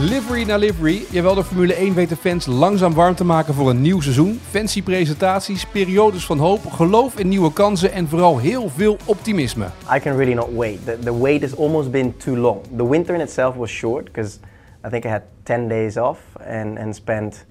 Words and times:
Livery 0.00 0.44
na 0.44 0.56
livery. 0.56 1.06
Jawel, 1.10 1.34
de 1.34 1.44
Formule 1.44 1.74
1 1.74 1.94
weet 1.94 2.08
de 2.08 2.16
fans 2.16 2.46
langzaam 2.46 2.94
warm 2.94 3.14
te 3.14 3.24
maken 3.24 3.54
voor 3.54 3.70
een 3.70 3.80
nieuw 3.80 4.00
seizoen. 4.00 4.40
Fancy 4.50 4.82
presentaties, 4.82 5.66
periodes 5.66 6.26
van 6.26 6.38
hoop, 6.38 6.66
geloof 6.66 7.18
in 7.18 7.28
nieuwe 7.28 7.52
kansen 7.52 7.92
en 7.92 8.08
vooral 8.08 8.38
heel 8.38 8.68
veel 8.68 8.96
optimisme. 9.04 9.66
I 9.94 9.98
can 9.98 10.16
really 10.16 10.34
not 10.34 10.48
wait. 10.54 10.84
The, 10.84 10.98
the 10.98 11.18
wait 11.18 11.40
has 11.40 11.56
almost 11.56 11.90
been 11.90 12.16
too 12.16 12.36
long. 12.36 12.60
The 12.76 12.88
winter 12.88 13.14
in 13.14 13.20
itself 13.20 13.56
was 13.56 13.70
short 13.70 14.04
because 14.04 14.38
I 14.86 14.88
think 14.88 15.04
I 15.04 15.08
had 15.08 15.22
10 15.42 15.68
days 15.68 15.96
off 15.96 16.18
and, 16.48 16.78
and 16.78 16.94
spent 16.94 17.46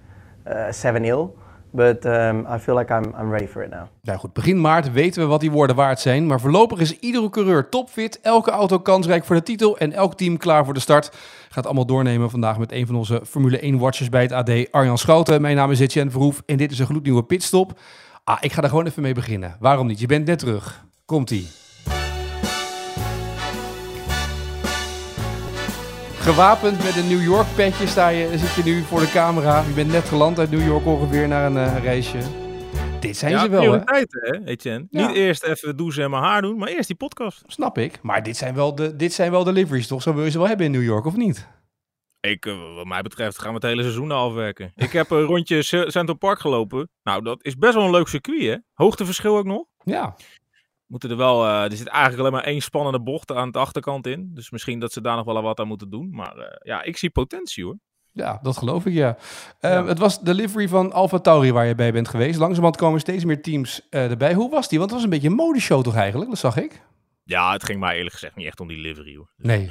uh, 0.47 0.53
seven 0.71 1.05
ill. 1.05 1.35
But 1.71 2.05
um, 2.05 2.45
I 2.55 2.59
feel 2.59 2.75
like 2.75 2.93
I'm, 2.93 3.13
I'm 3.19 3.29
ready 3.29 3.47
for 3.47 3.63
it 3.63 3.69
now. 3.69 3.81
Nou 4.01 4.19
goed, 4.19 4.33
begin 4.33 4.61
maart 4.61 4.91
weten 4.91 5.21
we 5.21 5.27
wat 5.27 5.39
die 5.39 5.51
woorden 5.51 5.75
waard 5.75 5.99
zijn. 5.99 6.27
Maar 6.27 6.39
voorlopig 6.39 6.79
is 6.79 6.99
iedere 6.99 7.29
coureur 7.29 7.69
topfit, 7.69 8.19
elke 8.21 8.51
auto 8.51 8.79
kansrijk 8.79 9.25
voor 9.25 9.35
de 9.35 9.43
titel 9.43 9.77
en 9.77 9.93
elk 9.93 10.15
team 10.15 10.37
klaar 10.37 10.65
voor 10.65 10.73
de 10.73 10.79
start. 10.79 11.11
Gaat 11.49 11.65
allemaal 11.65 11.85
doornemen 11.85 12.29
vandaag 12.29 12.57
met 12.57 12.71
een 12.71 12.85
van 12.85 12.95
onze 12.95 13.21
Formule 13.25 13.73
1-watchers 13.73 14.09
bij 14.09 14.21
het 14.21 14.31
AD, 14.31 14.71
Arjan 14.71 14.97
Schouten. 14.97 15.41
Mijn 15.41 15.55
naam 15.55 15.71
is 15.71 15.79
Etienne 15.79 16.11
Verhoef 16.11 16.41
en 16.45 16.57
dit 16.57 16.71
is 16.71 16.79
een 16.79 16.85
gloednieuwe 16.85 17.23
pitstop. 17.23 17.79
Ah, 18.23 18.37
ik 18.39 18.53
ga 18.53 18.61
er 18.61 18.69
gewoon 18.69 18.85
even 18.85 19.01
mee 19.01 19.13
beginnen. 19.13 19.55
Waarom 19.59 19.87
niet? 19.87 19.99
Je 19.99 20.07
bent 20.07 20.25
net 20.25 20.39
terug. 20.39 20.85
Komt-ie. 21.05 21.66
Gewapend 26.27 26.83
met 26.83 26.95
een 26.95 27.07
New 27.07 27.23
York 27.23 27.47
petje 27.55 27.87
sta 27.87 28.07
je, 28.07 28.37
zit 28.37 28.53
je 28.53 28.63
nu 28.63 28.81
voor 28.81 28.99
de 28.99 29.11
camera. 29.11 29.61
Je 29.61 29.73
bent 29.73 29.91
net 29.91 30.03
geland 30.03 30.39
uit 30.39 30.51
New 30.51 30.65
York 30.65 30.85
ongeveer 30.85 31.27
naar 31.27 31.45
een 31.45 31.57
eh, 31.57 31.83
reisje. 31.83 32.17
Dit 32.99 33.17
zijn 33.17 33.31
ja, 33.31 33.39
ze 33.39 33.49
wel, 33.49 33.59
hè? 33.61 33.67
prioriteiten, 33.67 34.21
hè, 34.21 34.45
Etienne? 34.45 34.87
Ja. 34.89 35.07
Niet 35.07 35.15
eerst 35.15 35.43
even 35.43 35.77
douchen 35.77 36.03
en 36.03 36.09
mijn 36.09 36.23
haar 36.23 36.41
doen, 36.41 36.57
maar 36.57 36.67
eerst 36.67 36.87
die 36.87 36.95
podcast. 36.95 37.43
Snap 37.45 37.77
ik. 37.77 37.99
Maar 38.01 38.23
dit 38.23 38.37
zijn 38.37 38.55
wel 38.55 38.75
de, 38.75 38.95
dit 38.95 39.13
zijn 39.13 39.31
wel 39.31 39.43
de 39.43 39.51
liveries, 39.51 39.87
toch? 39.87 40.01
Zo 40.01 40.13
wil 40.13 40.23
je 40.23 40.31
ze 40.31 40.37
wel 40.37 40.47
hebben 40.47 40.65
in 40.65 40.71
New 40.71 40.83
York, 40.83 41.05
of 41.05 41.15
niet? 41.15 41.47
Ik, 42.19 42.45
eh, 42.45 42.75
wat 42.75 42.85
mij 42.85 43.01
betreft 43.01 43.39
gaan 43.39 43.49
we 43.49 43.55
het 43.55 43.63
hele 43.63 43.81
seizoen 43.81 44.11
afwerken. 44.11 44.71
Ik 44.75 44.91
heb 44.91 45.09
een 45.09 45.23
rondje 45.23 45.63
Central 45.63 46.17
Park 46.17 46.39
gelopen. 46.39 46.89
Nou, 47.03 47.23
dat 47.23 47.43
is 47.43 47.55
best 47.55 47.73
wel 47.73 47.83
een 47.83 47.91
leuk 47.91 48.07
circuit, 48.07 48.41
hè? 48.41 48.55
Hoogteverschil 48.73 49.37
ook 49.37 49.45
nog. 49.45 49.65
Ja. 49.83 50.15
Moeten 50.87 51.09
er 51.09 51.17
wel, 51.17 51.45
eh, 51.45 51.63
er 51.63 51.77
zit 51.77 51.87
eigenlijk 51.87 52.19
alleen 52.19 52.31
maar 52.31 52.43
één 52.43 52.61
spannende 52.61 53.01
bocht 53.01 53.31
aan 53.31 53.51
de 53.51 53.59
achterkant 53.59 54.07
in. 54.07 54.31
Dus 54.33 54.51
misschien 54.51 54.79
dat 54.79 54.91
ze 54.93 55.01
daar 55.01 55.15
nog 55.15 55.25
wel 55.25 55.41
wat 55.41 55.59
aan 55.59 55.67
moeten 55.67 55.89
doen. 55.89 56.09
Maar 56.11 56.37
eh, 56.37 56.57
ja, 56.63 56.83
ik 56.83 56.97
zie 56.97 57.09
potentie 57.09 57.63
hoor. 57.63 57.77
Ja, 58.11 58.39
dat 58.41 58.57
geloof 58.57 58.85
ik, 58.85 58.93
ja. 58.93 59.17
Eh, 59.59 59.71
Ja. 59.71 59.85
Het 59.85 59.99
was 59.99 60.21
de 60.21 60.33
livery 60.33 60.67
van 60.67 60.91
Alfa 60.91 61.19
Tauri 61.19 61.51
waar 61.51 61.65
je 61.65 61.75
bij 61.75 61.91
bent 61.93 62.07
geweest. 62.07 62.39
Langzamerhand 62.39 62.77
komen 62.77 62.99
steeds 62.99 63.25
meer 63.25 63.41
teams 63.41 63.87
erbij. 63.89 64.33
Hoe 64.33 64.49
was 64.49 64.67
die? 64.67 64.79
Want 64.79 64.91
het 64.91 64.99
was 64.99 65.09
een 65.09 65.13
beetje 65.15 65.29
een 65.29 65.35
modeshow 65.45 65.83
toch 65.83 65.95
eigenlijk? 65.95 66.29
Dat 66.29 66.39
zag 66.39 66.57
ik. 66.57 66.81
Ja, 67.27 67.51
het 67.51 67.63
ging 67.63 67.79
mij 67.79 67.95
eerlijk 67.95 68.13
gezegd 68.13 68.35
niet 68.35 68.45
echt 68.45 68.59
om 68.59 68.67
die 68.67 68.77
livery 68.77 69.15
hoor. 69.15 69.31
Nee. 69.37 69.69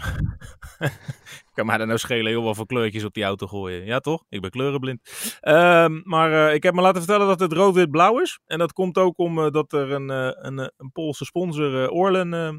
kan 1.54 1.66
mij 1.66 1.76
daar 1.76 1.86
nou 1.86 1.98
schelen 1.98 2.26
heel 2.26 2.42
wat 2.42 2.56
voor 2.56 2.66
kleurtjes 2.66 3.04
op 3.04 3.14
die 3.14 3.24
auto 3.24 3.46
gooien. 3.46 3.84
Ja, 3.84 3.98
toch? 3.98 4.24
Ik 4.28 4.40
ben 4.40 4.50
kleurenblind. 4.50 5.00
Ehm, 5.40 6.00
maar 6.04 6.48
eh, 6.48 6.54
ik 6.54 6.62
heb 6.62 6.74
me 6.74 6.80
laten 6.80 7.02
vertellen 7.02 7.26
dat 7.26 7.40
het 7.40 7.52
rood-wit-blauw 7.52 8.20
is. 8.20 8.38
En 8.46 8.58
dat 8.58 8.72
komt 8.72 8.98
ook 8.98 9.18
omdat 9.18 9.72
er 9.72 9.92
een, 9.92 10.10
eh, 10.10 10.30
een, 10.32 10.58
eh, 10.58 10.66
een 10.76 10.92
Poolse 10.92 11.24
sponsor, 11.24 11.82
eh, 11.84 11.92
Orlen, 11.92 12.34
eh, 12.34 12.52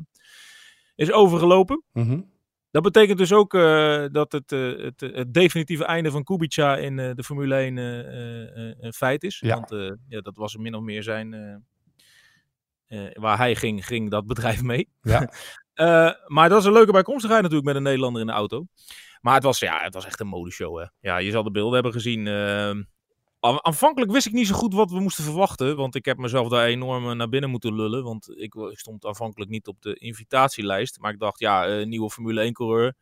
is 0.96 1.12
overgelopen. 1.12 1.84
Mhm. 1.94 2.20
Dat 2.72 2.84
betekent 2.84 3.18
dus 3.18 3.34
ook 3.34 3.54
eh, 3.54 4.06
dat 4.12 4.32
het, 4.32 4.52
eh, 4.52 4.78
het, 4.78 5.02
het 5.02 5.34
definitieve 5.34 5.86
einde 5.86 6.12
van 6.12 6.24
Kubica 6.24 6.78
in 6.78 7.00
eh, 7.00 7.12
de 7.14 7.24
Formule 7.24 7.56
1 7.56 7.78
eh, 7.78 8.00
eh, 8.00 8.70
eh, 8.70 8.76
een 8.80 8.94
feit 8.94 9.24
is. 9.24 9.40
Ja. 9.40 9.54
Want 9.54 9.72
eh, 9.72 9.92
ja, 10.08 10.22
dat 10.22 10.36
was 10.38 10.58
min 10.58 10.76
of 10.76 10.82
meer 10.82 11.04
zijn... 11.04 11.30
eh, 12.88 13.00
waar 13.14 13.38
hij 13.38 13.56
ging, 13.56 13.86
ging 13.86 14.10
dat 14.10 14.28
bedrijf 14.34 14.62
mee. 14.62 14.90
Ja. 15.02 15.30
Eh, 15.78 16.12
maar 16.28 16.50
dat 16.50 16.60
is 16.60 16.66
een 16.66 16.74
leuke 16.74 16.92
bijkomstigheid 16.92 17.42
natuurlijk 17.42 17.68
met 17.68 17.76
een 17.78 17.84
Nederlander 17.84 18.22
in 18.22 18.28
de 18.28 18.34
auto. 18.34 18.66
Maar 19.22 19.34
het 19.34 19.44
was, 19.44 19.60
ja, 19.60 19.80
het 19.84 19.94
was 19.94 20.06
echt 20.06 20.20
een 20.20 20.28
modeshow. 20.28 20.78
Hè. 20.80 20.86
Ja, 21.00 21.18
je 21.18 21.32
zal 21.32 21.44
de 21.44 21.52
beelden 21.52 21.74
hebben 21.74 21.92
gezien. 21.92 22.28
eh, 22.28 22.70
aan- 23.40 23.66
aanvankelijk 23.66 24.12
wist 24.12 24.26
ik 24.28 24.34
niet 24.34 24.48
zo 24.48 24.54
goed 24.56 24.74
wat 24.74 24.92
we 24.92 25.00
moesten 25.00 25.24
verwachten. 25.24 25.76
Want 25.76 25.96
ik 25.96 26.06
heb 26.06 26.18
mezelf 26.18 26.50
daar 26.50 26.66
enorm 26.66 27.18
naar 27.18 27.30
binnen 27.30 27.50
moeten 27.50 27.76
lullen. 27.76 28.04
Want 28.04 28.30
ik 28.40 28.54
stond 28.72 29.06
aanvankelijk 29.06 29.52
niet 29.52 29.68
op 29.68 29.82
de 29.82 29.94
invitatielijst. 29.96 31.00
Maar 31.00 31.12
ik 31.14 31.20
dacht, 31.20 31.40
ja, 31.40 31.84
nieuwe 31.84 32.10
Formule 32.10 32.42
1 32.42 32.54
coureur. 32.54 32.94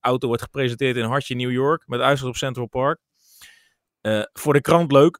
Auto 0.00 0.26
wordt 0.26 0.42
gepresenteerd 0.42 0.96
in 0.96 1.04
Hartje, 1.04 1.34
New 1.34 1.50
York. 1.52 1.82
Met 1.86 2.00
uitzicht 2.00 2.28
op 2.30 2.36
Central 2.36 2.66
Park. 2.66 2.98
Voor 4.32 4.52
de 4.52 4.60
krant 4.60 4.92
leuk. 4.92 5.18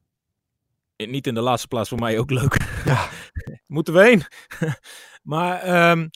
Niet 0.96 1.26
in 1.26 1.34
de 1.34 1.40
laatste 1.40 1.68
plaats 1.68 1.88
voor 1.88 1.98
mij 1.98 2.18
ook 2.18 2.30
leuk. 2.30 2.82
Ja. 2.84 3.08
Moeten 3.72 3.94
we 3.94 4.02
heen. 4.02 4.24
maar 5.32 5.60
ehm, 5.60 6.08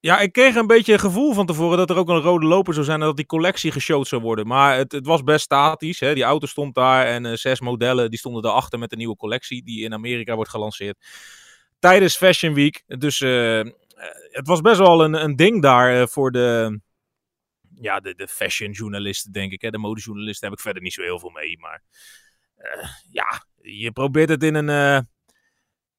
ja, 0.00 0.20
ik 0.20 0.32
kreeg 0.32 0.54
een 0.54 0.66
beetje 0.66 0.92
een 0.92 0.98
gevoel 0.98 1.34
van 1.34 1.46
tevoren 1.46 1.78
dat 1.78 1.90
er 1.90 1.96
ook 1.96 2.08
een 2.08 2.20
rode 2.20 2.46
loper 2.46 2.74
zou 2.74 2.86
zijn 2.86 3.00
en 3.00 3.06
dat 3.06 3.16
die 3.16 3.26
collectie 3.26 3.72
geshowd 3.72 4.08
zou 4.08 4.22
worden. 4.22 4.46
Maar 4.46 4.76
het, 4.76 4.92
het 4.92 5.06
was 5.06 5.22
best 5.22 5.44
statisch. 5.44 6.00
Hè? 6.00 6.14
Die 6.14 6.22
auto 6.22 6.46
stond 6.46 6.74
daar 6.74 7.06
en 7.06 7.26
eh, 7.26 7.32
zes 7.32 7.60
modellen 7.60 8.10
die 8.10 8.18
stonden 8.18 8.42
daarachter 8.42 8.78
met 8.78 8.90
de 8.90 8.96
nieuwe 8.96 9.16
collectie 9.16 9.64
die 9.64 9.84
in 9.84 9.92
Amerika 9.92 10.34
wordt 10.34 10.50
gelanceerd. 10.50 11.06
Tijdens 11.78 12.16
Fashion 12.16 12.54
Week. 12.54 12.82
Dus 12.86 13.20
eh, 13.20 13.60
eh, 13.60 13.66
het 14.30 14.46
was 14.46 14.60
best 14.60 14.78
wel 14.78 15.04
een, 15.04 15.24
een 15.24 15.36
ding 15.36 15.62
daar 15.62 16.08
voor 16.08 16.30
de, 16.30 16.80
ja, 17.80 18.00
de, 18.00 18.14
de 18.14 18.28
fashionjournalisten, 18.28 19.32
denk 19.32 19.52
ik. 19.52 19.60
Hè? 19.60 19.70
De 19.70 19.78
modejournalisten 19.78 20.48
heb 20.48 20.56
ik 20.56 20.62
verder 20.62 20.82
niet 20.82 20.92
zo 20.92 21.02
heel 21.02 21.18
veel 21.18 21.30
mee. 21.30 21.58
Maar 21.58 21.82
ja, 23.10 23.44
je 23.62 23.92
probeert 23.92 24.28
het 24.28 24.42
in 24.42 24.54
een. 24.54 25.12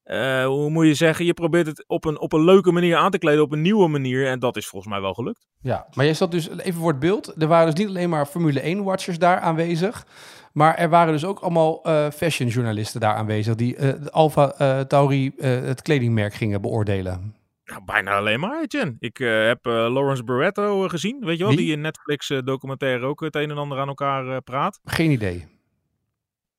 Eh, 0.05 0.45
hoe 0.45 0.69
moet 0.69 0.85
je 0.85 0.93
zeggen? 0.93 1.25
Je 1.25 1.33
probeert 1.33 1.67
het 1.67 1.83
op 1.87 2.05
een, 2.05 2.19
op 2.19 2.33
een 2.33 2.43
leuke 2.43 2.71
manier 2.71 2.95
aan 2.95 3.11
te 3.11 3.17
kleden, 3.17 3.43
op 3.43 3.51
een 3.51 3.61
nieuwe 3.61 3.87
manier. 3.87 4.27
En 4.27 4.39
dat 4.39 4.55
is 4.57 4.67
volgens 4.67 4.91
mij 4.91 5.01
wel 5.01 5.13
gelukt. 5.13 5.47
Ja, 5.61 5.87
maar 5.93 6.05
jij 6.05 6.13
zat 6.13 6.31
dus 6.31 6.49
even 6.49 6.79
voor 6.79 6.91
het 6.91 6.99
beeld. 6.99 7.41
Er 7.41 7.47
waren 7.47 7.65
dus 7.65 7.79
niet 7.79 7.87
alleen 7.87 8.09
maar 8.09 8.25
Formule 8.25 8.75
1-watchers 8.75 9.19
daar 9.19 9.39
aanwezig. 9.39 10.05
Maar 10.53 10.75
er 10.75 10.89
waren 10.89 11.13
dus 11.13 11.25
ook 11.25 11.39
allemaal 11.39 11.83
eh 11.83 12.09
fashionjournalisten 12.09 12.99
daar 12.99 13.15
aanwezig. 13.15 13.55
die 13.55 13.75
eh, 13.75 14.03
de 14.03 14.11
Alfa 14.11 14.83
Tauri, 14.83 15.31
het 15.37 15.81
kledingmerk, 15.81 16.33
gingen 16.33 16.61
beoordelen. 16.61 17.35
Nou, 17.65 17.81
bijna 17.85 18.17
alleen 18.17 18.39
maar, 18.39 18.63
Jen. 18.67 18.95
Ik 18.99 19.17
heb 19.17 19.59
Lawrence 19.65 20.23
Barretto 20.23 20.87
gezien. 20.87 21.17
Weet 21.19 21.37
je 21.37 21.43
wel? 21.43 21.53
Wie? 21.53 21.63
Die 21.63 21.71
in 21.71 21.81
Netflix 21.81 22.27
documentaire 22.43 23.05
ook 23.05 23.19
het 23.19 23.35
een 23.35 23.49
en 23.49 23.57
ander 23.57 23.79
aan 23.79 23.87
elkaar 23.87 24.41
praat. 24.41 24.79
Geen 24.83 25.11
idee. 25.11 25.54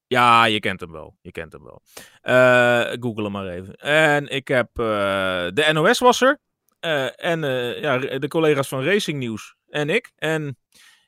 Ja, 0.08 0.44
je 0.44 0.60
kent 0.60 0.80
hem 0.80 0.92
wel. 0.92 1.16
Je 1.20 1.30
kent 1.30 1.52
hem 1.52 1.62
wel. 1.62 1.82
Eh, 2.20 2.96
Google 3.00 3.22
hem 3.22 3.32
maar 3.32 3.48
even. 3.48 3.74
En 3.76 4.28
ik 4.28 4.48
heb 4.48 4.78
eh, 4.78 5.46
de 5.52 5.70
NOS 5.72 5.98
was 5.98 6.20
er. 6.20 6.38
Eh, 6.80 7.24
en 7.24 7.40
ja, 7.80 7.98
de 7.98 8.28
collega's 8.28 8.68
van 8.68 8.84
Racing 8.84 9.18
News. 9.18 9.54
En 9.68 9.90
ik. 9.90 10.12
En 10.16 10.58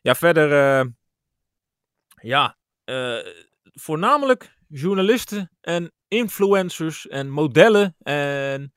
ja, 0.03 0.15
verder. 0.15 0.95
ja, 2.23 2.57
voornamelijk 3.73 4.57
journalisten 4.69 5.51
en 5.61 5.93
influencers 6.09 7.07
en 7.09 7.31
modellen. 7.31 7.97
En 8.03 8.73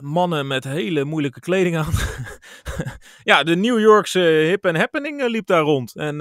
mannen 0.00 0.46
met 0.46 0.64
hele 0.64 1.04
moeilijke 1.04 1.40
kleding 1.40 1.76
aan. 1.76 1.92
ja, 3.30 3.42
de 3.42 3.56
New 3.56 3.80
Yorkse 3.80 4.20
hip 4.20 4.64
en 4.64 4.76
happening 4.76 5.26
liep 5.26 5.46
daar 5.46 5.62
rond. 5.62 5.94
En, 5.94 6.20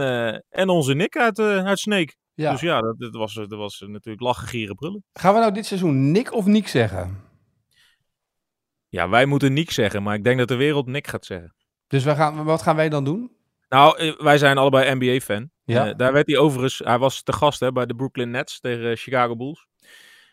en 0.49 0.69
onze 0.69 0.93
Nick 0.93 1.17
uit, 1.17 1.39
uit 1.39 1.79
Snake. 1.79 2.15
Ja. 2.37 2.51
Dus 2.51 2.61
ja, 2.61 2.81
dat, 2.81 2.99
dat 2.99 3.15
was, 3.15 3.33
dat 3.33 3.49
was 3.49 3.79
natuurlijk 3.79 4.21
lachen, 4.21 4.47
gieren, 4.47 4.75
brullen. 4.75 5.03
Gaan 5.13 5.33
we 5.33 5.39
nou 5.39 5.53
dit 5.53 5.65
seizoen 5.65 6.11
Nick 6.11 6.33
of 6.33 6.45
Nick 6.45 6.67
zeggen? 6.67 7.21
Ja, 8.87 9.09
wij 9.09 9.25
moeten 9.25 9.53
Nick 9.53 9.71
zeggen, 9.71 10.03
maar 10.03 10.15
ik 10.15 10.23
denk 10.23 10.37
dat 10.37 10.47
de 10.47 10.55
wereld 10.55 10.87
Nick 10.87 11.07
gaat 11.07 11.25
zeggen. 11.25 11.55
Dus 11.87 12.03
wij 12.03 12.15
gaan, 12.15 12.43
wat 12.43 12.61
gaan 12.61 12.75
wij 12.75 12.89
dan 12.89 13.03
doen? 13.03 13.31
Nou, 13.69 13.97
eh, 13.97 14.19
wij 14.19 14.37
zijn 14.37 14.57
allebei 14.57 14.95
NBA-fan. 14.95 15.49
Ja. 15.63 15.87
Eh, 15.87 15.95
daar 15.95 16.13
werd 16.13 16.27
hij 16.27 16.37
overigens, 16.37 16.81
hij 16.83 16.97
was 16.97 17.23
te 17.23 17.33
gast 17.33 17.59
hè, 17.59 17.71
bij 17.71 17.85
de 17.85 17.95
Brooklyn 17.95 18.31
Nets 18.31 18.59
tegen 18.59 18.91
eh, 18.91 18.97
Chicago 18.97 19.35
Bulls. 19.35 19.67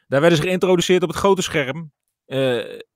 Daar 0.06 0.20
werden 0.20 0.38
ze 0.38 0.44
geïntroduceerd 0.44 1.02
op 1.02 1.08
het 1.08 1.18
grote 1.18 1.42
scherm. 1.42 1.92
Eh, 2.26 2.38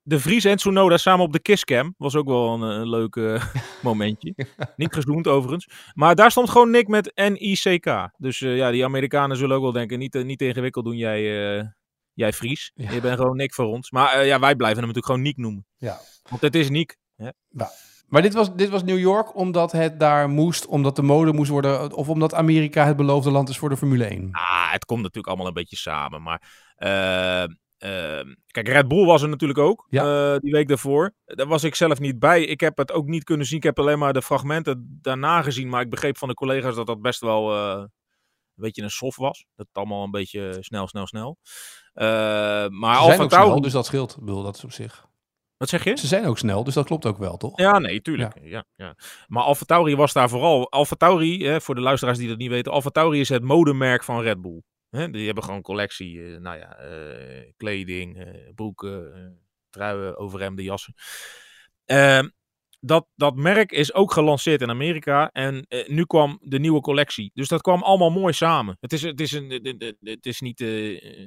de 0.08 0.20
Vries 0.20 0.44
en 0.44 0.56
Tsunoda 0.56 0.96
samen 0.96 1.24
op 1.24 1.32
de 1.32 1.40
kisscam. 1.40 1.94
Was 1.98 2.16
ook 2.16 2.26
wel 2.26 2.54
een, 2.54 2.60
een 2.60 2.88
leuk 2.88 3.16
eh, 3.16 3.44
momentje. 3.82 4.34
Niet 4.76 4.94
gezoend 4.94 5.26
overigens. 5.26 5.68
Maar 5.94 6.14
daar 6.14 6.30
stond 6.30 6.50
gewoon 6.50 6.70
Nick 6.70 6.88
met 6.88 7.12
N-I-C-K. 7.14 8.10
Dus 8.16 8.40
eh, 8.40 8.56
ja, 8.56 8.70
die 8.70 8.84
Amerikanen 8.84 9.36
zullen 9.36 9.56
ook 9.56 9.62
wel 9.62 9.72
denken, 9.72 9.98
niet, 9.98 10.14
eh, 10.14 10.24
niet 10.24 10.42
ingewikkeld 10.42 10.84
doen 10.84 10.96
jij, 10.96 11.58
eh, 11.58 11.64
jij 12.12 12.32
Fries. 12.32 12.72
Ja. 12.74 12.90
Je 12.90 13.00
bent 13.00 13.18
gewoon 13.18 13.36
Nick 13.36 13.54
voor 13.54 13.66
ons. 13.66 13.90
Maar 13.90 14.12
eh, 14.12 14.26
ja, 14.26 14.38
wij 14.38 14.56
blijven 14.56 14.78
hem 14.78 14.86
natuurlijk 14.86 15.06
gewoon 15.06 15.22
Nick 15.22 15.36
noemen. 15.36 15.66
Ja. 15.76 15.98
Want 16.30 16.42
het 16.42 16.54
is 16.54 16.70
Nick. 16.70 16.96
Maar 18.06 18.22
dit 18.22 18.34
was, 18.34 18.54
dit 18.54 18.68
was 18.68 18.82
New 18.82 18.98
York 18.98 19.36
omdat 19.36 19.72
het 19.72 20.00
daar 20.00 20.28
moest, 20.28 20.66
omdat 20.66 20.96
de 20.96 21.02
mode 21.02 21.32
moest 21.32 21.50
worden, 21.50 21.92
of 21.92 22.08
omdat 22.08 22.34
Amerika 22.34 22.86
het 22.86 22.96
beloofde 22.96 23.30
land 23.30 23.48
is 23.48 23.58
voor 23.58 23.68
de 23.68 23.76
Formule 23.76 24.04
1? 24.04 24.28
Ah, 24.32 24.72
het 24.72 24.84
komt 24.84 25.00
natuurlijk 25.00 25.26
allemaal 25.26 25.46
een 25.46 25.52
beetje 25.52 25.76
samen. 25.76 26.22
Maar 26.22 26.42
kijk, 28.46 28.68
Red 28.68 28.88
Bull 28.88 29.04
was 29.04 29.22
er 29.22 29.28
natuurlijk 29.28 29.58
ook 29.58 29.86
ja. 29.88 30.32
uh, 30.32 30.38
die 30.38 30.52
week 30.52 30.68
daarvoor. 30.68 31.14
Daar 31.24 31.46
was 31.46 31.64
ik 31.64 31.74
zelf 31.74 31.98
niet 31.98 32.18
bij. 32.18 32.44
Ik 32.44 32.60
heb 32.60 32.76
het 32.76 32.92
ook 32.92 33.06
niet 33.06 33.24
kunnen 33.24 33.46
zien. 33.46 33.56
Ik 33.56 33.62
heb 33.62 33.78
alleen 33.78 33.98
maar 33.98 34.12
de 34.12 34.22
fragmenten 34.22 34.98
daarna 35.02 35.42
gezien. 35.42 35.68
Maar 35.68 35.80
ik 35.80 35.90
begreep 35.90 36.18
van 36.18 36.28
de 36.28 36.34
collega's 36.34 36.74
dat 36.74 36.86
dat 36.86 37.00
best 37.00 37.20
wel 37.20 37.56
een 37.56 37.90
beetje 38.54 38.82
een 38.82 38.90
soft 38.90 39.18
was. 39.18 39.44
Dat 39.56 39.66
het 39.66 39.76
allemaal 39.76 40.04
een 40.04 40.10
beetje 40.10 40.56
snel, 40.60 40.86
snel, 40.86 41.06
snel. 41.06 41.36
maar 42.68 42.96
Alfa 42.96 43.26
Tauri... 43.26 43.60
dus 43.60 43.72
dat 43.72 43.86
scheelt. 43.86 44.16
Ik 44.16 44.24
bedoel, 44.24 44.42
dat 44.42 44.56
is 44.56 44.64
op 44.64 44.72
zich. 44.72 45.06
Wat 45.58 45.68
zeg 45.68 45.84
je? 45.84 45.96
Ze 45.96 46.06
zijn 46.06 46.26
ook 46.26 46.38
snel, 46.38 46.64
dus 46.64 46.74
dat 46.74 46.86
klopt 46.86 47.06
ook 47.06 47.18
wel, 47.18 47.36
toch? 47.36 47.58
Ja, 47.58 47.78
nee, 47.78 48.02
tuurlijk. 48.02 48.34
Ja. 48.42 48.48
Ja, 48.48 48.64
ja. 48.74 48.96
Maar 49.26 49.42
Alfa 49.42 49.64
Tauri 49.64 49.96
was 49.96 50.12
daar 50.12 50.28
vooral... 50.28 50.70
Alfa 50.70 50.96
Tauri, 50.96 51.46
hè, 51.46 51.60
voor 51.60 51.74
de 51.74 51.80
luisteraars 51.80 52.18
die 52.18 52.28
dat 52.28 52.38
niet 52.38 52.50
weten... 52.50 52.72
Alfa 52.72 52.90
Tauri 52.90 53.20
is 53.20 53.28
het 53.28 53.42
modemerk 53.42 54.04
van 54.04 54.20
Red 54.20 54.40
Bull. 54.40 54.62
Hè, 54.90 55.10
die 55.10 55.26
hebben 55.26 55.44
gewoon 55.44 55.62
collectie, 55.62 56.14
uh, 56.14 56.38
nou 56.38 56.58
ja, 56.58 56.78
uh, 56.80 57.52
kleding, 57.56 58.26
uh, 58.26 58.54
broeken, 58.54 59.38
truien, 59.70 60.16
overhemden, 60.16 60.64
jassen. 60.64 60.94
Ehm, 61.84 62.28
dat, 62.80 63.06
dat 63.14 63.34
merk 63.34 63.72
is 63.72 63.94
ook 63.94 64.12
gelanceerd 64.12 64.60
in 64.60 64.70
Amerika 64.70 65.30
en 65.32 65.66
nu 65.86 66.04
kwam 66.04 66.38
de 66.42 66.58
nieuwe 66.58 66.80
collectie. 66.80 67.30
Dus 67.34 67.48
dat 67.48 67.60
kwam 67.60 67.82
allemaal 67.82 68.10
mooi 68.10 68.32
samen. 68.32 68.76
Het 68.80 68.92
is, 68.92 69.02
het 69.02 69.20
is, 69.20 69.32
een, 69.32 69.50
het 70.00 70.26
is 70.26 70.40
niet 70.40 70.58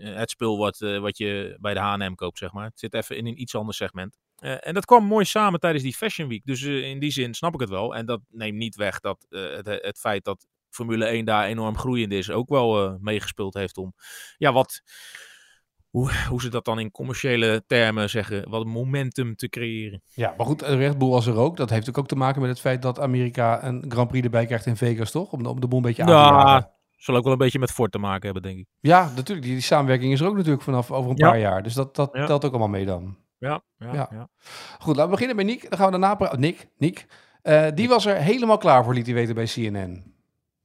het 0.01 0.29
spul 0.29 0.57
wat, 0.57 0.77
wat 0.79 1.17
je 1.17 1.57
bij 1.59 1.73
de 1.73 1.79
H&M 1.79 2.15
koopt, 2.15 2.37
zeg 2.37 2.51
maar. 2.51 2.65
Het 2.65 2.79
zit 2.79 2.93
even 2.93 3.17
in 3.17 3.25
een 3.27 3.41
iets 3.41 3.55
ander 3.55 3.73
segment. 3.73 4.17
en 4.35 4.73
dat 4.73 4.85
kwam 4.85 5.05
mooi 5.05 5.25
samen 5.25 5.59
tijdens 5.59 5.83
die 5.83 5.95
Fashion 5.95 6.29
Week. 6.29 6.45
Dus 6.45 6.61
in 6.61 6.99
die 6.99 7.11
zin 7.11 7.33
snap 7.33 7.53
ik 7.53 7.59
het 7.59 7.69
wel. 7.69 7.95
En 7.95 8.05
dat 8.05 8.21
neemt 8.29 8.57
niet 8.57 8.75
weg 8.75 8.99
dat 8.99 9.25
het, 9.29 9.65
het 9.65 9.99
feit 9.99 10.23
dat 10.23 10.47
Formule 10.71 11.05
1 11.05 11.25
daar 11.25 11.45
enorm 11.45 11.77
groeiend 11.77 12.11
is, 12.11 12.31
ook 12.31 12.49
wel 12.49 12.85
uh, 12.85 12.93
meegespeeld 12.99 13.53
heeft 13.53 13.77
om, 13.77 13.93
ja, 14.37 14.53
wat, 14.53 14.81
hoe, 15.91 16.11
hoe 16.29 16.41
ze 16.41 16.49
dat 16.49 16.65
dan 16.65 16.79
in 16.79 16.91
commerciële 16.91 17.63
termen 17.67 18.09
zeggen, 18.09 18.49
wat 18.49 18.65
momentum 18.65 19.35
te 19.35 19.49
creëren. 19.49 20.01
Ja, 20.13 20.33
maar 20.37 20.45
goed, 20.45 20.61
Red 20.61 20.97
Bull 20.97 21.09
was 21.09 21.27
er 21.27 21.35
ook. 21.35 21.57
Dat 21.57 21.69
heeft 21.69 21.97
ook 21.97 22.07
te 22.07 22.15
maken 22.15 22.41
met 22.41 22.49
het 22.49 22.59
feit 22.59 22.81
dat 22.81 22.99
Amerika 22.99 23.63
een 23.63 23.85
Grand 23.87 24.07
Prix 24.07 24.25
erbij 24.25 24.45
krijgt 24.45 24.65
in 24.65 24.77
Vegas, 24.77 25.11
toch? 25.11 25.31
Om 25.31 25.43
de, 25.43 25.49
om 25.49 25.59
de 25.59 25.67
boel 25.67 25.79
een 25.79 25.85
beetje 25.85 26.01
aan 26.01 26.07
te 26.07 26.13
ja, 26.13 26.71
Zal 26.97 27.15
ook 27.15 27.23
wel 27.23 27.31
een 27.31 27.37
beetje 27.37 27.59
met 27.59 27.71
Ford 27.71 27.91
te 27.91 27.97
maken 27.97 28.23
hebben, 28.23 28.41
denk 28.41 28.57
ik. 28.57 28.67
Ja, 28.79 29.11
natuurlijk. 29.15 29.41
Die, 29.41 29.55
die 29.55 29.61
samenwerking 29.61 30.13
is 30.13 30.19
er 30.19 30.27
ook 30.27 30.35
natuurlijk 30.35 30.63
vanaf 30.63 30.91
over 30.91 31.09
een 31.09 31.15
paar 31.15 31.39
jaar. 31.39 31.63
Dus 31.63 31.73
dat, 31.73 31.95
dat 31.95 32.09
ja. 32.13 32.25
telt 32.25 32.45
ook 32.45 32.51
allemaal 32.51 32.69
mee 32.69 32.85
dan. 32.85 33.17
Ja, 33.37 33.61
ja, 33.77 34.07
ja. 34.11 34.29
Goed, 34.79 34.95
laten 34.95 35.03
we 35.03 35.09
beginnen 35.09 35.35
bij 35.35 35.45
Nick. 35.45 35.69
Dan 35.69 35.77
gaan 35.77 35.85
we 35.85 35.99
daarna 35.99 36.15
praten. 36.15 36.39
Nick, 36.39 36.67
Nick. 36.77 37.05
Uh, 37.43 37.67
die 37.73 37.87
was 37.87 38.05
er 38.05 38.15
helemaal 38.15 38.57
klaar 38.57 38.83
voor, 38.83 38.93
liet 38.93 39.05
hij 39.05 39.15
weten 39.15 39.35
bij 39.35 39.45
CNN. 39.45 40.10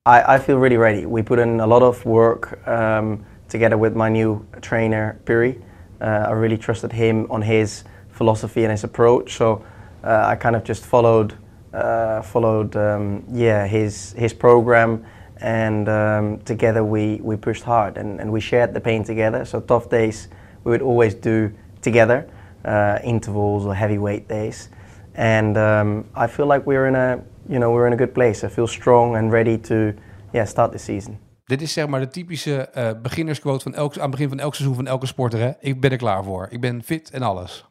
I, 0.07 0.35
I 0.35 0.39
feel 0.39 0.59
really 0.59 0.77
ready. 0.77 1.05
We 1.05 1.23
put 1.23 1.41
in 1.41 1.59
a 1.59 1.67
lot 1.67 1.83
of 1.83 2.05
work 2.05 2.65
um, 2.69 3.27
together 3.49 3.77
with 3.77 3.97
my 3.97 4.09
new 4.09 4.47
trainer, 4.63 5.19
Piri. 5.25 5.61
Uh, 6.01 6.27
I 6.29 6.31
really 6.31 6.57
trusted 6.57 6.93
him 6.93 7.27
on 7.29 7.43
his 7.43 7.83
philosophy 8.11 8.63
and 8.63 8.71
his 8.71 8.85
approach. 8.85 9.35
So 9.35 9.65
uh, 10.05 10.27
I 10.27 10.37
kind 10.37 10.55
of 10.55 10.63
just 10.63 10.87
followed, 10.87 11.35
uh, 11.75 12.23
followed, 12.23 12.77
um, 12.77 13.25
yeah, 13.33 13.67
his 13.67 14.13
his 14.13 14.33
program, 14.33 15.05
and 15.41 15.89
um, 15.89 16.39
together 16.45 16.85
we 16.85 17.21
we 17.21 17.37
pushed 17.37 17.65
hard 17.65 17.99
and, 17.99 18.21
and 18.21 18.31
we 18.31 18.41
shared 18.41 18.75
the 18.75 18.81
pain 18.81 19.03
together. 19.03 19.45
So 19.45 19.61
tough 19.61 19.91
days 19.91 20.29
we 20.63 20.71
would 20.71 20.83
always 20.83 21.15
do 21.15 21.53
together, 21.83 22.31
uh, 22.65 23.01
intervals 23.03 23.67
or 23.67 23.75
heavyweight 23.75 24.29
days, 24.29 24.69
and 25.17 25.57
um, 25.57 26.05
I 26.15 26.29
feel 26.29 26.47
like 26.47 26.65
we're 26.65 26.87
in 26.87 26.95
a 26.95 27.25
you 27.49 27.59
know, 27.59 27.75
we're 27.75 27.87
in 27.87 27.93
a 27.93 27.97
good 27.97 28.13
place. 28.13 28.47
I 28.47 28.49
feel 28.49 28.67
strong 28.67 29.17
and 29.17 29.33
ready 29.33 29.61
to 29.61 29.95
yeah, 30.33 30.47
start 30.47 30.73
the 30.73 30.79
season. 30.79 31.19
Dit 31.45 31.63
is 31.63 31.73
zeg 31.73 31.87
maar 31.87 32.01
de 32.01 32.09
typische 32.09 32.71
uh, 32.77 33.01
beginnersquote 33.03 33.63
van 33.63 33.75
elk, 33.75 33.95
aan 33.95 34.01
het 34.03 34.11
begin 34.11 34.29
van 34.29 34.39
elk 34.39 34.55
seizoen 34.55 34.77
van 34.77 34.87
elke 34.87 35.07
sporter. 35.07 35.39
Hè? 35.39 35.53
Ik 35.61 35.81
ben 35.81 35.91
er 35.91 35.97
klaar 35.97 36.25
voor. 36.25 36.47
Ik 36.51 36.61
ben 36.61 36.83
fit 36.83 37.11
en 37.11 37.23
alles. 37.23 37.65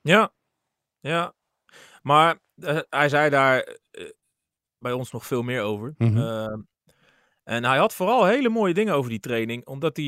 Ja, 0.00 0.32
ja. 1.00 1.32
Maar 2.02 2.38
uh, 2.56 2.78
hij 2.90 3.08
zei 3.08 3.30
daar 3.30 3.76
uh, 3.92 4.10
bij 4.78 4.92
ons 4.92 5.10
nog 5.10 5.26
veel 5.26 5.42
meer 5.42 5.62
over. 5.62 5.94
Mm 5.98 6.16
-hmm. 6.16 6.66
en 7.44 7.64
hij 7.64 7.78
had 7.78 7.94
vooral 7.94 8.26
hele 8.26 8.48
mooie 8.48 8.74
dingen 8.74 8.94
over 8.94 9.10
die 9.10 9.20
training. 9.20 9.66
Omdat 9.66 9.96
hij... 9.96 10.06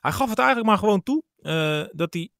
hij 0.00 0.12
gaf 0.12 0.28
het 0.28 0.38
eigenlijk 0.38 0.68
maar 0.68 0.78
gewoon 0.78 1.02
toe. 1.02 1.22
dat 1.92 2.12
hij 2.12 2.30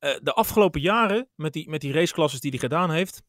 de 0.00 0.32
afgelopen 0.32 0.80
jaren 0.80 1.28
met 1.34 1.52
die, 1.52 1.68
met 1.70 1.80
die 1.80 1.92
raceklasses 1.92 2.40
die 2.40 2.50
hij 2.50 2.58
gedaan 2.58 2.90
heeft 2.90 3.22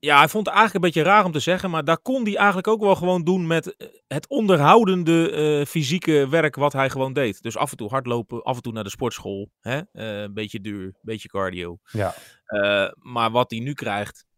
ja, 0.00 0.18
hij 0.18 0.28
vond 0.28 0.46
het 0.46 0.54
eigenlijk 0.54 0.74
een 0.74 0.90
beetje 0.92 1.10
raar 1.10 1.24
om 1.24 1.32
te 1.32 1.40
zeggen, 1.40 1.70
maar 1.70 1.84
daar 1.84 1.98
kon 1.98 2.24
hij 2.24 2.36
eigenlijk 2.36 2.68
ook 2.68 2.80
wel 2.80 2.94
gewoon 2.94 3.24
doen 3.24 3.46
met 3.46 3.76
eh, 3.76 3.88
het 4.08 4.28
onderhoudende 4.28 5.32
uh, 5.60 5.66
fysieke 5.66 6.28
werk 6.28 6.56
wat 6.56 6.72
hij 6.72 6.90
gewoon 6.90 7.12
deed. 7.12 7.42
Dus 7.42 7.56
af 7.56 7.70
en 7.70 7.76
toe 7.76 7.88
hardlopen, 7.88 8.42
af 8.42 8.56
en 8.56 8.62
toe 8.62 8.72
naar 8.72 8.84
de 8.84 8.90
sportschool, 8.90 9.50
hè? 9.60 9.76
Uh, 9.76 10.20
een 10.20 10.34
beetje 10.34 10.60
duur, 10.60 10.84
een 10.84 10.94
beetje 11.02 11.28
cardio. 11.28 11.78
Ja. 11.84 12.14
Uh, 12.46 12.88
maar 12.94 13.30
wat 13.30 13.50
hij 13.50 13.60
nu 13.60 13.72
krijgt, 13.72 14.28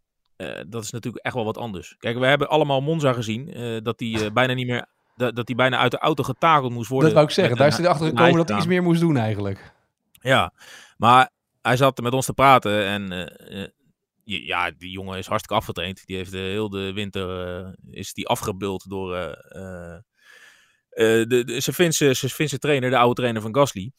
dat 0.68 0.82
is 0.82 0.90
natuurlijk 0.90 1.24
echt 1.24 1.34
wel 1.34 1.44
wat 1.44 1.58
anders. 1.58 1.96
Kijk, 1.98 2.18
we 2.18 2.26
hebben 2.26 2.48
allemaal 2.48 2.80
Monza 2.80 3.12
gezien, 3.12 3.54
dat 3.82 4.00
hij 4.00 4.32
bijna 4.32 4.52
niet 4.52 4.66
meer, 4.66 4.86
dat, 5.16 5.36
dat 5.36 5.46
hij 5.46 5.56
bijna 5.56 5.78
uit 5.78 5.90
de 5.90 5.98
auto 5.98 6.22
getakeld 6.22 6.72
moest 6.72 6.88
worden. 6.88 7.06
Dat 7.06 7.16
wou 7.16 7.26
ik 7.26 7.34
zeggen, 7.34 7.56
daar 7.56 7.66
is 7.66 7.76
hij 7.76 7.84
erachter 7.84 8.06
gekomen 8.06 8.36
dat 8.36 8.48
hij 8.48 8.56
iets 8.56 8.66
meer 8.66 8.82
moest 8.82 9.00
doen 9.00 9.16
eigenlijk. 9.16 9.72
Ja, 10.20 10.52
maar 10.96 11.30
hij 11.60 11.76
zat 11.76 12.00
met 12.00 12.12
ons 12.12 12.26
te 12.26 12.32
praten 12.32 12.86
en 12.86 13.32
ja, 14.24 14.70
die 14.70 14.90
jongen 14.90 15.18
is 15.18 15.26
hartstikke 15.26 15.60
afgetraind. 15.60 16.06
Die 16.06 16.16
heeft 16.16 16.30
de 16.30 16.38
hele 16.38 16.92
winter 16.92 17.60
uh, 17.64 17.72
is 17.90 18.12
die 18.12 18.28
afgebuld 18.28 18.90
door 18.90 19.14
uh, 19.16 19.26
uh, 19.58 19.98
de, 20.90 21.42
de, 21.44 21.60
zijn, 21.60 21.76
Finse, 21.76 22.14
zijn 22.14 22.30
Finse 22.30 22.58
trainer, 22.58 22.90
de 22.90 22.98
oude 22.98 23.14
trainer 23.14 23.42
van 23.42 23.54
Gasly. 23.54 23.92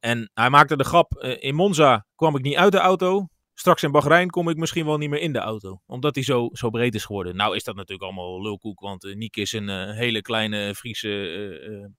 en 0.00 0.30
hij 0.34 0.50
maakte 0.50 0.76
de 0.76 0.84
grap, 0.84 1.12
in 1.38 1.54
Monza 1.54 2.06
kwam 2.14 2.36
ik 2.36 2.42
niet 2.42 2.56
uit 2.56 2.72
de 2.72 2.78
auto. 2.78 3.28
Straks 3.54 3.82
in 3.82 3.90
Bahrein 3.90 4.30
kom 4.30 4.48
ik 4.48 4.56
misschien 4.56 4.86
wel 4.86 4.98
niet 4.98 5.10
meer 5.10 5.20
in 5.20 5.32
de 5.32 5.38
auto. 5.38 5.80
Omdat 5.86 6.14
hij 6.14 6.24
zo, 6.24 6.48
zo 6.52 6.70
breed 6.70 6.94
is 6.94 7.04
geworden. 7.04 7.36
Nou 7.36 7.56
is 7.56 7.64
dat 7.64 7.74
natuurlijk 7.74 8.02
allemaal 8.02 8.42
lulkoek. 8.42 8.80
Want 8.80 9.14
Niek 9.14 9.36
is 9.36 9.52
een 9.52 9.90
hele 9.94 10.22
kleine 10.22 10.74
Friese... 10.74 11.90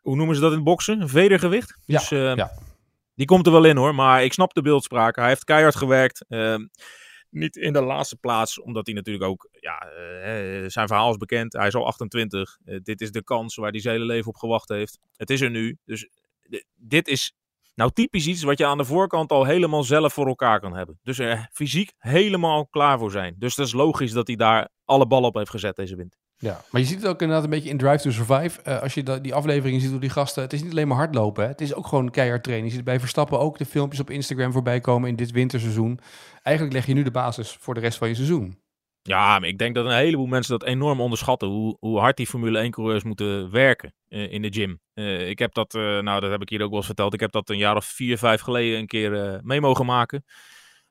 hoe 0.00 0.16
noemen 0.16 0.34
ze 0.34 0.40
dat 0.40 0.52
in 0.52 0.64
boksen? 0.64 1.00
Een 1.00 1.08
vedergewicht. 1.08 1.78
Ja, 1.86 1.98
dus, 1.98 2.08
ja. 2.08 2.50
Die 3.20 3.28
komt 3.28 3.46
er 3.46 3.52
wel 3.52 3.64
in 3.64 3.76
hoor, 3.76 3.94
maar 3.94 4.24
ik 4.24 4.32
snap 4.32 4.54
de 4.54 4.62
beeldspraak. 4.62 5.16
Hij 5.16 5.28
heeft 5.28 5.44
keihard 5.44 5.76
gewerkt. 5.76 6.24
Uh, 6.28 6.56
niet 7.30 7.56
in 7.56 7.72
de 7.72 7.82
laatste 7.82 8.16
plaats, 8.16 8.60
omdat 8.60 8.86
hij 8.86 8.94
natuurlijk 8.94 9.24
ook, 9.24 9.48
ja, 9.52 9.86
uh, 9.86 10.64
zijn 10.68 10.86
verhaal 10.86 11.10
is 11.10 11.16
bekend. 11.16 11.52
Hij 11.52 11.66
is 11.66 11.74
al 11.74 11.86
28. 11.86 12.58
Uh, 12.64 12.74
eh, 12.74 12.80
dit 12.82 13.00
is 13.00 13.10
de 13.10 13.24
kans 13.24 13.56
waar 13.56 13.70
hij 13.70 13.80
zijn 13.80 13.94
hele 13.94 14.06
leven 14.06 14.28
op 14.28 14.36
gewacht 14.36 14.68
heeft. 14.68 14.98
Het 15.16 15.30
is 15.30 15.40
er 15.40 15.50
nu. 15.50 15.78
Dus 15.84 16.08
dit 16.74 17.08
is 17.08 17.32
nou 17.74 17.90
typisch 17.92 18.26
iets 18.26 18.42
wat 18.42 18.58
je 18.58 18.66
aan 18.66 18.78
de 18.78 18.84
voorkant 18.84 19.30
al 19.30 19.44
helemaal 19.44 19.82
zelf 19.82 20.12
voor 20.12 20.26
elkaar 20.26 20.60
kan 20.60 20.76
hebben. 20.76 20.98
Dus 21.02 21.18
er 21.18 21.48
fysiek 21.52 21.92
helemaal 21.98 22.66
klaar 22.66 22.98
voor 22.98 23.10
zijn. 23.10 23.34
Dus 23.38 23.54
dat 23.54 23.66
is 23.66 23.72
logisch 23.72 24.12
dat 24.12 24.26
hij 24.26 24.36
daar 24.36 24.68
alle 24.84 25.06
ballen 25.06 25.28
op 25.28 25.34
heeft 25.34 25.50
gezet 25.50 25.76
deze 25.76 25.96
winter. 25.96 26.20
Ja, 26.42 26.64
maar 26.70 26.80
je 26.80 26.86
ziet 26.86 26.96
het 26.96 27.06
ook 27.06 27.20
inderdaad 27.20 27.44
een 27.44 27.50
beetje 27.50 27.68
in 27.68 27.78
Drive 27.78 28.02
to 28.02 28.10
Survive. 28.10 28.60
Uh, 28.66 28.80
als 28.82 28.94
je 28.94 29.20
die 29.20 29.34
afleveringen 29.34 29.80
ziet 29.80 29.90
door 29.90 30.00
die 30.00 30.10
gasten, 30.10 30.42
het 30.42 30.52
is 30.52 30.62
niet 30.62 30.70
alleen 30.70 30.88
maar 30.88 30.96
hardlopen. 30.96 31.42
Hè? 31.42 31.48
Het 31.48 31.60
is 31.60 31.74
ook 31.74 31.86
gewoon 31.86 32.10
keihard 32.10 32.42
trainen. 32.42 32.68
Je 32.68 32.74
ziet 32.74 32.84
bij 32.84 33.00
Verstappen 33.00 33.38
ook 33.38 33.58
de 33.58 33.64
filmpjes 33.64 34.00
op 34.00 34.10
Instagram 34.10 34.52
voorbij 34.52 34.80
komen 34.80 35.08
in 35.08 35.16
dit 35.16 35.30
winterseizoen. 35.30 36.00
Eigenlijk 36.42 36.76
leg 36.76 36.86
je 36.86 36.94
nu 36.94 37.02
de 37.02 37.10
basis 37.10 37.56
voor 37.60 37.74
de 37.74 37.80
rest 37.80 37.98
van 37.98 38.08
je 38.08 38.14
seizoen. 38.14 38.58
Ja, 39.02 39.38
maar 39.38 39.48
ik 39.48 39.58
denk 39.58 39.74
dat 39.74 39.84
een 39.84 39.96
heleboel 39.96 40.26
mensen 40.26 40.58
dat 40.58 40.68
enorm 40.68 41.00
onderschatten. 41.00 41.48
Hoe, 41.48 41.76
hoe 41.80 41.98
hard 41.98 42.16
die 42.16 42.26
Formule 42.26 42.66
1-coureurs 42.66 43.02
moeten 43.02 43.50
werken 43.50 43.94
uh, 44.08 44.32
in 44.32 44.42
de 44.42 44.52
gym. 44.52 44.80
Uh, 44.94 45.28
ik 45.28 45.38
heb 45.38 45.54
dat, 45.54 45.72
nou 45.72 46.20
dat 46.20 46.30
heb 46.30 46.42
ik 46.42 46.48
hier 46.48 46.62
ook 46.62 46.68
wel 46.68 46.76
eens 46.76 46.86
verteld. 46.86 47.14
Ik 47.14 47.20
heb 47.20 47.32
dat 47.32 47.48
een 47.48 47.58
jaar 47.58 47.76
of 47.76 47.84
vier, 47.84 48.18
vijf 48.18 48.40
geleden 48.40 48.78
een 48.78 48.86
keer 48.86 49.40
mee 49.42 49.60
mogen 49.60 49.86
maken 49.86 50.24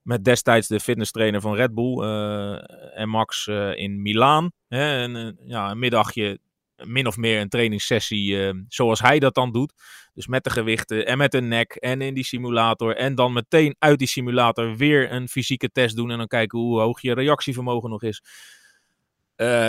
met 0.01 0.23
destijds 0.23 0.67
de 0.67 0.79
fitnesstrainer 0.79 1.41
van 1.41 1.55
Red 1.55 1.73
Bull 1.73 2.03
uh, 2.03 2.99
en 2.99 3.09
Max 3.09 3.47
uh, 3.47 3.77
in 3.77 4.01
Milaan. 4.01 4.51
Hè, 4.67 5.01
en, 5.01 5.15
uh, 5.15 5.31
ja, 5.45 5.71
een 5.71 5.79
middagje, 5.79 6.39
min 6.83 7.07
of 7.07 7.17
meer 7.17 7.41
een 7.41 7.49
trainingssessie 7.49 8.53
zoals 8.67 8.99
hij 8.99 9.19
dat 9.19 9.33
dan 9.33 9.51
doet. 9.51 9.73
Dus 10.13 10.27
met 10.27 10.43
de 10.43 10.49
gewichten 10.49 11.05
en 11.05 11.17
met 11.17 11.31
de 11.31 11.41
nek 11.41 11.71
en 11.75 12.01
in 12.01 12.13
die 12.13 12.23
simulator. 12.23 12.95
En 12.95 13.15
dan 13.15 13.33
meteen 13.33 13.75
uit 13.79 13.99
die 13.99 14.07
simulator 14.07 14.75
weer 14.75 15.11
een 15.11 15.27
fysieke 15.27 15.71
test 15.71 15.95
doen. 15.95 16.11
En 16.11 16.17
dan 16.17 16.27
kijken 16.27 16.59
hoe 16.59 16.79
hoog 16.79 17.01
je 17.01 17.13
reactievermogen 17.13 17.89
nog 17.89 18.03
is. 18.03 18.23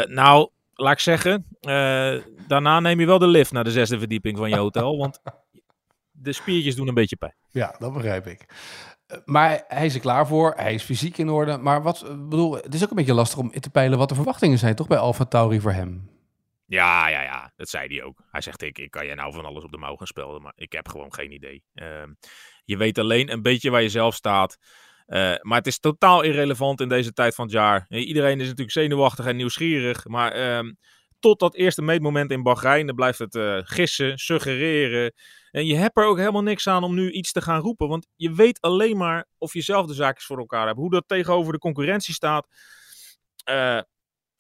nou, 0.09 0.51
laat 0.75 0.93
ik 0.93 0.99
zeggen, 0.99 1.47
daarna 2.47 2.81
neem 2.81 3.01
je 3.01 3.07
wel 3.07 3.19
de 3.19 3.27
lift 3.27 3.53
naar 3.53 3.65
de 3.65 3.71
zesde 3.71 3.99
verdieping 3.99 4.39
van 4.39 4.49
je 4.49 4.57
hotel. 4.57 4.97
want 4.97 5.21
de 6.11 6.33
spiertjes 6.33 6.77
doen 6.77 6.89
een 6.89 6.95
beetje 6.95 7.17
pijn. 7.17 7.35
Ja, 7.49 7.77
dat 7.79 7.93
begrijp 7.93 8.27
ik. 8.27 8.47
Maar 9.25 9.64
hij 9.69 9.87
is 9.87 9.95
er 9.95 10.00
klaar 10.00 10.26
voor. 10.26 10.52
Hij 10.57 10.75
is 10.75 10.83
fysiek 10.83 11.19
in 11.19 11.29
orde. 11.29 11.57
Maar 11.59 11.83
wat 11.83 12.05
bedoel, 12.29 12.55
het 12.55 12.75
is 12.75 12.83
ook 12.83 12.90
een 12.90 12.97
beetje 12.97 13.14
lastig 13.14 13.38
om 13.38 13.61
te 13.61 13.71
peilen 13.71 13.99
wat 13.99 14.09
de 14.09 14.14
verwachtingen 14.14 14.59
zijn, 14.59 14.75
toch 14.75 14.87
bij 14.87 14.99
Alfa 14.99 15.25
Tauri 15.25 15.61
voor 15.61 15.73
hem? 15.73 16.11
Ja, 16.67 17.09
ja, 17.09 17.23
ja. 17.23 17.52
Dat 17.57 17.69
zei 17.69 17.95
hij 17.95 18.05
ook. 18.05 18.23
Hij 18.31 18.40
zegt: 18.40 18.62
ik, 18.62 18.79
ik 18.79 18.90
kan 18.90 19.07
je 19.07 19.14
nou 19.14 19.33
van 19.33 19.45
alles 19.45 19.64
op 19.64 19.71
de 19.71 19.79
mouw 19.79 19.97
gaan 19.97 20.07
spelen, 20.07 20.43
maar 20.43 20.52
ik 20.57 20.73
heb 20.73 20.88
gewoon 20.88 21.14
geen 21.14 21.33
idee. 21.33 21.62
Uh, 21.75 21.87
je 22.64 22.76
weet 22.76 22.99
alleen 22.99 23.33
een 23.33 23.43
beetje 23.43 23.71
waar 23.71 23.83
je 23.83 23.88
zelf 23.88 24.14
staat. 24.14 24.59
maar 25.43 25.59
het 25.59 25.67
is 25.67 25.79
totaal 25.79 26.23
irrelevant 26.23 26.81
in 26.81 26.88
deze 26.88 27.12
tijd 27.12 27.35
van 27.35 27.45
het 27.45 27.55
jaar. 27.55 27.87
Iedereen 27.88 28.40
is 28.40 28.45
natuurlijk 28.47 28.71
zenuwachtig 28.71 29.26
en 29.26 29.37
nieuwsgierig. 29.37 30.07
Maar 30.07 30.33
ehm, 30.33 30.73
tot 31.21 31.39
dat 31.39 31.55
eerste 31.55 31.83
meetmoment 31.83 32.31
in 32.31 32.43
Bahrein, 32.43 32.87
dan 32.87 32.97
blijft 32.97 33.19
het 33.19 33.39
gissen, 33.65 34.19
suggereren. 34.19 35.12
En 35.50 35.67
je 35.67 35.77
hebt 35.77 35.99
er 35.99 36.05
ook 36.05 36.19
helemaal 36.19 36.43
niks 36.43 36.69
aan 36.69 36.85
om 36.85 36.95
nu 36.95 37.11
iets 37.11 37.33
te 37.33 37.43
gaan 37.43 37.61
roepen. 37.61 37.89
Want 37.89 38.07
je 38.17 38.33
weet 38.33 38.61
alleen 38.61 38.97
maar 38.97 39.27
of 39.39 39.53
je 39.53 39.61
zelf 39.62 39.87
de 39.87 39.95
zaakjes 39.95 40.27
voor 40.27 40.39
elkaar 40.39 40.67
hebt. 40.67 40.79
Hoe 40.79 40.91
dat 40.91 41.05
tegenover 41.07 41.53
de 41.53 41.59
concurrentie 41.59 42.15
staat, 42.15 42.47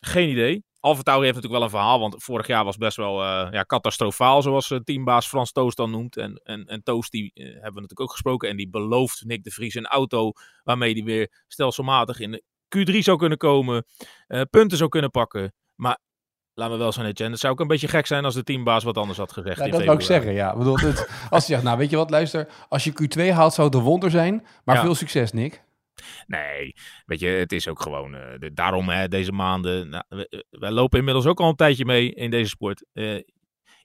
geen 0.00 0.28
idee. 0.28 0.64
Alfa 0.80 1.12
heeft 1.12 1.34
natuurlijk 1.34 1.52
wel 1.52 1.62
een 1.62 1.70
verhaal, 1.70 2.00
want 2.00 2.22
vorig 2.22 2.46
jaar 2.46 2.64
was 2.64 2.76
best 2.76 2.96
wel 2.96 3.22
uh, 3.22 3.48
ja, 3.50 3.64
catastrofaal, 3.64 4.42
zoals 4.42 4.74
teambaas 4.84 5.28
Frans 5.28 5.52
Toos 5.52 5.74
dan 5.74 5.90
noemt. 5.90 6.16
En, 6.16 6.40
en, 6.44 6.64
en 6.64 6.82
die 7.10 7.30
hebben 7.34 7.60
we 7.60 7.80
natuurlijk 7.80 8.00
ook 8.00 8.10
gesproken, 8.10 8.48
en 8.48 8.56
die 8.56 8.70
belooft 8.70 9.24
Nick 9.24 9.44
de 9.44 9.50
Vries 9.50 9.74
een 9.74 9.86
auto 9.86 10.32
waarmee 10.64 10.92
hij 10.92 11.02
weer 11.02 11.42
stelselmatig 11.48 12.20
in 12.20 12.30
de 12.30 12.42
Q3 12.78 12.98
zou 12.98 13.18
kunnen 13.18 13.38
komen, 13.38 13.84
punten 14.50 14.78
zou 14.78 14.90
kunnen 14.90 15.10
pakken. 15.10 15.54
Maar 15.74 15.98
laten 16.60 16.76
we 16.76 16.82
wel 16.82 16.92
zijn, 16.92 17.06
het 17.06 17.40
zou 17.40 17.52
ook 17.52 17.60
een 17.60 17.66
beetje 17.66 17.88
gek 17.88 18.06
zijn 18.06 18.24
als 18.24 18.34
de 18.34 18.42
teambaas 18.42 18.84
wat 18.84 18.96
anders 18.96 19.18
had 19.18 19.32
gezegd. 19.32 19.58
Ja, 19.58 19.68
dat 19.68 19.84
wou 19.84 19.98
ik 19.98 20.04
zeggen, 20.04 20.32
ja. 20.32 20.56
Bedoel, 20.56 20.78
het, 20.78 20.98
als 21.30 21.30
hij 21.30 21.40
zegt, 21.40 21.62
nou 21.62 21.78
weet 21.78 21.90
je 21.90 21.96
wat, 21.96 22.10
luister, 22.10 22.48
als 22.68 22.84
je 22.84 22.92
Q2 22.92 23.28
haalt 23.32 23.54
zou 23.54 23.66
het 23.66 23.76
een 23.76 23.82
wonder 23.82 24.10
zijn, 24.10 24.46
maar 24.64 24.76
ja. 24.76 24.82
veel 24.82 24.94
succes, 24.94 25.32
Nick. 25.32 25.62
Nee, 26.26 26.74
weet 27.06 27.20
je, 27.20 27.26
het 27.26 27.52
is 27.52 27.68
ook 27.68 27.82
gewoon. 27.82 28.14
Uh, 28.14 28.20
de, 28.38 28.52
daarom 28.52 28.88
hè, 28.88 29.08
deze 29.08 29.32
maanden. 29.32 29.88
Nou, 29.88 30.04
we, 30.08 30.44
wij 30.50 30.70
lopen 30.70 30.98
inmiddels 30.98 31.26
ook 31.26 31.40
al 31.40 31.48
een 31.48 31.56
tijdje 31.56 31.84
mee 31.84 32.14
in 32.14 32.30
deze 32.30 32.48
sport. 32.48 32.84
Uh, 32.92 33.20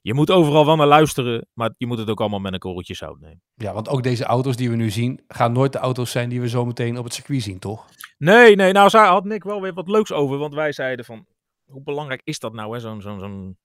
je 0.02 0.14
moet 0.14 0.30
overal 0.30 0.66
wel 0.66 0.76
naar 0.76 0.86
luisteren, 0.86 1.46
maar 1.52 1.70
je 1.76 1.86
moet 1.86 1.98
het 1.98 2.10
ook 2.10 2.20
allemaal 2.20 2.38
met 2.38 2.52
een 2.52 2.58
korreltje 2.58 2.94
zout 2.94 3.20
nemen. 3.20 3.42
Ja, 3.54 3.72
want 3.72 3.88
ook 3.88 4.02
deze 4.02 4.24
auto's 4.24 4.56
die 4.56 4.70
we 4.70 4.76
nu 4.76 4.90
zien, 4.90 5.20
gaan 5.28 5.52
nooit 5.52 5.72
de 5.72 5.78
auto's 5.78 6.10
zijn 6.10 6.28
die 6.28 6.40
we 6.40 6.48
zo 6.48 6.64
meteen 6.64 6.98
op 6.98 7.04
het 7.04 7.14
circuit 7.14 7.42
zien, 7.42 7.58
toch? 7.58 7.86
Nee, 8.18 8.56
nee. 8.56 8.72
Nou, 8.72 8.90
zei, 8.90 9.08
had 9.08 9.24
Nick 9.24 9.44
wel 9.44 9.60
weer 9.60 9.74
wat 9.74 9.88
leuks 9.88 10.12
over, 10.12 10.38
want 10.38 10.54
wij 10.54 10.72
zeiden 10.72 11.04
van, 11.04 11.26
hoe 11.66 11.82
belangrijk 11.82 12.20
is 12.24 12.38
dat 12.38 12.52
nou, 12.52 12.74
hè? 12.74 12.80
Zo'n 12.80 13.00
zo'n 13.00 13.58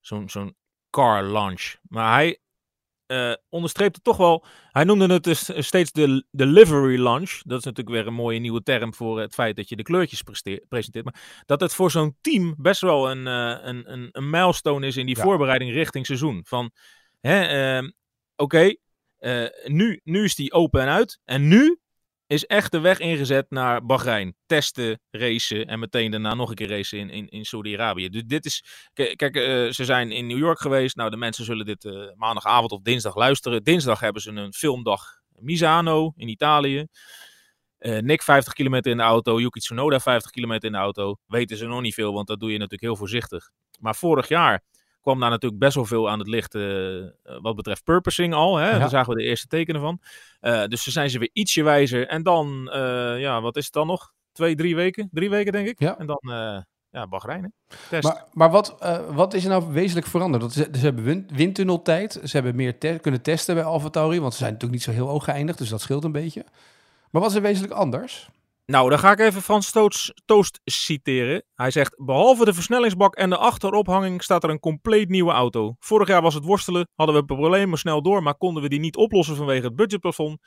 zo'n 0.00 0.28
zo'n 0.28 0.56
car 0.90 1.22
launch. 1.22 1.76
Maar 1.88 2.12
hij 2.12 2.38
uh, 3.10 3.34
onderstreepte 3.48 4.00
toch 4.00 4.16
wel. 4.16 4.44
Hij 4.72 4.84
noemde 4.84 5.12
het 5.12 5.22
dus 5.22 5.50
steeds 5.66 5.92
de, 5.92 6.24
de 6.30 6.46
livery 6.46 7.00
launch. 7.00 7.40
Dat 7.42 7.58
is 7.58 7.64
natuurlijk 7.64 7.96
weer 7.96 8.06
een 8.06 8.14
mooie 8.14 8.38
nieuwe 8.38 8.62
term 8.62 8.94
voor 8.94 9.20
het 9.20 9.34
feit 9.34 9.56
dat 9.56 9.68
je 9.68 9.76
de 9.76 9.82
kleurtjes 9.82 10.22
presenteert. 10.68 11.04
Maar 11.04 11.42
dat 11.46 11.60
het 11.60 11.74
voor 11.74 11.90
zo'n 11.90 12.16
team 12.20 12.54
best 12.58 12.80
wel 12.80 13.10
een, 13.10 13.26
uh, 13.26 13.58
een, 13.62 13.92
een, 13.92 14.08
een, 14.12 14.30
milestone 14.30 14.86
is 14.86 14.96
in 14.96 15.06
die 15.06 15.16
ja. 15.16 15.22
voorbereiding 15.22 15.72
richting 15.72 16.06
seizoen. 16.06 16.40
Van, 16.46 16.70
uh, 17.20 17.78
oké, 17.78 17.92
okay, 18.36 18.78
uh, 19.18 19.48
nu, 19.64 20.00
nu 20.04 20.24
is 20.24 20.34
die 20.34 20.52
open 20.52 20.80
en 20.80 20.88
uit. 20.88 21.20
En 21.24 21.48
nu 21.48 21.80
is 22.30 22.46
echt 22.46 22.72
de 22.72 22.80
weg 22.80 22.98
ingezet 22.98 23.46
naar 23.48 23.86
Bahrein. 23.86 24.34
Testen, 24.46 25.00
racen 25.10 25.66
en 25.66 25.78
meteen 25.78 26.10
daarna 26.10 26.34
nog 26.34 26.48
een 26.48 26.54
keer 26.54 26.68
racen 26.68 26.98
in, 26.98 27.10
in, 27.10 27.28
in 27.28 27.44
Saudi-Arabië. 27.44 28.08
Dus 28.08 28.22
dit 28.24 28.44
is. 28.44 28.64
Kijk, 28.92 29.36
uh, 29.36 29.70
ze 29.70 29.84
zijn 29.84 30.12
in 30.12 30.26
New 30.26 30.38
York 30.38 30.60
geweest. 30.60 30.96
Nou, 30.96 31.10
de 31.10 31.16
mensen 31.16 31.44
zullen 31.44 31.66
dit 31.66 31.84
uh, 31.84 32.10
maandagavond 32.14 32.72
of 32.72 32.80
dinsdag 32.80 33.16
luisteren. 33.16 33.62
Dinsdag 33.64 34.00
hebben 34.00 34.22
ze 34.22 34.30
een 34.30 34.52
filmdag 34.52 35.20
Misano 35.28 36.12
in 36.16 36.28
Italië. 36.28 36.86
Uh, 37.78 37.98
Nick 37.98 38.22
50 38.22 38.52
kilometer 38.52 38.90
in 38.90 38.96
de 38.96 39.02
auto, 39.02 39.40
Yuki 39.40 39.60
Tsunoda 39.60 40.00
50 40.00 40.30
kilometer 40.30 40.64
in 40.64 40.72
de 40.72 40.78
auto. 40.78 41.16
Weten 41.26 41.56
ze 41.56 41.66
nog 41.66 41.80
niet 41.80 41.94
veel, 41.94 42.12
want 42.12 42.26
dat 42.26 42.40
doe 42.40 42.48
je 42.48 42.58
natuurlijk 42.58 42.82
heel 42.82 42.96
voorzichtig. 42.96 43.50
Maar 43.78 43.94
vorig 43.94 44.28
jaar 44.28 44.62
kwam 45.00 45.20
daar 45.20 45.30
natuurlijk 45.30 45.60
best 45.60 45.74
wel 45.74 45.84
veel 45.84 46.10
aan 46.10 46.18
het 46.18 46.28
licht 46.28 46.54
uh, 46.54 47.06
wat 47.22 47.56
betreft 47.56 47.84
purposing 47.84 48.34
al. 48.34 48.56
Hè? 48.56 48.70
Ja. 48.70 48.78
Daar 48.78 48.88
zagen 48.88 49.14
we 49.14 49.20
de 49.20 49.28
eerste 49.28 49.46
tekenen 49.46 49.80
van. 49.80 50.00
Uh, 50.40 50.64
dus 50.64 50.82
ze 50.82 50.90
zijn 50.90 51.10
ze 51.10 51.18
weer 51.18 51.30
ietsje 51.32 51.62
wijzer. 51.62 52.06
En 52.06 52.22
dan, 52.22 52.70
uh, 52.74 53.20
ja, 53.20 53.40
wat 53.40 53.56
is 53.56 53.64
het 53.64 53.72
dan 53.72 53.86
nog? 53.86 54.12
Twee, 54.32 54.54
drie 54.54 54.76
weken? 54.76 55.08
Drie 55.12 55.30
weken 55.30 55.52
denk 55.52 55.68
ik. 55.68 55.78
Ja. 55.78 55.98
En 55.98 56.06
dan, 56.06 56.20
ja, 56.90 57.06
Bahrein. 57.06 57.52
Test. 57.88 58.04
Maar, 58.04 58.24
maar 58.32 58.50
wat, 58.50 58.76
wat 59.10 59.34
is 59.34 59.44
er 59.44 59.50
nou 59.50 59.72
wezenlijk 59.72 60.06
veranderd? 60.06 60.42
Dat 60.42 60.52
ze, 60.52 60.68
ze 60.72 60.80
hebben 60.80 61.04
wind, 61.04 61.30
windtunneltijd. 61.30 62.12
Ze 62.12 62.30
hebben 62.36 62.56
meer 62.56 62.78
te 62.78 62.98
kunnen 63.00 63.22
testen 63.22 63.54
bij 63.54 63.64
AlphaTauri. 63.64 64.20
Want 64.20 64.32
ze 64.32 64.38
zijn 64.38 64.52
natuurlijk 64.52 64.80
niet 64.80 64.94
zo 64.94 65.02
heel 65.02 65.08
hoog 65.08 65.24
geëindigd. 65.24 65.58
Dus 65.58 65.68
dat 65.68 65.80
scheelt 65.80 66.04
een 66.04 66.12
beetje. 66.12 66.44
Maar 67.10 67.22
wat 67.22 67.30
is 67.30 67.36
er 67.36 67.42
wezenlijk 67.42 67.72
anders? 67.72 68.28
Nou, 68.70 68.90
dan 68.90 68.98
ga 68.98 69.12
ik 69.12 69.18
even 69.18 69.42
Frans 69.42 69.70
Toost, 69.70 70.22
Toost 70.24 70.60
citeren. 70.64 71.44
Hij 71.54 71.70
zegt: 71.70 72.04
Behalve 72.04 72.44
de 72.44 72.54
versnellingsbak 72.54 73.14
en 73.14 73.30
de 73.30 73.36
achterophanging 73.36 74.22
staat 74.22 74.44
er 74.44 74.50
een 74.50 74.60
compleet 74.60 75.08
nieuwe 75.08 75.32
auto. 75.32 75.76
Vorig 75.78 76.08
jaar 76.08 76.22
was 76.22 76.34
het 76.34 76.44
worstelen, 76.44 76.88
hadden 76.94 77.16
we 77.16 77.24
problemen 77.24 77.78
snel 77.78 78.02
door, 78.02 78.22
maar 78.22 78.34
konden 78.34 78.62
we 78.62 78.68
die 78.68 78.80
niet 78.80 78.96
oplossen 78.96 79.36
vanwege 79.36 79.66
het 79.66 79.76
budgetplafond. 79.76 80.38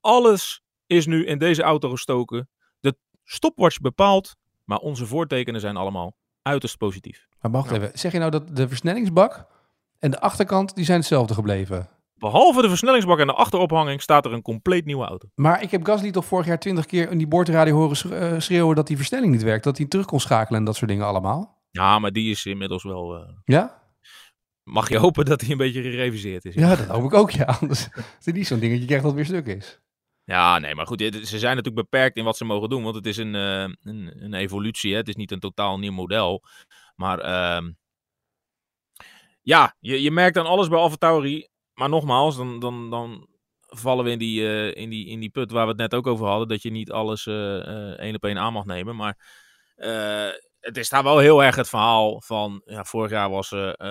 Alles 0.00 0.62
is 0.86 1.06
nu 1.06 1.26
in 1.26 1.38
deze 1.38 1.62
auto 1.62 1.90
gestoken. 1.90 2.48
De 2.80 2.96
stopwatch 3.24 3.78
bepaalt, 3.78 4.36
maar 4.64 4.78
onze 4.78 5.06
voortekenen 5.06 5.60
zijn 5.60 5.76
allemaal 5.76 6.16
uiterst 6.42 6.76
positief. 6.76 7.26
Maar 7.40 7.50
wacht 7.50 7.70
nou. 7.70 7.82
even, 7.82 7.98
zeg 7.98 8.12
je 8.12 8.18
nou 8.18 8.30
dat 8.30 8.56
de 8.56 8.68
versnellingsbak 8.68 9.46
en 9.98 10.10
de 10.10 10.20
achterkant 10.20 10.74
die 10.74 10.84
zijn 10.84 10.98
hetzelfde 10.98 11.34
gebleven? 11.34 11.88
Behalve 12.14 12.62
de 12.62 12.68
versnellingsbak 12.68 13.18
en 13.18 13.26
de 13.26 13.32
achterophanging 13.32 14.02
staat 14.02 14.24
er 14.24 14.32
een 14.32 14.42
compleet 14.42 14.84
nieuwe 14.84 15.04
auto. 15.04 15.28
Maar 15.34 15.62
ik 15.62 15.70
heb 15.70 15.84
Gasly 15.84 16.10
toch 16.10 16.24
vorig 16.24 16.46
jaar 16.46 16.58
twintig 16.58 16.86
keer 16.86 17.10
in 17.10 17.18
die 17.18 17.26
boordradio 17.26 17.74
horen 17.74 18.42
schreeuwen 18.42 18.76
dat 18.76 18.86
die 18.86 18.96
versnelling 18.96 19.32
niet 19.32 19.42
werkt. 19.42 19.64
Dat 19.64 19.78
hij 19.78 19.86
terug 19.86 20.06
kon 20.06 20.20
schakelen 20.20 20.58
en 20.58 20.66
dat 20.66 20.76
soort 20.76 20.90
dingen 20.90 21.06
allemaal. 21.06 21.62
Ja, 21.70 21.98
maar 21.98 22.12
die 22.12 22.30
is 22.30 22.46
inmiddels 22.46 22.82
wel... 22.82 23.16
Uh... 23.16 23.28
Ja? 23.44 23.82
Mag 24.62 24.88
je 24.88 24.98
hopen 24.98 25.24
dat 25.24 25.40
hij 25.40 25.50
een 25.50 25.56
beetje 25.56 25.82
gereviseerd 25.82 26.44
is. 26.44 26.54
Ja, 26.54 26.76
dat 26.76 26.86
hoop 26.86 27.04
ik 27.04 27.14
ook, 27.14 27.30
ja. 27.30 27.44
Anders 27.60 27.88
is 28.18 28.24
het 28.24 28.34
niet 28.34 28.46
zo'n 28.46 28.58
dingetje 28.58 28.86
krijgt 28.86 29.04
dat 29.04 29.14
weer 29.14 29.24
stuk 29.24 29.46
is. 29.46 29.80
Ja, 30.24 30.58
nee, 30.58 30.74
maar 30.74 30.86
goed, 30.86 31.00
ze 31.00 31.38
zijn 31.38 31.56
natuurlijk 31.56 31.90
beperkt 31.90 32.16
in 32.16 32.24
wat 32.24 32.36
ze 32.36 32.44
mogen 32.44 32.68
doen. 32.68 32.82
Want 32.82 32.94
het 32.94 33.06
is 33.06 33.16
een, 33.16 33.34
uh, 33.34 33.60
een, 33.60 34.22
een, 34.22 34.34
evolutie, 34.34 34.92
hè? 34.92 34.98
het 34.98 35.08
is 35.08 35.14
niet 35.14 35.30
een 35.30 35.40
totaal 35.40 35.78
nieuw 35.78 35.92
model. 35.92 36.42
Maar 36.96 37.18
uh, 37.24 37.68
ja, 39.42 39.76
je, 39.80 40.02
je 40.02 40.10
merkt 40.10 40.36
aan 40.36 40.46
alles 40.46 40.68
bij 40.68 40.78
AlphaTauri 40.78 41.48
maar 41.74 41.88
nogmaals, 41.88 42.36
dan, 42.36 42.58
dan, 42.58 42.90
dan 42.90 43.28
vallen 43.76 44.04
we 44.04 44.10
in 44.10 44.18
die, 44.18 44.40
uh, 44.40 44.74
in, 44.74 44.90
die, 44.90 45.06
in 45.06 45.20
die 45.20 45.30
put 45.30 45.50
waar 45.50 45.64
we 45.64 45.70
het 45.70 45.80
net 45.80 45.94
ook 45.94 46.06
over 46.06 46.26
hadden. 46.26 46.48
Dat 46.48 46.62
je 46.62 46.70
niet 46.70 46.92
alles 46.92 47.26
uh, 47.26 47.34
uh, 47.34 47.98
één 47.98 48.14
op 48.14 48.24
één 48.24 48.38
aan 48.38 48.52
mag 48.52 48.64
nemen. 48.64 48.96
Maar 48.96 49.18
het 50.60 50.76
is 50.76 50.88
daar 50.88 51.02
wel 51.02 51.18
heel 51.18 51.42
erg 51.44 51.56
het 51.56 51.68
verhaal 51.68 52.20
van. 52.20 52.62
Ja, 52.64 52.84
vorig 52.84 53.10
jaar 53.10 53.30
was 53.30 53.50
nou 53.50 53.82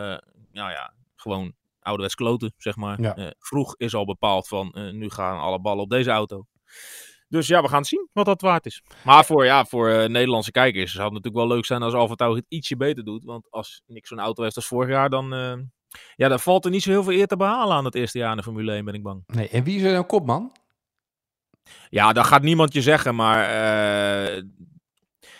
ja, 0.51 0.93
gewoon 1.15 1.53
ouderwets 1.79 2.15
kloten, 2.15 2.53
zeg 2.57 2.75
maar. 2.75 3.01
Ja. 3.01 3.33
vroeg 3.39 3.77
is 3.77 3.95
al 3.95 4.05
bepaald 4.05 4.47
van 4.47 4.71
nu 4.91 5.09
gaan 5.09 5.39
alle 5.39 5.59
ballen 5.59 5.83
op 5.83 5.89
deze 5.89 6.11
auto. 6.11 6.45
Dus 7.27 7.47
ja, 7.47 7.61
we 7.61 7.67
gaan 7.67 7.85
zien 7.85 8.09
wat 8.13 8.25
dat 8.25 8.41
waard 8.41 8.65
is. 8.65 8.83
Maar 9.03 9.25
voor, 9.25 9.45
ja, 9.45 9.65
voor 9.65 10.09
Nederlandse 10.09 10.51
kijkers 10.51 10.91
zou 10.91 11.03
het 11.03 11.13
natuurlijk 11.13 11.45
wel 11.45 11.55
leuk 11.55 11.65
zijn 11.65 11.81
als 11.81 11.93
Alfa 11.93 12.15
Tauri 12.15 12.39
het 12.39 12.45
ietsje 12.47 12.77
beter 12.77 13.03
doet. 13.03 13.23
Want 13.23 13.51
als 13.51 13.81
niks 13.85 14.09
zo'n 14.09 14.19
auto 14.19 14.43
heeft 14.43 14.55
als 14.55 14.67
vorig 14.67 14.89
jaar, 14.89 15.09
dan, 15.09 15.33
ja, 16.15 16.27
dan 16.27 16.39
valt 16.39 16.65
er 16.65 16.71
niet 16.71 16.83
zo 16.83 16.89
heel 16.89 17.03
veel 17.03 17.13
eer 17.13 17.27
te 17.27 17.37
behalen 17.37 17.75
aan 17.75 17.85
het 17.85 17.95
eerste 17.95 18.17
jaar 18.17 18.31
in 18.31 18.37
de 18.37 18.43
Formule 18.43 18.71
1, 18.71 18.85
ben 18.85 18.93
ik 18.93 19.03
bang. 19.03 19.23
Nee, 19.25 19.49
en 19.49 19.63
wie 19.63 19.75
is 19.75 19.83
er 19.83 19.91
nou 19.91 20.05
kopman? 20.05 20.51
Ja, 21.89 22.13
dat 22.13 22.25
gaat 22.25 22.41
niemand 22.41 22.73
je 22.73 22.81
zeggen, 22.81 23.15
maar 23.15 23.49
uh, 23.49 24.37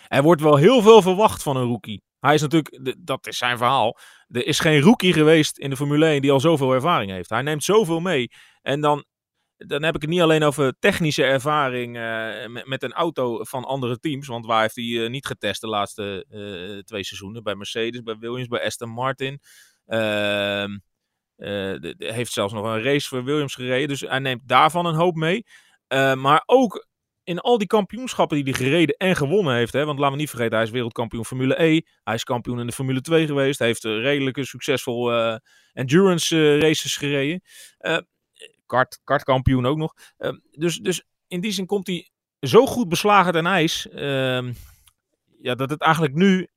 er 0.08 0.22
wordt 0.22 0.40
wel 0.40 0.56
heel 0.56 0.82
veel 0.82 1.02
verwacht 1.02 1.42
van 1.42 1.56
een 1.56 1.66
rookie. 1.66 2.02
Hij 2.20 2.34
is 2.34 2.40
natuurlijk, 2.40 2.94
dat 2.98 3.26
is 3.26 3.38
zijn 3.38 3.58
verhaal. 3.58 3.98
Er 4.28 4.46
is 4.46 4.58
geen 4.58 4.80
rookie 4.80 5.12
geweest 5.12 5.58
in 5.58 5.70
de 5.70 5.76
Formule 5.76 6.06
1 6.06 6.22
die 6.22 6.32
al 6.32 6.40
zoveel 6.40 6.72
ervaring 6.72 7.10
heeft. 7.10 7.30
Hij 7.30 7.42
neemt 7.42 7.64
zoveel 7.64 8.00
mee. 8.00 8.30
En 8.62 8.80
dan, 8.80 9.04
dan 9.56 9.82
heb 9.82 9.94
ik 9.94 10.00
het 10.00 10.10
niet 10.10 10.20
alleen 10.20 10.42
over 10.42 10.74
technische 10.78 11.24
ervaring 11.24 11.96
uh, 11.96 12.46
met, 12.46 12.66
met, 12.66 12.82
een 12.82 12.92
auto 12.92 13.44
van 13.44 13.64
andere 13.64 13.98
teams. 13.98 14.26
Want 14.26 14.46
waar 14.46 14.60
heeft 14.60 14.76
hij 14.76 14.84
uh, 14.84 15.10
niet 15.10 15.26
getest 15.26 15.60
de 15.60 15.68
laatste 15.68 16.26
twee 16.84 17.04
seizoenen? 17.04 17.42
Bij 17.42 17.54
Mercedes, 17.54 18.02
bij 18.02 18.16
Williams, 18.18 18.48
bij 18.48 18.64
Aston 18.64 18.88
Martin. 18.90 19.40
Uh, 19.86 20.64
uh, 21.36 21.92
heeft 21.98 22.32
zelfs 22.32 22.52
nog 22.52 22.64
een 22.64 22.82
race 22.82 23.08
voor 23.08 23.24
Williams 23.24 23.54
gereden. 23.54 23.88
Dus 23.88 24.00
hij 24.00 24.18
neemt 24.18 24.48
daarvan 24.48 24.86
een 24.86 24.94
hoop 24.94 25.14
mee. 25.14 25.46
Uh, 25.88 26.14
maar 26.14 26.42
ook 26.46 26.86
in 27.24 27.38
al 27.38 27.58
die 27.58 27.66
kampioenschappen 27.66 28.36
die 28.36 28.54
hij 28.54 28.64
gereden 28.64 28.96
en 28.96 29.16
gewonnen 29.16 29.54
heeft. 29.54 29.72
Hè, 29.72 29.84
want 29.84 29.98
laten 29.98 30.14
we 30.14 30.20
niet 30.20 30.30
vergeten, 30.30 30.54
hij 30.54 30.66
is 30.66 30.70
wereldkampioen 30.70 31.24
Formule 31.24 31.62
E. 31.62 31.80
Hij 32.02 32.14
is 32.14 32.24
kampioen 32.24 32.60
in 32.60 32.66
de 32.66 32.72
Formule 32.72 33.00
2 33.00 33.26
geweest. 33.26 33.58
Hij 33.58 33.68
heeft 33.68 33.84
redelijke 33.84 34.44
succesvol 34.44 35.12
uh, 35.12 35.36
endurance 35.72 36.58
races 36.58 36.96
gereden. 36.96 37.42
kart, 38.66 39.00
kartkampioen 39.04 39.66
ook 39.66 39.76
nog. 39.76 39.94
dus, 40.50 40.78
dus 40.78 41.04
in 41.28 41.40
die 41.40 41.52
zin 41.52 41.66
komt 41.66 41.86
hij 41.86 42.10
zo 42.40 42.66
goed 42.66 42.88
beslagen 42.88 43.32
ten 43.32 43.46
ijs. 43.46 43.88
Ehm, 43.88 44.52
ja, 45.40 45.54
dat 45.54 45.70
het 45.70 45.80
eigenlijk 45.80 46.14
nu 46.14 46.48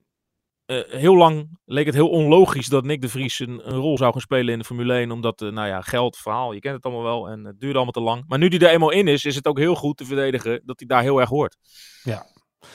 uh, 0.68 0.82
heel 0.88 1.16
lang 1.16 1.60
leek 1.66 1.86
het 1.86 1.96
heel 1.96 2.10
onlogisch 2.10 2.68
dat 2.68 2.84
Nick 2.84 3.02
de 3.02 3.10
Vries 3.10 3.40
een, 3.40 3.62
een, 3.64 3.76
rol 3.76 3.98
zou 3.98 4.12
gaan 4.12 4.22
spelen 4.22 4.54
in 4.54 4.60
de 4.60 4.66
Formule 4.66 4.94
1. 4.94 5.12
Omdat, 5.12 5.42
uh, 5.42 5.52
nou 5.52 5.68
ja, 5.68 5.82
geld, 5.82 6.18
verhaal, 6.18 6.52
je 6.52 6.60
kent 6.60 6.76
het 6.76 6.86
allemaal 6.86 7.04
wel. 7.04 7.30
En 7.30 7.46
het 7.46 7.60
duurde 7.60 7.76
allemaal 7.76 7.94
te 7.94 8.02
lang. 8.02 8.24
Maar 8.28 8.38
nu 8.38 8.48
die 8.48 8.60
er 8.60 8.70
eenmaal 8.70 8.92
in 8.92 9.08
is, 9.08 9.26
is 9.26 9.36
het 9.36 9.48
ook 9.48 9.58
heel 9.58 9.76
goed 9.76 9.98
te 9.98 10.06
verdedigen 10.06 10.62
dat 10.66 10.80
hij 10.80 10.88
daar 10.88 11.02
heel 11.02 11.20
erg 11.20 11.30
hoort. 11.30 11.58
Ja. 12.04 12.26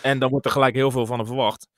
En 0.02 0.18
dan 0.18 0.30
wordt 0.30 0.46
er 0.46 0.52
gelijk 0.52 0.74
heel 0.74 0.90
veel 0.90 1.06
van 1.06 1.18
hem 1.18 1.26
verwacht. 1.26 1.68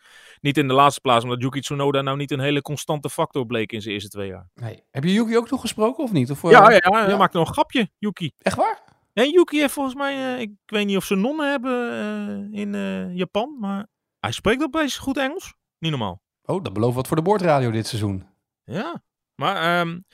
Niet 0.40 0.58
in 0.58 0.68
de 0.68 0.74
laatste 0.74 1.00
plaats, 1.00 1.24
omdat 1.24 1.42
Yuki 1.42 1.60
Tsunoda 1.60 2.02
nou 2.02 2.16
niet 2.16 2.30
een 2.30 2.40
hele 2.40 2.62
constante 2.62 3.10
factor 3.10 3.46
bleek 3.46 3.72
in 3.72 3.82
zijn 3.82 3.94
eerste 3.94 4.10
twee 4.10 4.28
jaar. 4.28 4.48
Nee. 4.54 4.82
Heb 4.90 5.04
je 5.04 5.12
Yuki 5.12 5.36
ook 5.36 5.50
nog 5.50 5.60
gesproken 5.60 6.04
of 6.04 6.12
niet? 6.12 6.30
Of, 6.30 6.42
uh... 6.42 6.50
Ja, 6.50 6.70
ja, 6.70 6.80
ja, 6.84 7.00
hij 7.00 7.08
ja. 7.08 7.16
maakt 7.16 7.32
nog 7.32 7.48
een 7.48 7.54
grapje, 7.54 7.90
Yuki. 7.98 8.30
Echt 8.38 8.56
waar? 8.56 8.82
En 9.12 9.30
Yuki 9.30 9.58
heeft 9.58 9.72
volgens 9.72 9.94
mij, 9.94 10.40
ik 10.40 10.50
weet 10.66 10.86
niet 10.86 10.96
of 10.96 11.04
ze 11.04 11.14
nonnen 11.14 11.50
hebben 11.50 12.52
in 12.52 12.72
Japan, 13.16 13.56
maar 13.60 13.86
hij 14.20 14.32
spreekt 14.32 14.62
opeens 14.62 14.98
goed 14.98 15.16
Engels. 15.16 15.54
Niet 15.78 15.90
normaal. 15.90 16.22
Oh, 16.42 16.62
dat 16.62 16.72
belooft 16.72 16.94
wat 16.94 17.06
voor 17.06 17.16
de 17.16 17.22
boordradio 17.22 17.70
dit 17.70 17.86
seizoen. 17.86 18.26
Ja, 18.64 19.02
maar 19.34 19.80
um, 19.80 20.04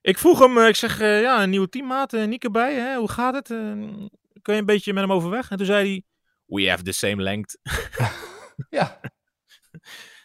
ik 0.00 0.18
vroeg 0.18 0.38
hem, 0.38 0.58
ik 0.58 0.76
zeg, 0.76 0.98
ja, 0.98 1.42
een 1.42 1.50
nieuwe 1.50 1.68
teammaat, 1.68 2.12
Nieke 2.12 2.50
bij, 2.50 2.74
hè? 2.74 2.96
hoe 2.96 3.10
gaat 3.10 3.34
het? 3.34 3.46
kun 4.42 4.54
je 4.54 4.60
een 4.60 4.66
beetje 4.66 4.92
met 4.92 5.02
hem 5.02 5.12
overweg? 5.12 5.50
En 5.50 5.56
toen 5.56 5.66
zei 5.66 5.88
hij, 5.88 6.02
we 6.46 6.68
have 6.68 6.82
the 6.82 6.92
same 6.92 7.22
length. 7.22 7.58
ja. 8.70 9.00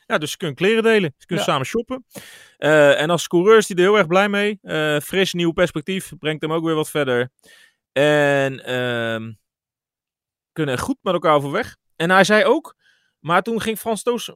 Ja, 0.06 0.18
dus 0.18 0.32
ze 0.32 0.38
kunnen 0.38 0.56
kleren 0.56 0.84
delen. 0.84 1.14
Ze 1.18 1.26
kunnen 1.26 1.46
samen 1.46 1.66
shoppen. 1.66 2.06
Uh, 2.58 3.02
en 3.02 3.10
als 3.10 3.28
coureur 3.28 3.58
is 3.58 3.68
hij 3.68 3.78
er 3.78 3.84
heel 3.84 3.98
erg 3.98 4.08
blij 4.08 4.30
mee. 4.30 4.60
Uh, 4.62 5.00
fris, 5.00 5.34
nieuw 5.34 5.52
perspectief. 5.52 6.12
Brengt 6.20 6.42
hem 6.42 6.54
ook 6.54 6.64
weer 6.64 6.76
wat 6.76 6.90
verder. 6.90 7.30
En 7.92 8.70
uh, 8.70 9.34
kunnen 10.52 10.80
goed 10.80 10.98
met 11.02 11.14
elkaar 11.14 11.36
overweg. 11.36 11.78
En 11.96 12.10
hij 12.10 12.24
zei 12.24 12.46
ook, 12.46 12.76
maar 13.20 13.42
toen 13.42 13.62
ging 13.62 13.78
Frans 13.78 14.04
Toos, 14.04 14.32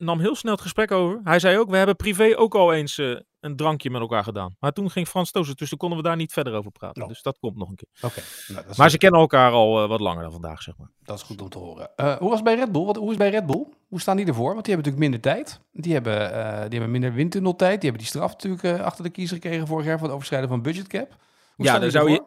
nam 0.00 0.20
heel 0.20 0.34
snel 0.34 0.52
het 0.52 0.60
gesprek 0.60 0.90
over. 0.90 1.20
Hij 1.24 1.38
zei 1.38 1.58
ook, 1.58 1.70
we 1.70 1.76
hebben 1.76 1.96
privé 1.96 2.38
ook 2.38 2.54
al 2.54 2.72
eens 2.72 2.98
uh, 2.98 3.18
een 3.40 3.56
drankje 3.56 3.90
met 3.90 4.00
elkaar 4.00 4.24
gedaan. 4.24 4.56
Maar 4.58 4.72
toen 4.72 4.90
ging 4.90 5.08
Frans 5.08 5.30
Toos, 5.30 5.54
dus 5.54 5.68
toen 5.68 5.78
konden 5.78 5.98
we 5.98 6.04
daar 6.04 6.16
niet 6.16 6.32
verder 6.32 6.54
over 6.54 6.70
praten. 6.70 7.02
Oh. 7.02 7.08
Dus 7.08 7.22
dat 7.22 7.38
komt 7.38 7.56
nog 7.56 7.68
een 7.68 7.76
keer. 7.76 7.88
Oké. 8.00 8.20
Nou, 8.48 8.64
maar 8.76 8.90
ze 8.90 8.98
kennen 8.98 9.20
elkaar 9.20 9.52
al 9.52 9.82
uh, 9.82 9.88
wat 9.88 10.00
langer 10.00 10.22
dan 10.22 10.32
vandaag, 10.32 10.62
zeg 10.62 10.76
maar. 10.76 10.90
Dat 11.02 11.16
is 11.16 11.22
goed 11.22 11.42
om 11.42 11.48
te 11.48 11.58
horen. 11.58 11.90
Uh, 11.96 12.16
hoe 12.16 12.28
was 12.28 12.34
het 12.34 12.44
bij 12.44 12.54
Red 12.54 12.72
Bull? 12.72 12.84
Wat, 12.84 12.96
hoe 12.96 13.04
is 13.04 13.10
het 13.10 13.18
bij 13.18 13.30
Red 13.30 13.46
Bull? 13.46 13.66
Hoe 13.88 14.00
staan 14.00 14.16
die 14.16 14.26
ervoor? 14.26 14.52
Want 14.52 14.64
die 14.64 14.74
hebben 14.74 14.92
natuurlijk 14.92 15.22
minder 15.22 15.40
tijd. 15.40 15.60
Die 15.72 15.92
hebben, 15.92 16.30
die 16.70 16.78
hebben 16.78 16.90
minder 16.90 17.12
windtunneltijd. 17.12 17.80
Die 17.80 17.90
hebben 17.90 18.08
die 18.08 18.16
straf 18.16 18.30
natuurlijk 18.30 18.82
achter 18.82 19.04
de 19.04 19.10
kiezer 19.10 19.36
gekregen 19.36 19.66
vorig 19.66 19.86
jaar 19.86 19.96
voor 19.96 20.06
het 20.06 20.14
overschrijden 20.14 20.48
van 20.48 20.62
budgetcap. 20.62 21.16
Hoe 21.56 21.66
ja, 21.66 21.78
daar 21.78 21.90
zou 21.90 22.10
je 22.10 22.24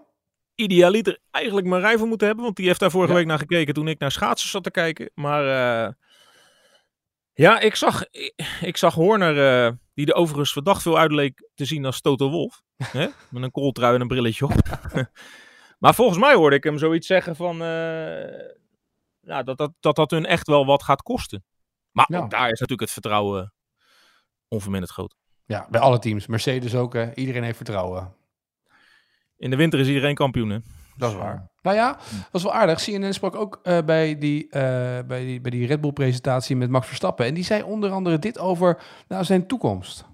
idealiter 0.56 1.20
eigenlijk 1.32 1.68
maar 1.68 1.98
voor 1.98 2.08
moeten 2.08 2.28
hebben. 2.28 2.46
Want 2.46 2.58
die 2.58 2.68
heeft 2.68 2.80
daar 2.80 2.92
vorige 2.92 3.12
ja. 3.12 3.18
week 3.18 3.28
naar 3.28 3.38
gekeken 3.38 3.74
toen 3.74 3.88
ik 3.88 4.00
naar 4.00 4.12
schaatsen 4.12 4.50
zat 4.50 4.64
te 4.64 4.72
kijken. 4.72 5.10
Maar 5.14 5.96
ja, 7.34 7.60
ik 7.60 7.76
zag, 7.76 8.04
ik, 8.62 8.78
zag 8.78 8.94
Horner, 8.94 9.66
uh, 9.66 9.72
die 9.94 10.06
er 10.06 10.14
overigens 10.14 10.52
verdacht 10.52 10.82
veel 10.82 10.98
uitleek 10.98 11.50
te 11.54 11.66
zien 11.66 11.86
als 11.86 12.02
Toto 12.02 12.30
Wolf. 12.30 12.62
hè? 12.84 13.08
Met 13.30 13.44
een 13.44 13.52
kooltrui 13.52 13.96
en 13.96 14.02
een 14.02 14.08
brilletje 14.08 14.46
op. 14.46 14.80
maar 15.80 15.96
volgens 15.96 16.20
mij 16.20 16.34
hoorde 16.34 16.56
ik 16.56 16.64
hem 16.64 16.78
zoiets 16.78 17.08
zeggen 17.08 17.36
van... 17.36 17.62
Uh, 17.62 18.62
ja, 19.20 19.44
dat, 19.44 19.58
dat, 19.58 19.72
dat 19.80 19.96
dat 19.96 20.12
hun 20.12 20.26
echt 20.26 20.48
wel 20.48 20.66
wat 20.66 20.84
gaat 20.84 21.02
kosten. 21.02 21.44
Maar 21.92 22.06
ja. 22.10 22.20
ook 22.20 22.30
daar 22.30 22.50
is 22.50 22.60
natuurlijk 22.60 22.82
het 22.82 22.92
vertrouwen 22.92 23.54
onverminderd 24.48 24.92
groot. 24.92 25.16
Ja, 25.46 25.68
bij 25.70 25.82
alle 25.82 26.00
teams. 26.00 26.28
Mercedes 26.28 26.76
ook. 26.76 26.94
Hè? 26.94 27.14
Iedereen 27.16 27.44
heeft 27.44 27.58
vertrouwen. 27.58 28.16
In 29.38 29.50
de 29.50 29.56
winter 29.56 29.80
is 29.80 29.88
iedereen 29.88 30.16
kampioen, 30.16 30.50
hè? 30.50 30.60
Dat 30.98 31.12
is 31.12 31.18
waar. 31.18 31.52
Nou 31.62 31.76
ja, 31.76 31.88
dat 32.12 32.28
is 32.32 32.44
wel 32.44 32.54
aardig. 32.54 32.82
CNN 32.82 33.14
sprak 33.14 33.36
ook 33.36 33.60
uh, 33.64 33.78
bij, 33.86 34.18
die, 34.18 34.46
uh, 34.46 34.52
bij, 35.08 35.26
die, 35.26 35.42
bij 35.42 35.52
die 35.52 35.68
Red 35.68 35.82
Bull-presentatie 35.82 36.56
met 36.56 36.70
Max 36.70 36.88
Verstappen. 36.88 37.26
En 37.26 37.34
die 37.34 37.44
zei 37.44 37.64
onder 37.64 37.92
andere 37.92 38.20
dit 38.20 38.40
over 38.40 38.78
nou, 39.08 39.24
zijn 39.24 39.48
toekomst. 39.48 40.06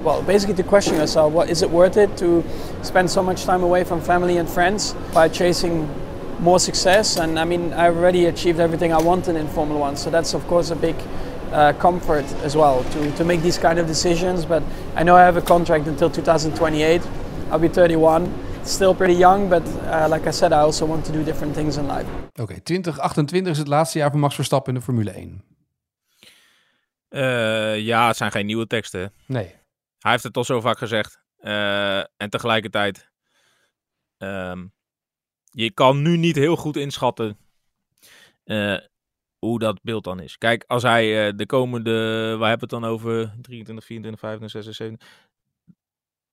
Well, 0.00 0.22
basically 0.26 0.62
to 0.62 0.68
question 0.68 0.96
yourself, 0.96 1.32
what, 1.32 1.48
is 1.48 1.62
it 1.62 1.70
worth 1.70 1.96
it 1.96 2.16
to 2.16 2.42
spend 2.80 3.10
so 3.10 3.22
much 3.22 3.44
time 3.44 3.62
away 3.62 3.84
from 3.84 4.00
family 4.00 4.38
and 4.38 4.50
friends 4.50 4.94
by 5.12 5.28
chasing 5.28 5.86
more 6.38 6.58
success? 6.58 7.18
And 7.18 7.38
I 7.38 7.44
mean, 7.44 7.72
I've 7.72 7.96
already 7.96 8.26
achieved 8.26 8.58
everything 8.58 8.92
I 8.92 9.02
wanted 9.02 9.36
in 9.36 9.48
Formula 9.48 9.80
One, 9.80 9.96
so 9.96 10.10
that's 10.10 10.34
of 10.34 10.46
course 10.46 10.72
a 10.72 10.76
big 10.76 10.96
uh, 11.52 11.72
comfort 11.78 12.24
as 12.42 12.56
well 12.56 12.84
to, 12.84 13.10
to 13.16 13.24
make 13.24 13.42
these 13.42 13.58
kind 13.58 13.78
of 13.78 13.86
decisions. 13.86 14.46
But 14.46 14.62
I 14.96 15.02
know 15.02 15.14
I 15.14 15.24
have 15.24 15.36
a 15.36 15.42
contract 15.42 15.86
until 15.86 16.10
2028. 16.10 17.02
I'll 17.50 17.58
be 17.58 17.68
31. 17.68 18.32
Still 18.64 18.94
pretty 18.94 19.18
young, 19.18 19.48
but 19.48 19.62
uh, 19.66 20.06
like 20.08 20.28
I 20.28 20.32
said, 20.32 20.52
I 20.52 20.54
also 20.54 20.86
want 20.86 21.04
to 21.04 21.12
do 21.12 21.24
different 21.24 21.54
things 21.54 21.76
in 21.76 21.86
life. 21.86 22.06
Oké, 22.28 22.42
okay, 22.42 22.60
2028 22.60 23.52
is 23.52 23.58
het 23.58 23.68
laatste 23.68 23.98
jaar 23.98 24.10
van 24.10 24.20
Max 24.20 24.34
Verstappen 24.34 24.72
in 24.72 24.78
de 24.78 24.84
Formule 24.84 25.10
1. 25.10 25.44
Uh, 27.10 27.78
ja, 27.78 28.06
het 28.06 28.16
zijn 28.16 28.30
geen 28.30 28.46
nieuwe 28.46 28.66
teksten. 28.66 29.12
Nee. 29.26 29.54
Hij 29.98 30.10
heeft 30.10 30.22
het 30.22 30.36
al 30.36 30.44
zo 30.44 30.60
vaak 30.60 30.78
gezegd. 30.78 31.20
Uh, 31.40 31.98
en 31.98 32.30
tegelijkertijd, 32.30 33.10
um, 34.18 34.72
je 35.50 35.70
kan 35.70 36.02
nu 36.02 36.16
niet 36.16 36.36
heel 36.36 36.56
goed 36.56 36.76
inschatten 36.76 37.38
uh, 38.44 38.78
hoe 39.38 39.58
dat 39.58 39.82
beeld 39.82 40.04
dan 40.04 40.20
is. 40.20 40.38
Kijk, 40.38 40.64
als 40.66 40.82
hij 40.82 41.34
de 41.34 41.46
komende, 41.46 41.90
waar 42.38 42.48
hebben 42.48 42.68
we 42.68 42.74
het 42.74 42.82
dan 42.82 42.84
over? 42.84 43.34
23, 43.40 43.84
24, 43.84 44.20
25, 44.20 44.50
26, 44.50 44.74
27. 44.74 45.06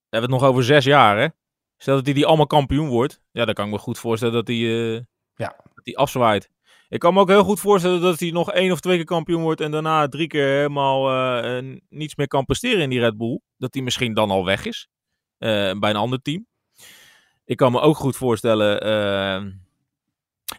We 0.09 0.17
hebben 0.17 0.31
het 0.31 0.39
nog 0.39 0.49
over 0.49 0.63
zes 0.63 0.85
jaar, 0.85 1.17
hè? 1.17 1.27
Stel 1.81 1.95
dat 1.95 2.05
hij 2.05 2.13
die 2.13 2.25
allemaal 2.25 2.47
kampioen 2.47 2.87
wordt. 2.87 3.21
Ja, 3.31 3.45
dan 3.45 3.53
kan 3.53 3.65
ik 3.65 3.71
me 3.71 3.77
goed 3.77 3.99
voorstellen 3.99 4.33
dat 4.33 4.47
hij, 4.47 4.55
uh, 4.55 4.93
ja. 5.35 5.55
dat 5.73 5.83
hij 5.83 5.95
afzwaait. 5.95 6.49
Ik 6.89 6.99
kan 6.99 7.13
me 7.13 7.19
ook 7.19 7.27
heel 7.27 7.43
goed 7.43 7.59
voorstellen 7.59 8.01
dat 8.01 8.19
hij 8.19 8.31
nog 8.31 8.51
één 8.51 8.71
of 8.71 8.79
twee 8.79 8.95
keer 8.95 9.05
kampioen 9.05 9.41
wordt. 9.41 9.61
En 9.61 9.71
daarna 9.71 10.07
drie 10.07 10.27
keer 10.27 10.47
helemaal 10.47 11.11
uh, 11.35 11.77
niets 11.89 12.15
meer 12.15 12.27
kan 12.27 12.45
presteren 12.45 12.81
in 12.81 12.89
die 12.89 12.99
Red 12.99 13.17
Bull. 13.17 13.39
Dat 13.57 13.73
hij 13.73 13.83
misschien 13.83 14.13
dan 14.13 14.29
al 14.31 14.45
weg 14.45 14.65
is. 14.65 14.87
Uh, 15.39 15.49
bij 15.79 15.89
een 15.89 15.95
ander 15.95 16.21
team. 16.21 16.47
Ik 17.45 17.57
kan 17.57 17.71
me 17.71 17.79
ook 17.79 17.97
goed 17.97 18.15
voorstellen. 18.15 18.79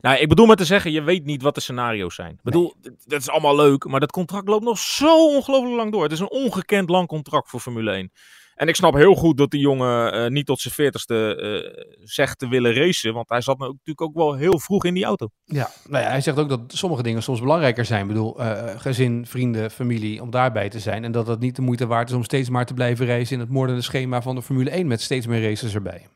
nou, 0.01 0.19
ik 0.19 0.29
bedoel 0.29 0.47
maar 0.47 0.57
te 0.57 0.65
zeggen, 0.65 0.93
je 0.93 1.03
weet 1.03 1.25
niet 1.25 1.43
wat 1.43 1.55
de 1.55 1.61
scenario's 1.61 2.15
zijn. 2.15 2.33
Ik 2.33 2.43
bedoel, 2.43 2.75
nee. 2.81 2.95
dat 3.05 3.21
is 3.21 3.29
allemaal 3.29 3.57
leuk. 3.57 3.85
Maar 3.85 4.01
dat 4.01 4.13
contract 4.13 4.49
loopt 4.49 4.65
nog 4.65 4.79
zo 4.79 5.27
ongelooflijk 5.27 5.77
lang 5.77 5.93
door. 5.93 6.03
Het 6.03 6.13
is 6.13 6.21
een 6.21 6.31
ongekend 6.31 6.89
lang 6.89 7.09
contract 7.09 7.49
voor 7.49 7.61
Formule 7.61 7.91
1. 7.91 8.11
En 8.61 8.69
ik 8.69 8.75
snap 8.75 8.95
heel 8.95 9.15
goed 9.15 9.37
dat 9.37 9.51
die 9.51 9.61
jongen 9.61 10.15
uh, 10.15 10.27
niet 10.27 10.47
tot 10.47 10.61
zijn 10.61 10.75
veertigste 10.75 11.39
uh, 11.41 11.85
zegt 12.05 12.39
te 12.39 12.49
willen 12.49 12.75
racen. 12.75 13.15
Want 13.15 13.29
hij 13.29 13.41
zat 13.41 13.59
natuurlijk 13.59 14.01
ook 14.01 14.15
wel 14.15 14.35
heel 14.35 14.59
vroeg 14.59 14.85
in 14.85 14.95
die 14.95 15.05
auto. 15.05 15.29
Ja, 15.45 15.71
nou 15.89 16.05
ja, 16.05 16.11
hij 16.11 16.21
zegt 16.21 16.39
ook 16.39 16.49
dat 16.49 16.61
sommige 16.67 17.03
dingen 17.03 17.23
soms 17.23 17.41
belangrijker 17.41 17.85
zijn. 17.85 18.01
Ik 18.01 18.07
bedoel, 18.07 18.41
uh, 18.41 18.65
gezin, 18.77 19.27
vrienden, 19.27 19.71
familie, 19.71 20.23
om 20.23 20.31
daarbij 20.31 20.69
te 20.69 20.79
zijn. 20.81 21.05
En 21.05 21.13
dat 21.13 21.27
het 21.27 21.41
niet 21.41 21.57
de 21.57 21.63
moeite 21.63 21.87
waard 21.87 22.09
is 22.09 22.15
om 22.15 22.25
steeds 22.25 22.49
maar 22.49 22.67
te 22.67 22.75
blijven 22.75 23.07
racen 23.07 23.35
in 23.35 23.41
het 23.41 23.49
moordende 23.49 23.83
schema 23.83 24.23
van 24.23 24.35
de 24.35 24.43
Formule 24.43 24.71
1 24.71 24.87
met 24.87 25.01
steeds 25.01 25.27
meer 25.27 25.43
races 25.43 25.75
erbij. 25.75 26.07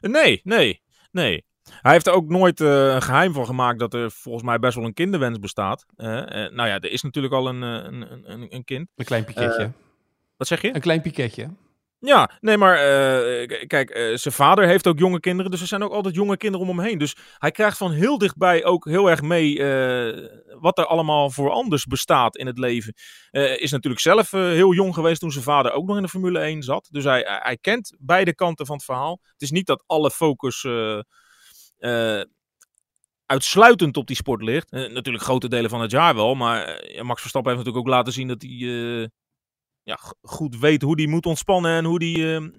Nee, 0.00 0.40
nee, 0.44 0.82
nee. 1.10 1.44
Hij 1.70 1.92
heeft 1.92 2.06
er 2.06 2.12
ook 2.12 2.28
nooit 2.28 2.60
uh, 2.60 2.94
een 2.94 3.02
geheim 3.02 3.32
van 3.32 3.46
gemaakt 3.46 3.78
dat 3.78 3.94
er 3.94 4.10
volgens 4.10 4.44
mij 4.44 4.58
best 4.58 4.74
wel 4.74 4.84
een 4.84 4.94
kinderwens 4.94 5.38
bestaat. 5.38 5.86
Uh, 5.96 6.06
uh, 6.06 6.22
nou 6.28 6.68
ja, 6.68 6.80
er 6.80 6.90
is 6.90 7.02
natuurlijk 7.02 7.34
al 7.34 7.48
een, 7.48 7.62
een, 7.62 8.30
een, 8.30 8.54
een 8.54 8.64
kind. 8.64 8.88
Een 8.96 9.04
klein 9.04 9.24
piketje. 9.24 9.70
wat 10.36 10.46
zeg 10.46 10.62
je? 10.62 10.74
Een 10.74 10.80
klein 10.80 11.00
piketje. 11.00 11.48
Ja, 12.00 12.30
nee, 12.40 12.56
maar 12.56 12.74
uh, 12.74 13.66
kijk, 13.66 13.96
uh, 13.96 14.16
zijn 14.16 14.34
vader 14.34 14.66
heeft 14.66 14.86
ook 14.86 14.98
jonge 14.98 15.20
kinderen, 15.20 15.50
dus 15.50 15.60
er 15.60 15.66
zijn 15.66 15.82
ook 15.82 15.92
altijd 15.92 16.14
jonge 16.14 16.36
kinderen 16.36 16.66
om 16.66 16.78
hem 16.78 16.86
heen. 16.86 16.98
Dus 16.98 17.16
hij 17.38 17.50
krijgt 17.50 17.76
van 17.76 17.92
heel 17.92 18.18
dichtbij 18.18 18.64
ook 18.64 18.84
heel 18.84 19.10
erg 19.10 19.22
mee 19.22 19.58
uh, 19.58 20.28
wat 20.60 20.78
er 20.78 20.86
allemaal 20.86 21.30
voor 21.30 21.50
anders 21.50 21.84
bestaat 21.84 22.36
in 22.36 22.46
het 22.46 22.58
leven. 22.58 22.94
is 23.30 23.70
natuurlijk 23.70 24.02
zelf 24.02 24.30
heel 24.30 24.74
jong 24.74 24.94
geweest 24.94 25.20
toen 25.20 25.32
zijn 25.32 25.44
vader 25.44 25.72
ook 25.72 25.86
nog 25.86 25.96
in 25.96 26.02
de 26.02 26.08
Formule 26.08 26.38
1 26.38 26.62
zat. 26.62 26.88
Dus 26.90 27.04
hij, 27.04 27.40
hij 27.42 27.56
kent 27.56 27.96
beide 27.98 28.34
kanten 28.34 28.66
van 28.66 28.76
het 28.76 28.84
verhaal. 28.84 29.20
Het 29.22 29.42
is 29.42 29.50
niet 29.50 29.66
dat 29.66 29.84
alle 29.86 30.10
focus 30.10 30.66
uitsluitend 33.26 33.96
op 33.96 34.06
die 34.06 34.16
sport 34.16 34.42
ligt. 34.42 34.70
natuurlijk 34.70 35.24
grote 35.24 35.48
delen 35.48 35.70
van 35.70 35.80
het 35.80 35.90
jaar 35.90 36.14
wel, 36.14 36.34
maar 36.34 36.84
Max 37.02 37.20
Verstappen 37.20 37.52
heeft 37.52 37.64
natuurlijk 37.64 37.76
ook 37.76 37.94
laten 37.94 38.12
zien 38.12 38.28
dat 38.28 38.42
hij 38.42 39.10
ja, 39.90 39.98
goed 40.22 40.58
weet 40.58 40.82
hoe 40.82 40.96
die 40.96 41.08
moet 41.08 41.26
ontspannen 41.26 41.76
en 41.76 41.84
hoe 41.84 41.98
die 41.98 42.18
uh, 42.18 42.34
uh, 42.34 42.50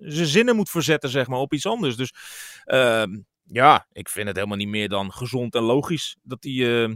zijn 0.00 0.26
zinnen 0.26 0.56
moet 0.56 0.70
verzetten, 0.70 1.10
zeg 1.10 1.26
maar, 1.26 1.38
op 1.38 1.52
iets 1.52 1.66
anders. 1.66 1.96
Dus 1.96 2.12
uh, 2.66 3.04
ja, 3.42 3.86
ik 3.92 4.08
vind 4.08 4.26
het 4.26 4.36
helemaal 4.36 4.56
niet 4.56 4.68
meer 4.68 4.88
dan 4.88 5.12
gezond 5.12 5.54
en 5.54 5.62
logisch 5.62 6.16
dat 6.22 6.38
hij 6.40 6.82
ehm, 6.82 6.94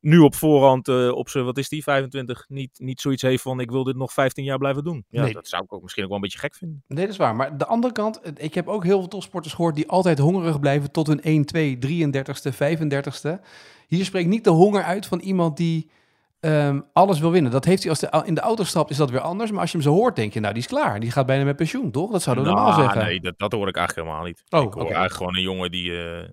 nu 0.00 0.18
op 0.18 0.34
voorhand 0.34 0.88
op 1.12 1.28
zijn, 1.28 1.44
wat 1.44 1.58
is 1.58 1.68
die, 1.68 1.82
25, 1.82 2.44
niet, 2.48 2.70
niet 2.78 3.00
zoiets 3.00 3.22
heeft 3.22 3.42
van 3.42 3.60
ik 3.60 3.70
wil 3.70 3.84
dit 3.84 3.96
nog 3.96 4.12
15 4.12 4.44
jaar 4.44 4.58
blijven 4.58 4.84
doen. 4.84 5.04
Ja, 5.08 5.22
nee. 5.22 5.32
dat 5.32 5.48
zou 5.48 5.62
ik 5.62 5.72
ook 5.72 5.82
misschien 5.82 6.02
ook 6.02 6.08
wel 6.08 6.18
een 6.18 6.24
beetje 6.24 6.38
gek 6.38 6.54
vinden. 6.54 6.82
Nee, 6.86 7.04
dat 7.04 7.12
is 7.12 7.18
waar. 7.18 7.36
Maar 7.36 7.58
de 7.58 7.66
andere 7.66 7.92
kant, 7.92 8.20
ik 8.36 8.54
heb 8.54 8.68
ook 8.68 8.84
heel 8.84 8.98
veel 8.98 9.08
topsporters 9.08 9.54
gehoord 9.54 9.74
die 9.74 9.88
altijd 9.88 10.18
hongerig 10.18 10.60
blijven 10.60 10.90
tot 10.90 11.06
hun 11.06 11.22
1, 11.22 11.44
2, 11.44 11.76
33ste, 11.76 12.52
35ste. 12.54 13.40
Hier 13.86 14.04
spreekt 14.04 14.28
niet 14.28 14.44
de 14.44 14.50
honger 14.50 14.82
uit 14.82 15.06
van 15.06 15.18
iemand 15.20 15.56
die 15.56 15.90
um, 16.40 16.84
alles 16.92 17.20
wil 17.20 17.30
winnen. 17.30 17.52
Dat 17.52 17.64
heeft 17.64 17.82
hij 17.82 17.90
als 17.90 18.00
hij 18.00 18.22
in 18.24 18.34
de 18.34 18.40
auto 18.40 18.64
stapt, 18.64 18.90
is 18.90 18.96
dat 18.96 19.10
weer 19.10 19.20
anders. 19.20 19.50
Maar 19.50 19.60
als 19.60 19.70
je 19.70 19.76
hem 19.76 19.86
zo 19.86 19.92
hoort, 19.92 20.16
denk 20.16 20.32
je, 20.32 20.40
nou, 20.40 20.54
die 20.54 20.62
is 20.62 20.68
klaar. 20.68 21.00
Die 21.00 21.10
gaat 21.10 21.26
bijna 21.26 21.44
met 21.44 21.56
pensioen, 21.56 21.90
toch? 21.90 22.10
Dat 22.10 22.22
zouden 22.22 22.44
we 22.44 22.50
nou, 22.50 22.62
normaal 22.62 22.82
zeggen. 22.82 23.04
Nee, 23.04 23.20
dat, 23.20 23.38
dat 23.38 23.52
hoor 23.52 23.68
ik 23.68 23.76
eigenlijk 23.76 24.06
helemaal 24.06 24.26
niet. 24.26 24.42
Oh, 24.48 24.62
ik 24.62 24.72
hoor 24.72 24.82
okay. 24.82 24.84
eigenlijk 24.84 25.14
gewoon 25.14 25.36
een 25.36 25.42
jongen 25.42 25.70
die, 25.70 25.90
uh, 25.90 26.28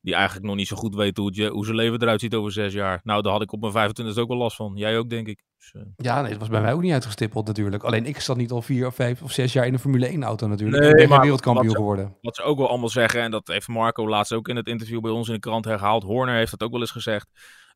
die 0.00 0.14
eigenlijk 0.14 0.46
nog 0.46 0.56
niet 0.56 0.68
zo 0.68 0.76
goed 0.76 0.94
weet 0.94 1.16
hoe, 1.16 1.26
het, 1.26 1.48
hoe 1.52 1.64
zijn 1.64 1.76
leven 1.76 2.02
eruit 2.02 2.20
ziet 2.20 2.34
over 2.34 2.52
zes 2.52 2.72
jaar. 2.72 3.00
Nou, 3.02 3.22
daar 3.22 3.32
had 3.32 3.42
ik 3.42 3.52
op 3.52 3.60
mijn 3.60 3.72
25 3.72 4.18
ook 4.18 4.28
wel 4.28 4.36
last 4.36 4.56
van. 4.56 4.72
Jij 4.76 4.98
ook, 4.98 5.10
denk 5.10 5.28
ik. 5.28 5.42
Dus, 5.58 5.72
uh... 5.72 5.82
Ja, 5.96 6.20
nee, 6.20 6.30
dat 6.30 6.40
was 6.40 6.48
bij 6.48 6.60
mij 6.60 6.72
ook 6.72 6.82
niet 6.82 6.92
uitgestippeld 6.92 7.46
natuurlijk. 7.46 7.82
Alleen 7.82 8.06
ik 8.06 8.20
zat 8.20 8.36
niet 8.36 8.50
al 8.50 8.62
vier 8.62 8.86
of 8.86 8.94
vijf 8.94 9.22
of 9.22 9.32
zes 9.32 9.52
jaar 9.52 9.66
in 9.66 9.72
een 9.72 9.78
Formule 9.78 10.06
1 10.06 10.22
auto 10.22 10.46
natuurlijk. 10.46 10.82
Nee, 10.82 10.90
ik 10.90 10.96
ben 10.96 11.08
maar 11.08 11.20
wereldkampioen 11.20 11.66
wat 11.66 11.74
ze, 11.74 11.80
geworden. 11.80 12.16
Wat 12.20 12.36
ze 12.36 12.42
ook 12.42 12.58
wel 12.58 12.68
allemaal 12.68 12.88
zeggen, 12.88 13.20
en 13.22 13.30
dat 13.30 13.46
heeft 13.46 13.68
Marco 13.68 14.08
laatst 14.08 14.32
ook 14.32 14.48
in 14.48 14.56
het 14.56 14.66
interview 14.66 15.00
bij 15.00 15.10
ons 15.10 15.28
in 15.28 15.34
de 15.34 15.40
krant 15.40 15.64
herhaald. 15.64 16.02
Horner 16.02 16.34
heeft 16.34 16.50
dat 16.50 16.62
ook 16.62 16.72
wel 16.72 16.80
eens 16.80 16.90
gezegd. 16.90 17.28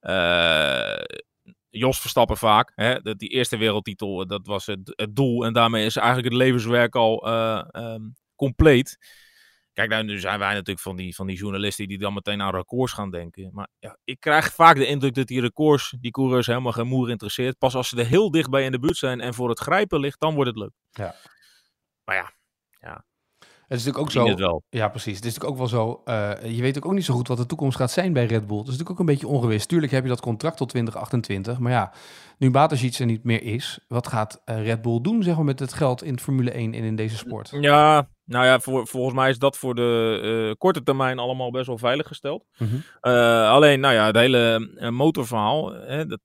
Uh, 0.02 0.11
Jos 1.70 2.00
Verstappen 2.00 2.37
vaak. 2.37 2.72
Hè? 2.74 3.00
Dat 3.00 3.18
die 3.18 3.28
eerste 3.28 3.57
wereldtitel, 3.57 4.26
dat 4.26 4.46
was 4.46 4.66
het, 4.66 4.92
het, 4.96 5.16
doel. 5.16 5.44
En 5.44 5.52
daarmee 5.52 5.85
is 5.85 5.96
eigenlijk 5.96 6.28
het 6.28 6.37
levenswerk 6.37 6.94
al 6.94 7.28
uh, 7.28 7.64
um, 7.72 8.14
compleet. 8.35 8.98
Kijk, 9.72 9.90
nou, 9.90 10.04
nu 10.04 10.18
zijn 10.18 10.38
wij 10.38 10.52
natuurlijk 10.52 10.81
van 10.81 10.96
die, 10.96 11.14
van 11.14 11.26
die 11.26 11.37
journalisten 11.37 11.88
die 11.88 11.98
dan 11.98 12.14
meteen 12.14 12.42
aan 12.42 12.54
records 12.54 12.92
gaan 12.92 13.11
denken. 13.11 13.50
Maar 13.52 13.68
ja, 13.78 13.98
ik 14.04 14.20
krijg 14.20 14.52
vaak 14.52 14.76
de 14.76 14.87
indruk 14.87 15.14
dat 15.14 15.26
die 15.26 15.40
records 15.40 15.96
die 16.00 16.11
coureurs 16.11 16.46
helemaal 16.46 16.72
geen 16.72 16.87
moer 16.87 17.11
interesseert. 17.11 17.59
Pas 17.59 17.74
als 17.74 17.88
ze 17.88 17.96
er 17.96 18.07
heel 18.07 18.31
dichtbij 18.31 18.64
in 18.64 18.72
de 18.72 18.78
buurt 18.78 18.96
zijn 18.96 19.20
en 19.20 19.35
voor 19.35 19.48
het 19.48 19.59
grijpen 19.59 20.00
ligt, 20.00 20.20
dan 20.20 20.35
wordt 20.35 20.50
het 20.50 20.59
leuk. 20.59 20.72
Ja. 20.90 21.14
Maar 22.04 22.16
ja, 22.16 22.33
Het 23.68 23.78
is 23.78 23.85
natuurlijk 23.85 24.16
ook 24.16 24.22
zo. 24.24 24.31
het 24.31 24.38
wel. 24.38 24.62
Ja, 24.70 24.88
precies. 24.88 25.16
Het 25.16 25.24
is 25.24 25.35
natuurlijk 25.35 25.61
ook 25.61 25.70
wel 25.70 25.81
zo. 25.81 26.00
eh, 26.04 26.57
je 26.57 26.62
weet 26.62 26.76
ook, 26.76 26.87
ook 26.87 26.92
niet 26.92 27.04
zo 27.04 27.14
goed 27.14 27.28
wat 27.28 27.37
de 27.37 27.46
toekomst 27.46 27.76
gaat 27.76 27.90
zijn 27.90 28.12
bij 28.12 28.26
Red 28.26 28.46
Bull. 28.46 28.59
Het 28.59 28.66
is 28.66 28.72
natuurlijk 28.72 28.90
ook 28.90 28.98
een 28.98 29.14
beetje 29.14 29.28
ongewis. 29.28 29.66
Tuurlijk 29.66 29.92
heb 29.92 30.02
je 30.02 30.09
dat 30.09 30.20
contract 30.20 30.57
tot 30.57 30.68
2028. 30.68 31.59
Maar 31.59 31.72
ja, 31.72 31.92
nu 32.38 32.50
Batasjic 32.50 32.94
er 32.94 33.07
niet 33.07 33.24
meer 33.24 33.42
is, 33.42 33.78
wat 33.88 34.07
gaat 34.07 34.42
eh, 34.44 34.64
Red 34.64 34.83
Bull 34.83 35.00
doen 35.00 35.22
zeg 35.22 35.37
maar, 35.37 35.44
met 35.44 35.59
het 35.59 35.72
geld 35.72 36.02
in 36.02 36.18
Formule 36.20 36.50
1 36.50 36.74
en 36.74 36.83
in 36.83 36.96
deze 36.96 37.16
sport? 37.16 37.48
Ja, 37.61 38.09
nou 38.24 38.44
ja, 38.44 38.61
voor, 38.61 38.87
volgens 38.87 39.14
mij 39.14 39.31
is 39.31 39.38
dat 39.38 39.57
voor 39.57 39.74
de 39.74 40.20
eh, 40.48 40.59
korte 40.59 40.83
termijn 40.83 41.18
allemaal 41.18 41.50
best 41.50 41.66
wel 41.66 41.78
veilig 41.78 42.07
gesteld. 42.07 42.44
Mhm. 42.59 42.76
Alleen, 43.46 43.81
nou 43.81 43.94
ja, 43.94 44.07
het 44.07 44.16
hele 44.16 44.68
motorverhaal. 44.90 45.72
Hè, 45.72 46.07
dat, 46.07 46.20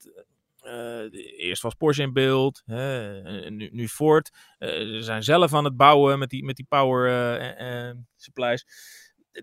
eh, 0.64 1.48
eerst 1.48 1.62
was 1.62 1.74
Porsche 1.74 2.04
in 2.04 2.14
beeld, 2.14 2.62
nu, 2.66 3.70
nu 3.72 3.88
Ford. 3.88 4.30
Eh, 4.58 4.70
ze 4.70 5.00
zijn 5.02 5.24
zelf 5.24 5.54
aan 5.54 5.64
het 5.64 5.78
bouwen 5.78 6.20
met 6.20 6.30
die, 6.30 6.44
met 6.44 6.56
die 6.56 6.66
power 6.70 7.32
eh, 7.58 7.94
supplies. 8.16 8.66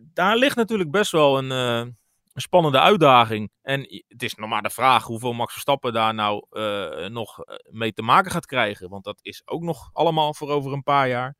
Daar 0.00 0.37
ligt 0.37 0.56
natuurlijk 0.56 0.90
best 0.90 1.12
wel 1.12 1.38
een, 1.38 1.98
spannende 2.35 2.80
uitdaging. 2.80 3.50
En 3.62 3.80
het 4.09 4.22
is 4.22 4.35
nog 4.35 4.48
maar 4.48 4.62
de 4.62 4.70
vraag 4.70 5.04
hoeveel 5.04 5.33
Max 5.33 5.52
Verstappen 5.52 5.92
daar 5.92 6.14
nou 6.14 6.46
nog 7.11 7.38
mee 7.70 7.92
te 7.92 8.02
maken 8.02 8.30
gaat 8.30 8.46
krijgen. 8.46 8.88
Want 8.88 9.04
dat 9.04 9.18
is 9.22 9.42
ook 9.44 9.62
nog 9.62 9.90
allemaal 9.92 10.35
voor 10.35 10.48
over 10.48 10.72
een 10.72 10.83
paar 10.83 11.09
jaar. 11.09 11.37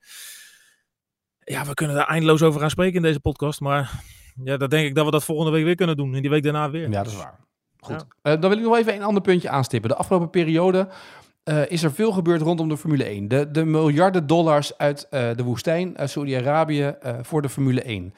Ja, 1.39 1.65
we 1.65 1.75
kunnen 1.75 1.97
daar 1.97 2.07
eindeloos 2.07 2.43
over 2.43 2.61
gaan 2.61 2.71
spreken 2.71 2.97
in 2.97 3.03
deze 3.03 3.21
podcast. 3.21 3.61
Maar 3.61 4.03
ja, 4.45 4.57
dan 4.57 4.69
denk 4.69 4.87
ik 4.87 4.95
dat 4.95 5.05
we 5.05 5.11
dat 5.11 5.25
volgende 5.25 5.51
week 5.51 5.65
weer 5.65 5.75
kunnen 5.75 5.97
doen. 5.97 6.15
En 6.15 6.21
die 6.21 6.31
week 6.31 6.43
daarna 6.43 6.71
weer. 6.71 6.91
Ja, 6.91 7.03
dat 7.03 7.13
is 7.13 7.17
waar. 7.17 7.49
Goed. 7.81 8.07
Eh, 8.23 8.33
dan 8.41 8.51
wil 8.51 8.59
ik 8.59 8.65
nog 8.65 8.77
even 8.77 8.95
een 8.95 9.03
ander 9.03 9.23
puntje 9.23 9.51
aanstippen. 9.51 9.91
De 9.91 9.97
afgelopen 9.97 10.31
periode 10.31 10.89
eh, 11.51 11.71
is 11.71 11.83
er 11.83 11.93
veel 11.93 12.13
gebeurd 12.13 12.41
rondom 12.41 12.69
de 12.69 12.77
Formule 12.77 13.05
1. 13.05 13.29
De, 13.29 13.51
de 13.51 13.65
miljarden 13.65 14.27
dollars 14.27 14.79
uit 14.79 15.09
eh, 15.09 15.31
de 15.37 15.43
woestijn, 15.43 15.99
uit 15.99 16.11
Saudi-Arabië, 16.11 16.83
eh, 16.83 17.19
voor 17.23 17.43
de 17.43 17.49
Formule 17.49 17.83
1. 17.83 18.15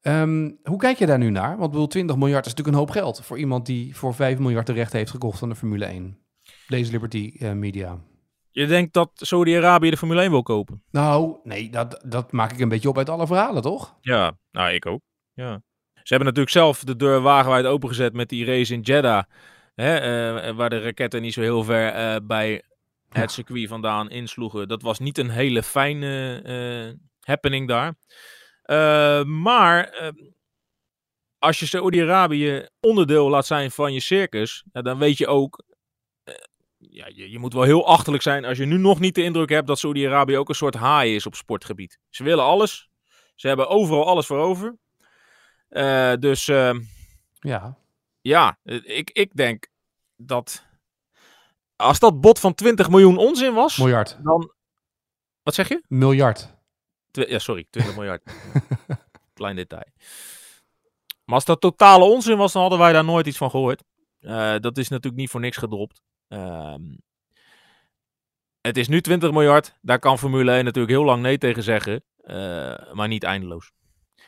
Ehm, 0.00 0.50
hoe 0.64 0.78
kijk 0.78 0.98
je 0.98 1.06
daar 1.06 1.18
nu 1.18 1.30
naar? 1.30 1.50
Want 1.50 1.64
ik 1.64 1.70
bedoel, 1.70 1.86
20 1.86 2.16
miljard 2.16 2.46
is 2.46 2.50
natuurlijk 2.50 2.76
een 2.76 2.82
hoop 2.82 2.90
geld 2.90 3.24
voor 3.24 3.38
iemand 3.38 3.66
die 3.66 3.96
voor 3.96 4.14
5 4.14 4.38
miljard 4.38 4.66
de 4.66 4.72
rechten 4.72 4.98
heeft 4.98 5.10
gekocht 5.10 5.42
aan 5.42 5.48
de 5.48 5.54
Formule 5.54 5.84
1. 5.84 6.18
Deze 6.66 6.90
Liberty 6.90 7.44
Media. 7.54 7.98
Je 8.50 8.66
denkt 8.66 8.92
dat 8.92 9.10
Saudi-Arabië 9.14 9.90
de 9.90 9.96
Formule 9.96 10.20
1 10.20 10.30
wil 10.30 10.42
kopen? 10.42 10.82
Nou, 10.90 11.36
nee, 11.42 11.70
dat, 11.70 12.02
dat 12.04 12.32
maak 12.32 12.52
ik 12.52 12.60
een 12.60 12.68
beetje 12.68 12.88
op 12.88 12.98
uit 12.98 13.08
alle 13.08 13.26
verhalen, 13.26 13.62
toch? 13.62 13.96
Ja, 14.00 14.32
nou 14.50 14.72
ik 14.72 14.86
ook. 14.86 15.00
Ja. 15.32 15.62
Ze 16.02 16.14
hebben 16.14 16.26
natuurlijk 16.26 16.56
zelf 16.56 16.84
de 16.84 16.96
deur 16.96 17.20
wagenwijd 17.20 17.64
opengezet 17.64 18.12
met 18.12 18.28
die 18.28 18.44
race 18.44 18.74
in 18.74 18.80
Jeddah. 18.80 19.22
Hè, 19.74 19.96
eh, 19.96 20.54
waar 20.54 20.70
de 20.70 20.80
raketten 20.80 21.22
niet 21.22 21.32
zo 21.32 21.40
heel 21.40 21.64
ver 21.64 21.88
eh, 21.92 22.16
bij 22.22 22.62
het 23.08 23.30
circuit 23.30 23.68
vandaan 23.68 24.10
insloegen. 24.10 24.68
Dat 24.68 24.82
was 24.82 24.98
niet 24.98 25.18
een 25.18 25.30
hele 25.30 25.62
fijne 25.62 26.40
eh, 26.44 27.06
happening 27.20 27.68
daar. 27.68 27.94
Maar 29.26 30.12
als 31.38 31.60
je 31.60 31.66
Saudi-Arabië 31.66 32.66
onderdeel 32.80 33.28
laat 33.28 33.46
zijn 33.46 33.70
van 33.70 33.92
je 33.92 34.00
circus, 34.00 34.64
dan 34.72 34.98
weet 34.98 35.18
je 35.18 35.26
ook. 35.26 35.64
ja, 36.78 37.06
je, 37.08 37.30
je 37.30 37.38
moet 37.38 37.52
wel 37.52 37.62
heel 37.62 37.86
achterlijk 37.86 38.22
zijn 38.22 38.44
als 38.44 38.58
je 38.58 38.64
nu 38.64 38.76
nog 38.76 39.00
niet 39.00 39.14
de 39.14 39.22
indruk 39.22 39.48
hebt 39.48 39.66
dat 39.66 39.78
Saudi-Arabië 39.78 40.36
ook 40.36 40.48
een 40.48 40.54
soort 40.54 40.74
haai 40.74 41.14
is 41.14 41.26
op 41.26 41.34
sportgebied. 41.34 41.98
Ze 42.10 42.24
willen 42.24 42.44
alles. 42.44 42.88
Ze 43.34 43.46
hebben 43.46 43.68
overal 43.68 44.06
alles 44.06 44.26
voor 44.26 44.38
over. 44.38 44.76
Eh, 45.72 46.12
dus 46.18 46.48
eh, 46.48 46.74
Ja. 47.40 47.76
ja, 48.20 48.58
eh, 48.62 48.80
ik, 48.98 49.10
ik 49.10 49.36
denk 49.36 49.66
dat 50.16 50.66
als 51.76 51.98
dat 51.98 52.20
bod 52.20 52.38
van 52.38 52.54
20 52.54 52.88
miljoen 52.88 53.16
onzin 53.16 53.54
was, 53.54 53.76
Miljard. 53.76 54.18
dan... 54.22 54.52
Wat 55.42 55.54
zeg 55.54 55.68
je? 55.68 55.82
Miljard. 55.88 56.54
Twi- 57.10 57.30
ja, 57.30 57.38
sorry, 57.38 57.66
20 57.70 57.94
miljard. 57.96 58.22
Klein 59.34 59.56
detail. 59.56 59.86
Maar 61.24 61.34
als 61.34 61.44
dat 61.44 61.60
totale 61.60 62.04
onzin 62.04 62.36
was, 62.36 62.52
dan 62.52 62.60
hadden 62.62 62.80
wij 62.80 62.92
daar 62.92 63.04
nooit 63.04 63.26
iets 63.26 63.36
van 63.36 63.50
gehoord. 63.50 63.82
Eh, 64.20 64.56
dat 64.58 64.78
is 64.78 64.88
natuurlijk 64.88 65.20
niet 65.22 65.30
voor 65.30 65.40
niks 65.40 65.56
gedropt. 65.56 66.02
Ehm, 66.28 66.82
het 68.60 68.76
is 68.76 68.88
nu 68.88 69.00
20 69.00 69.30
miljard. 69.30 69.78
Daar 69.80 69.98
kan 69.98 70.18
Formule 70.18 70.52
1 70.52 70.64
natuurlijk 70.64 70.92
heel 70.94 71.04
lang 71.04 71.22
nee 71.22 71.38
tegen 71.38 71.62
zeggen. 71.62 72.04
maar 72.92 73.08
niet 73.08 73.22
eindeloos. 73.24 73.72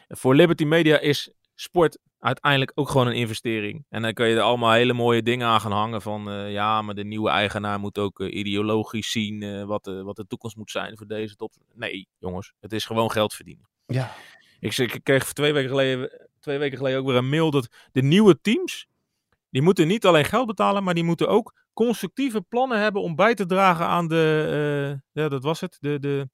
Voor 0.08 0.34
Liberty 0.34 0.64
Media 0.64 0.98
is 0.98 1.32
sport 1.54 1.98
uiteindelijk 2.24 2.72
ook 2.74 2.88
gewoon 2.88 3.06
een 3.06 3.14
investering. 3.14 3.84
En 3.88 4.02
dan 4.02 4.12
kun 4.12 4.26
je 4.26 4.36
er 4.36 4.40
allemaal 4.40 4.72
hele 4.72 4.92
mooie 4.92 5.22
dingen 5.22 5.46
aan 5.46 5.60
gaan 5.60 5.72
hangen. 5.72 6.02
Van 6.02 6.30
eh, 6.30 6.52
ja, 6.52 6.82
maar 6.82 6.94
de 6.94 7.04
nieuwe 7.04 7.30
eigenaar 7.30 7.80
moet 7.80 7.98
ook 7.98 8.20
eh, 8.20 8.34
ideologisch 8.34 9.10
zien 9.10 9.42
eh, 9.42 9.64
wat, 9.64 9.84
de, 9.84 10.02
wat 10.02 10.16
de 10.16 10.26
toekomst 10.26 10.56
moet 10.56 10.70
zijn 10.70 10.96
voor 10.96 11.06
deze 11.06 11.36
top. 11.36 11.52
Nee, 11.74 12.08
jongens, 12.18 12.52
het 12.60 12.72
is 12.72 12.84
gewoon 12.84 13.10
geld 13.10 13.34
verdienen. 13.34 13.68
Ja. 13.86 14.12
Ik, 14.60 14.76
ik 14.78 15.00
kreeg 15.02 15.32
twee 15.32 15.52
weken, 15.52 15.68
geleden, 15.68 16.28
twee 16.40 16.58
weken 16.58 16.76
geleden 16.76 16.98
ook 16.98 17.06
weer 17.06 17.16
een 17.16 17.28
mail 17.28 17.50
dat 17.50 17.68
de 17.92 18.02
nieuwe 18.02 18.40
teams, 18.40 18.86
die 19.50 19.62
moeten 19.62 19.86
niet 19.86 20.06
alleen 20.06 20.24
geld 20.24 20.46
betalen, 20.46 20.84
maar 20.84 20.94
die 20.94 21.04
moeten 21.04 21.28
ook 21.28 21.54
constructieve 21.72 22.40
plannen 22.40 22.80
hebben 22.80 23.02
om 23.02 23.14
bij 23.14 23.34
te 23.34 23.46
dragen 23.46 23.86
aan 23.86 24.08
de, 24.08 25.00
ja, 25.12 25.28
dat 25.28 25.42
was 25.42 25.60
het, 25.60 25.76
de, 25.80 25.98
de, 25.98 26.28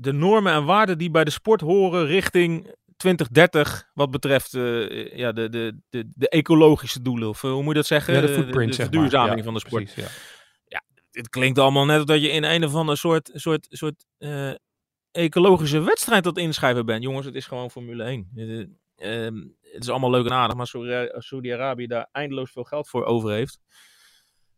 de, 0.00 0.10
de 0.10 0.12
normen 0.12 0.52
en 0.52 0.64
waarden 0.64 0.98
die 0.98 1.10
bij 1.10 1.24
de 1.24 1.30
sport 1.30 1.60
horen 1.60 2.06
richting 2.06 2.74
2030, 2.96 3.90
wat 3.94 4.10
betreft 4.10 4.54
eh, 4.54 5.16
ja, 5.16 5.32
de, 5.32 5.48
de, 5.48 5.80
de, 5.88 6.10
de 6.14 6.28
ecologische 6.28 7.02
doelen, 7.02 7.28
of 7.28 7.44
eh, 7.44 7.50
hoe 7.50 7.62
moet 7.62 7.72
je 7.72 7.78
dat 7.78 7.86
zeggen? 7.86 8.14
Ja, 8.14 8.20
de 8.20 8.28
footprint, 8.28 8.68
de 8.68 8.74
zeg 8.74 8.78
maar. 8.78 8.94
verduurzaming 8.94 9.38
Ja, 9.38 9.44
van 9.44 9.54
de 9.54 9.60
sport 9.60 9.84
precies, 9.84 10.12
ja. 10.66 10.82
het 11.10 11.28
klinkt 11.28 11.58
allemaal 11.58 11.84
net 11.84 12.06
dat 12.06 12.22
je 12.22 12.28
in 12.28 12.44
een 12.44 12.64
of 12.64 12.74
ander 12.74 12.96
soort, 12.96 13.30
soort, 13.32 13.66
soort 13.70 14.06
eh, 14.18 14.52
ecologische 15.10 15.80
wedstrijd 15.80 16.24
het 16.24 16.38
inschrijven 16.38 16.86
bent. 16.86 17.02
Jongens, 17.02 17.26
het 17.26 17.34
is 17.34 17.46
gewoon 17.46 17.70
Formule 17.70 18.04
1. 18.04 18.30
Eh, 18.34 19.24
ehm, 19.24 19.36
het 19.60 19.82
is 19.82 19.88
allemaal 19.88 20.10
leuk 20.10 20.24
en 20.26 20.32
aardig, 20.32 20.56
maar 20.56 20.66
Saudi-Arabië 21.22 21.86
daar 21.86 22.08
eindeloos 22.12 22.50
veel 22.50 22.64
geld 22.64 22.88
voor 22.88 23.04
over 23.04 23.30
heeft, 23.30 23.60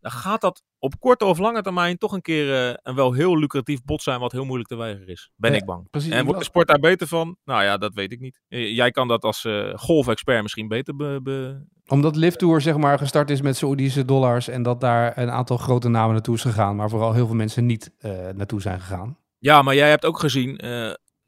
dan 0.02 0.10
gaat 0.12 0.40
dat 0.40 0.62
op 0.78 0.98
korte 1.00 1.24
of 1.24 1.38
lange 1.38 1.62
termijn 1.62 1.98
toch 1.98 2.12
een 2.12 2.20
keer 2.20 2.68
eh, 2.68 2.74
een 2.82 2.94
wel 2.94 3.12
heel 3.12 3.38
lucratief 3.38 3.82
bod 3.84 4.02
zijn 4.02 4.20
wat 4.20 4.32
heel 4.32 4.44
moeilijk 4.44 4.68
te 4.68 4.76
weigeren 4.76 5.08
is. 5.08 5.30
Ben 5.36 5.50
Ja, 5.50 5.56
ik 5.56 5.64
bang. 5.64 5.90
Precies. 5.90 6.12
En 6.12 6.24
wordt 6.24 6.38
de 6.38 6.44
sport 6.46 6.68
daar 6.68 6.78
beter 6.78 7.06
van? 7.06 7.36
Nou 7.44 7.62
ja, 7.62 7.76
dat 7.76 7.94
weet 7.94 8.12
ik 8.12 8.20
niet. 8.20 8.40
Jij 8.48 8.90
kan 8.90 9.08
dat 9.08 9.22
als 9.24 9.44
eh 9.44 9.72
golfexpert 9.74 10.42
misschien 10.42 10.68
beter 10.68 10.96
be- 10.96 11.20
be- 11.22 11.66
Omdat 11.86 12.16
Live 12.16 12.36
Tour 12.36 12.60
zeg 12.60 12.76
maar 12.76 12.98
gestart 12.98 13.30
is 13.30 13.40
met 13.40 13.56
Saoedische 13.56 14.04
dollars 14.04 14.48
en 14.48 14.62
dat 14.62 14.80
daar 14.80 15.18
een 15.18 15.30
aantal 15.30 15.56
grote 15.56 15.88
namen 15.88 16.12
naartoe 16.12 16.34
is 16.34 16.42
gegaan, 16.42 16.76
maar 16.76 16.88
vooral 16.90 17.12
heel 17.12 17.26
veel 17.26 17.34
mensen 17.36 17.66
niet 17.66 17.90
eh, 17.98 18.28
naartoe 18.28 18.60
zijn 18.60 18.80
gegaan. 18.80 19.18
Ja, 19.38 19.62
maar 19.62 19.74
jij 19.74 19.88
hebt 19.88 20.04
ook 20.04 20.18
gezien, 20.18 20.56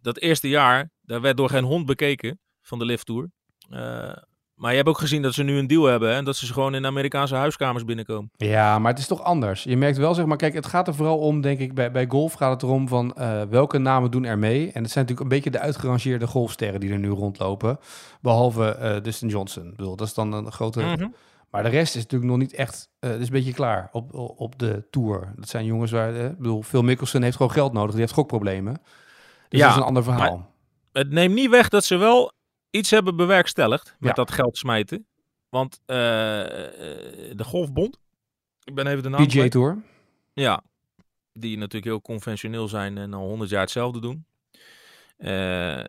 dat 0.00 0.18
eerste 0.18 0.48
jaar, 0.48 0.90
daar 1.02 1.20
werd 1.20 1.36
door 1.36 1.48
geen 1.48 1.64
hond 1.64 1.86
bekeken 1.86 2.40
van 2.60 2.78
de 2.78 2.84
Lift 2.84 3.06
Tour. 3.06 3.30
Eh, 3.68 4.16
maar 4.54 4.70
je 4.70 4.76
hebt 4.76 4.88
ook 4.88 4.98
gezien 4.98 5.22
dat 5.22 5.34
ze 5.34 5.42
nu 5.42 5.58
een 5.58 5.66
deal 5.66 5.84
hebben 5.84 6.08
hè, 6.08 6.14
en 6.14 6.24
dat 6.24 6.36
ze 6.36 6.52
gewoon 6.52 6.74
in 6.74 6.86
Amerikaanse 6.86 7.34
huiskamers 7.34 7.84
binnenkomen. 7.84 8.30
Ja, 8.36 8.78
maar 8.78 8.90
het 8.90 9.00
is 9.00 9.06
toch 9.06 9.22
anders. 9.22 9.62
Je 9.62 9.76
merkt 9.76 9.96
wel, 9.96 10.14
zeg 10.14 10.26
maar, 10.26 10.36
kijk, 10.36 10.54
het 10.54 10.66
gaat 10.66 10.88
er 10.88 10.94
vooral 10.94 11.18
om, 11.18 11.40
denk 11.40 11.58
ik, 11.58 11.74
bij, 11.74 11.90
bij 11.90 12.06
golf 12.08 12.32
gaat 12.32 12.50
het 12.52 12.62
erom 12.62 12.88
van 12.88 13.14
eh, 13.14 13.42
welke 13.42 13.78
namen 13.78 14.10
doen 14.10 14.24
er 14.24 14.38
mee. 14.38 14.72
En 14.72 14.82
het 14.82 14.92
zijn 14.92 15.04
natuurlijk 15.04 15.20
een 15.20 15.28
beetje 15.28 15.50
de 15.50 15.58
uitgerangeerde 15.58 16.26
golfsterren 16.26 16.80
die 16.80 16.90
er 16.90 16.98
nu 16.98 17.08
rondlopen. 17.08 17.78
Behalve 18.20 18.74
eh, 18.74 19.02
Dustin 19.02 19.28
Johnson. 19.28 19.66
Ik 19.66 19.76
bedoel, 19.76 19.96
dat 19.96 20.06
is 20.06 20.14
dan 20.14 20.32
een 20.32 20.52
grote... 20.52 20.80
Mhm. 20.80 21.06
Maar 21.50 21.62
de 21.62 21.68
rest 21.68 21.94
is 21.94 22.02
natuurlijk 22.02 22.30
nog 22.30 22.40
niet 22.40 22.54
echt, 22.54 22.88
eh 22.98 23.10
het 23.10 23.20
is 23.20 23.26
een 23.26 23.32
beetje 23.32 23.52
klaar 23.52 23.88
op, 23.92 24.14
op 24.36 24.58
de 24.58 24.86
Tour. 24.90 25.32
Dat 25.36 25.48
zijn 25.48 25.64
jongens 25.64 25.90
waar, 25.90 26.14
ik 26.14 26.38
bedoel, 26.38 26.62
Phil 26.62 26.82
Mickelson 26.82 27.22
heeft 27.22 27.36
gewoon 27.36 27.52
geld 27.52 27.72
nodig, 27.72 27.90
die 27.90 28.00
heeft 28.00 28.12
gokproblemen. 28.12 28.80
Dus 29.48 29.60
Ja, 29.60 29.66
dat 29.66 29.74
is 29.74 29.80
een 29.80 29.86
ander 29.86 30.02
verhaal. 30.02 30.50
Het 30.92 31.10
neemt 31.10 31.34
niet 31.34 31.50
weg 31.50 31.68
dat 31.68 31.84
ze 31.84 31.96
wel 31.96 32.32
iets 32.74 32.90
hebben 32.90 33.16
bewerkstelligd 33.16 33.96
met 33.98 34.08
Ja. 34.08 34.14
dat 34.14 34.30
geld 34.30 34.56
smijten. 34.56 35.06
Want 35.48 35.80
eh, 35.86 36.40
eh, 36.40 37.36
de 37.36 37.44
Golfbond, 37.44 37.98
ik 38.64 38.74
ben 38.74 38.86
even 38.86 39.02
de 39.02 39.08
naam 39.08 39.26
PGA. 39.26 39.48
Tour. 39.48 39.82
Ja, 40.32 40.62
die 41.32 41.56
natuurlijk 41.56 41.84
heel 41.84 42.00
conventioneel 42.00 42.68
zijn 42.68 42.98
en 42.98 43.14
al 43.14 43.28
honderd 43.28 43.50
jaar 43.50 43.60
hetzelfde 43.60 44.00
doen. 44.00 44.24
Eh, 45.16 45.84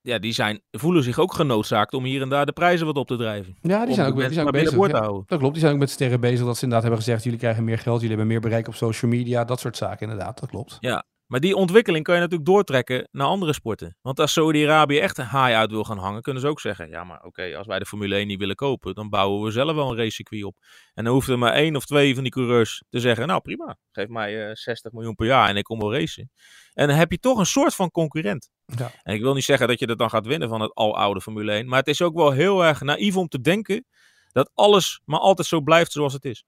ja, 0.00 0.18
die 0.18 0.32
zijn, 0.32 0.60
voelen 0.70 1.02
zich 1.02 1.18
ook 1.18 1.34
genoodzaakt 1.34 1.94
om 1.94 2.04
hier 2.04 2.22
en 2.22 2.28
daar 2.28 2.46
de 2.46 2.52
prijzen 2.52 2.86
wat 2.86 2.96
op 2.96 3.06
te 3.06 3.16
drijven. 3.16 3.56
Ja, 3.62 3.86
die 3.86 3.94
zijn 3.94 4.12
ook, 4.12 4.18
die 4.18 4.32
zijn 4.32 4.46
ook 4.46 4.52
bezig. 4.52 4.86
ja. 4.88 5.00
Dat 5.26 5.38
klopt, 5.38 5.52
die 5.52 5.60
zijn 5.62 5.72
ook 5.72 5.78
met 5.78 5.90
sterren 5.90 6.20
bezig. 6.20 6.44
Dat 6.46 6.56
ze 6.56 6.62
inderdaad 6.62 6.88
hebben 6.88 7.04
gezegd, 7.04 7.24
jullie 7.24 7.38
krijgen 7.38 7.64
meer 7.64 7.78
geld, 7.78 8.00
jullie 8.00 8.16
hebben 8.16 8.26
meer 8.26 8.40
bereik 8.40 8.68
op 8.68 8.74
social 8.74 9.10
media. 9.10 9.44
Dat 9.44 9.60
soort 9.60 9.76
zaken 9.76 10.10
inderdaad, 10.10 10.40
dat 10.40 10.48
klopt. 10.48 10.78
Maar 11.26 11.40
die 11.40 11.56
ontwikkeling 11.56 12.04
kan 12.04 12.14
je 12.14 12.20
natuurlijk 12.20 12.48
doortrekken 12.48 13.08
naar 13.10 13.26
andere 13.26 13.52
sporten. 13.52 13.96
Want 14.02 14.20
als 14.20 14.32
Saudi-Arabië 14.32 14.98
echt 14.98 15.18
een 15.18 15.24
haai 15.24 15.54
uit 15.54 15.70
wil 15.70 15.84
gaan 15.84 15.98
hangen, 15.98 16.22
kunnen 16.22 16.42
ze 16.42 16.48
ook 16.48 16.60
zeggen: 16.60 16.88
ja, 16.88 17.04
maar 17.04 17.22
oké, 17.22 17.56
als 17.56 17.66
wij 17.66 17.78
de 17.78 17.86
Formule 17.86 18.14
1 18.14 18.26
niet 18.26 18.38
willen 18.38 18.54
kopen, 18.54 18.94
dan 18.94 19.08
bouwen 19.08 19.42
we 19.44 19.50
zelf 19.50 19.74
wel 19.74 19.90
een 19.90 19.96
racecircuit 19.96 20.44
op. 20.44 20.56
En 20.94 21.04
dan 21.04 21.12
hoeft 21.12 21.28
er 21.28 21.38
maar 21.38 21.52
één 21.52 21.76
of 21.76 21.84
twee 21.84 22.14
van 22.14 22.22
die 22.22 22.32
coureurs 22.32 22.82
te 22.90 23.00
zeggen: 23.00 23.26
nou 23.26 23.40
prima, 23.40 23.76
geef 23.90 24.08
mij 24.08 24.48
uh, 24.48 24.54
60 24.54 24.92
miljoen 24.92 25.14
per 25.14 25.26
jaar 25.26 25.48
en 25.48 25.56
ik 25.56 25.64
kom 25.64 25.78
wel 25.78 25.94
racen. 25.94 26.30
En 26.72 26.88
dan 26.88 26.96
heb 26.96 27.10
je 27.10 27.18
toch 27.18 27.38
een 27.38 27.46
soort 27.46 27.74
van 27.74 27.90
concurrent. 27.90 28.50
Ja. 28.64 28.90
En 29.02 29.14
ik 29.14 29.20
wil 29.20 29.34
niet 29.34 29.44
zeggen 29.44 29.68
dat 29.68 29.78
je 29.78 29.86
dat 29.86 29.98
dan 29.98 30.10
gaat 30.10 30.26
winnen 30.26 30.48
van 30.48 30.60
het 30.60 30.74
aloude 30.74 31.20
Formule 31.20 31.52
1, 31.52 31.68
maar 31.68 31.78
het 31.78 31.88
is 31.88 32.02
ook 32.02 32.14
wel 32.14 32.30
heel 32.30 32.64
erg 32.64 32.80
naïef 32.80 33.16
om 33.16 33.28
te 33.28 33.40
denken 33.40 33.84
dat 34.32 34.50
alles 34.54 35.00
maar 35.04 35.20
altijd 35.20 35.48
zo 35.48 35.60
blijft 35.60 35.92
zoals 35.92 36.12
het 36.12 36.24
is. 36.24 36.44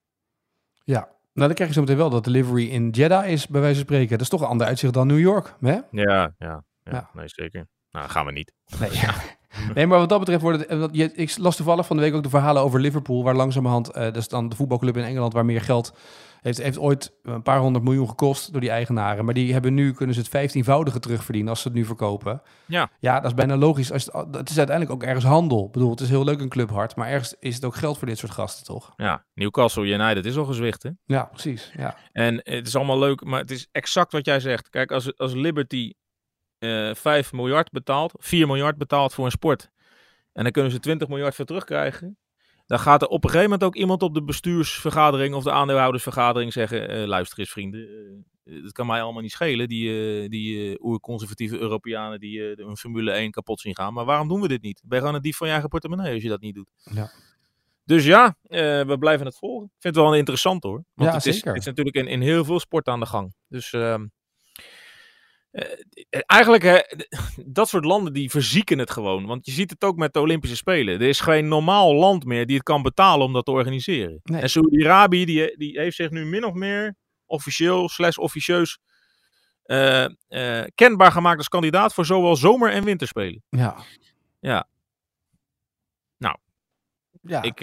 Ja, 0.85 1.18
nou, 1.39 1.47
dan 1.47 1.55
krijg 1.55 1.69
je 1.69 1.75
zo 1.75 1.81
meteen 1.81 1.97
wel 1.97 2.11
dat 2.11 2.25
delivery 2.25 2.69
in 2.69 2.91
Jeddah 2.91 3.29
is, 3.29 3.47
bij 3.47 3.61
wijze 3.61 3.77
van 3.77 3.85
spreken. 3.85 4.11
Dat 4.11 4.21
is 4.21 4.29
toch 4.29 4.41
een 4.41 4.47
ander 4.47 4.67
uitzicht 4.67 4.93
dan 4.93 5.07
New 5.07 5.19
York, 5.19 5.55
hè? 5.61 5.73
Ja, 5.73 5.83
ja, 5.91 6.35
ja, 6.39 6.65
ja. 6.83 7.11
nee, 7.13 7.29
zeker. 7.29 7.67
Nou, 7.91 8.09
gaan 8.09 8.27
we 8.27 8.33
niet. 8.33 8.53
Nee, 8.81 8.93
ja. 8.93 9.15
nee, 9.75 9.87
maar 9.87 9.99
wat 9.99 10.09
dat 10.09 10.19
betreft 10.19 10.43
wordt 10.43 10.69
het... 10.69 11.19
Ik 11.19 11.39
las 11.39 11.57
toevallig 11.57 11.87
van 11.87 11.97
de 11.97 12.03
week 12.03 12.15
ook 12.15 12.23
de 12.23 12.29
verhalen 12.29 12.63
over 12.63 12.81
Liverpool, 12.81 13.25
waar 13.25 13.35
langzamerhand... 13.35 13.89
Uh, 13.89 13.95
dat 13.95 14.17
is 14.17 14.29
dan 14.29 14.49
de 14.49 14.57
voetbalclub 14.57 14.97
in 14.97 15.05
Engeland 15.05 15.33
waar 15.33 15.45
meer 15.45 15.61
geld 15.61 15.93
heeft, 16.41 16.63
heeft 16.63 16.79
ooit 16.79 17.13
een 17.23 17.43
paar 17.43 17.59
honderd 17.59 17.85
miljoen 17.85 18.09
gekost 18.09 18.53
door 18.53 18.61
die 18.61 18.71
eigenaren. 18.71 19.25
Maar 19.25 19.35
die 19.35 19.53
hebben 19.53 19.75
nu, 19.75 19.93
kunnen 19.93 20.15
ze 20.15 20.21
het 20.21 20.31
vijftienvoudige 20.31 21.01
terugverdienen 21.01 21.51
als 21.51 21.61
ze 21.63 21.69
het 21.69 21.77
nu 21.77 21.85
verkopen. 21.85 22.43
Ja, 22.67 22.91
ja 23.01 23.15
dat 23.15 23.31
is 23.31 23.35
bijna 23.35 23.57
logisch. 23.57 23.93
Als 23.93 24.05
het, 24.05 24.35
het 24.37 24.51
is 24.51 24.59
uiteindelijk 24.59 24.97
ook 24.97 25.09
ergens 25.09 25.25
handel. 25.25 25.65
Ik 25.67 25.73
bedoel, 25.73 25.91
het 25.91 26.01
is 26.01 26.09
heel 26.09 26.25
leuk 26.25 26.41
een 26.41 26.49
clubhart, 26.49 26.97
maar 26.97 27.09
ergens 27.09 27.35
is 27.39 27.55
het 27.55 27.65
ook 27.65 27.77
geld 27.77 27.99
voor 27.99 28.07
dit 28.07 28.19
soort 28.19 28.33
gasten, 28.33 28.65
toch? 28.65 28.93
Ja, 28.97 29.25
Newcastle 29.35 29.87
United 29.87 30.25
is 30.25 30.37
al 30.37 30.45
gezwicht, 30.45 30.83
hè? 30.83 30.91
Ja, 31.05 31.25
precies. 31.25 31.73
Ja. 31.77 31.97
En 32.13 32.35
het 32.35 32.67
is 32.67 32.77
allemaal 32.77 32.99
leuk, 32.99 33.25
maar 33.25 33.41
het 33.41 33.51
is 33.51 33.69
exact 33.73 34.13
wat 34.13 34.25
jij 34.25 34.41
zegt. 34.41 34.69
Kijk, 34.69 34.91
als, 34.91 35.17
als 35.17 35.35
Liberty 35.35 35.93
uh, 36.59 36.91
eh, 36.91 36.97
5 36.97 37.33
miljard 37.33 37.71
betaalt, 37.71 38.15
4 38.17 38.47
miljard 38.47 38.79
betaalt 38.79 39.15
voor 39.15 39.25
een 39.25 39.31
sport. 39.31 39.71
En 40.33 40.43
dan 40.43 40.53
kunnen 40.53 40.73
ze 40.73 40.79
20 40.79 41.09
miljard 41.09 41.35
voor 41.35 41.45
terugkrijgen. 41.45 42.19
Dan 42.67 42.79
gaat 42.79 43.03
er 43.03 43.09
op 43.09 43.25
een 43.25 43.31
gegeven 43.31 43.51
moment 43.51 43.69
ook 43.69 43.77
iemand 43.77 44.03
op 44.03 44.15
de 44.15 44.23
bestuursvergadering 44.23 45.35
of 45.35 45.45
de 45.45 45.53
aandeelhoudersvergadering 45.53 46.53
zeggen: 46.53 46.97
uh, 46.97 47.07
luister 47.07 47.39
eens, 47.39 47.51
vrienden. 47.51 47.81
Uh, 48.45 48.63
het 48.65 48.73
kan 48.73 48.87
mij 48.87 49.03
allemaal 49.03 49.23
niet 49.23 49.31
schelen, 49.31 49.69
die, 49.69 50.29
die 50.29 50.85
oerconservatieve 50.85 51.59
Europeanen 51.59 52.21
die 52.21 52.61
een 52.63 52.77
Formule 52.77 53.11
1 53.11 53.31
kapot 53.31 53.61
zien 53.61 53.75
gaan. 53.75 53.95
Maar 53.95 54.05
waarom 54.05 54.29
doen 54.29 54.41
we 54.41 54.49
dit 54.49 54.63
niet? 54.63 54.83
Ben 54.85 54.99
je 54.99 55.05
gewoon 55.05 55.15
een 55.15 55.23
dief 55.23 55.37
van 55.37 55.47
je 55.47 55.53
eigen 55.53 55.71
portemonnee 55.71 56.15
als 56.15 56.23
je 56.23 56.29
dat 56.29 56.41
niet 56.41 56.55
doet. 56.55 56.71
Ja. 56.95 57.11
Dus 57.85 58.05
ja, 58.05 58.37
we 58.87 58.97
blijven 58.99 59.27
het 59.27 59.37
volgen. 59.37 59.65
Ik 59.67 59.77
vind 59.79 59.95
het 59.95 60.05
wel 60.05 60.15
interessant 60.15 60.63
hoor. 60.63 60.85
Want 60.95 61.11
ja, 61.11 61.17
het, 61.17 61.27
is, 61.27 61.45
het 61.45 61.57
is 61.57 61.65
natuurlijk 61.65 61.97
in, 61.97 62.07
in 62.07 62.21
heel 62.21 62.45
veel 62.45 62.61
sporten 62.61 62.93
aan 62.93 63.01
de 63.01 63.07
gang. 63.07 63.35
Dus 63.49 63.73
ehm, 63.73 64.03
uh, 64.03 64.07
eigenlijk, 66.11 66.63
hè, 66.63 66.79
dat 67.59 67.69
soort 67.69 67.85
landen 67.85 68.13
die 68.13 68.31
verzieken 68.31 68.79
het 68.79 68.91
gewoon. 68.91 69.27
Want 69.27 69.47
je 69.47 69.53
ziet 69.53 69.71
het 69.71 69.85
ook 69.85 69.97
met 69.97 70.13
de 70.13 70.21
Olympische 70.21 70.57
Spelen. 70.57 70.95
Er 70.95 71.09
is 71.09 71.21
geen 71.21 71.49
normaal 71.49 71.95
land 71.95 72.25
meer 72.25 72.47
die 72.47 72.57
het 72.57 72.65
kan 72.65 72.83
betalen 72.83 73.27
om 73.27 73.33
dat 73.33 73.45
te 73.45 73.51
organiseren. 73.51 74.21
En 74.23 74.51
Saudi-Arabië 74.51 75.25
die, 75.25 75.57
die 75.57 75.81
heeft 75.81 75.97
zich 75.97 76.11
nu 76.11 76.25
min 76.25 76.45
of 76.45 76.55
meer 76.55 76.97
officieel 77.27 77.89
slash 77.89 78.17
officieus 78.17 78.79
uh, 79.65 80.07
uh, 80.29 80.65
kenbaar 80.75 81.13
gemaakt 81.13 81.39
als 81.39 81.49
kandidaat 81.49 81.95
voor 81.95 82.07
zowel 82.07 82.37
zomer- 82.37 82.73
en 82.73 82.85
winterspelen. 82.85 83.43
Ja. 83.49 83.77
Ja. 84.41 84.69
Nou. 86.17 86.37
Ja. 87.23 87.43
Ik, 87.43 87.61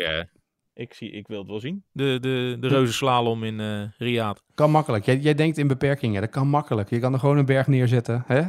ik, 0.75 0.93
zie, 0.93 1.11
ik 1.11 1.27
wil 1.27 1.39
het 1.39 1.47
wel 1.47 1.59
zien. 1.59 1.83
De, 1.91 2.17
de, 2.21 2.57
de 2.59 2.67
reuze 2.67 2.93
slalom 2.93 3.43
in 3.43 3.59
uh, 3.59 3.81
Riyadh. 3.97 4.39
Kan 4.53 4.71
makkelijk. 4.71 5.05
Jij, 5.05 5.17
jij 5.17 5.33
denkt 5.33 5.57
in 5.57 5.67
beperkingen. 5.67 6.21
Dat 6.21 6.29
kan 6.29 6.47
makkelijk. 6.47 6.89
Je 6.89 6.99
kan 6.99 7.13
er 7.13 7.19
gewoon 7.19 7.37
een 7.37 7.45
berg 7.45 7.67
neerzetten. 7.67 8.23
Hè? 8.27 8.41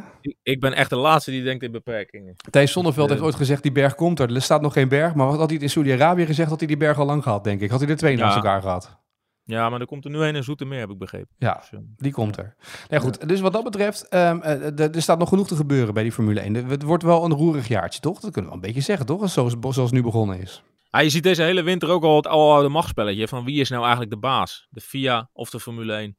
Ik, 0.43 0.61
ben 0.61 0.73
echt 0.73 0.91
de 0.91 0.97
laatste 0.97 1.31
die 1.31 1.43
denkt 1.43 1.63
in 1.63 1.73
beperkingen. 1.73 2.37
Thijs 2.51 2.73
Zonneveld 2.73 3.09
heeft 3.11 3.21
ooit 3.21 3.35
gezegd, 3.35 3.63
die 3.63 3.73
berg 3.73 3.95
komt 3.95 4.21
er. 4.21 4.35
Er 4.35 4.43
staat 4.43 4.61
nog 4.61 4.73
geen 4.73 4.89
berg. 4.89 5.15
Maar 5.15 5.27
wat 5.27 5.39
had 5.39 5.51
hij 5.51 5.59
in 5.59 5.71
Saudi-Arabië 5.71 6.27
gezegd, 6.27 6.49
had 6.49 6.59
hij 6.59 6.69
die 6.69 6.77
berg 6.77 6.99
al 6.99 7.07
lang 7.07 7.23
gehad, 7.23 7.45
denk 7.45 7.61
ik. 7.61 7.71
Had 7.71 7.81
hij 7.81 7.89
er 7.89 7.97
twee 7.97 8.17
naast 8.17 8.37
elkaar 8.37 8.63
gehad. 8.63 8.99
Ja, 9.45 9.71
maar 9.71 9.81
er 9.81 9.87
komt 9.87 10.05
er 10.05 10.11
nu 10.11 10.19
een 10.19 10.35
in 10.35 10.43
Zoetermeer, 10.43 10.79
heb 10.79 10.91
ik 10.91 10.99
begrepen. 10.99 11.35
Ja, 11.39 11.55
dus, 11.55 11.71
uh, 11.73 11.81
die 11.97 12.13
komt 12.13 12.37
er. 12.37 12.55
Nee, 12.89 13.01
goed. 13.01 13.29
Dus 13.29 13.41
wat 13.41 13.53
dat 13.53 13.65
betreft, 13.65 14.15
um, 14.15 14.43
er 14.43 15.03
staat 15.03 15.19
nog 15.19 15.29
genoeg 15.29 15.47
te 15.47 15.57
gebeuren 15.57 15.95
bij 15.95 16.03
die 16.03 16.13
Formule 16.13 16.41
1. 16.41 16.55
Het 16.55 16.83
wordt 16.83 17.03
wel 17.03 17.25
een 17.25 17.33
roerig 17.33 17.69
jaartje, 17.69 18.01
toch? 18.01 18.21
Dat 18.21 18.31
kunnen 18.33 18.51
we 18.51 18.57
wel 18.57 18.67
een 18.67 18.73
beetje 18.73 18.87
zeggen, 18.87 19.07
toch? 19.07 19.31
Zoals, 19.31 19.55
zoals 19.61 19.77
het 19.77 19.93
nu 19.93 20.03
begonnen 20.03 20.41
is. 20.41 20.63
Ah, 20.97 21.03
je 21.03 21.11
ziet 21.11 21.23
deze 21.23 21.43
hele 21.43 21.63
winter 21.63 21.89
ook 21.89 22.05
al 22.05 22.17
het 22.17 22.27
aloude 22.27 22.69
machtspelletje 22.69 23.29
van 23.29 23.45
wie 23.45 23.61
is 23.61 23.69
nou 23.69 23.83
eigenlijk 23.83 24.13
de 24.13 24.19
baas? 24.19 24.67
De 24.71 24.81
FIA 24.81 25.31
of 25.33 25.51
de 25.51 25.61
Formule 25.61 25.95
1? 25.95 26.17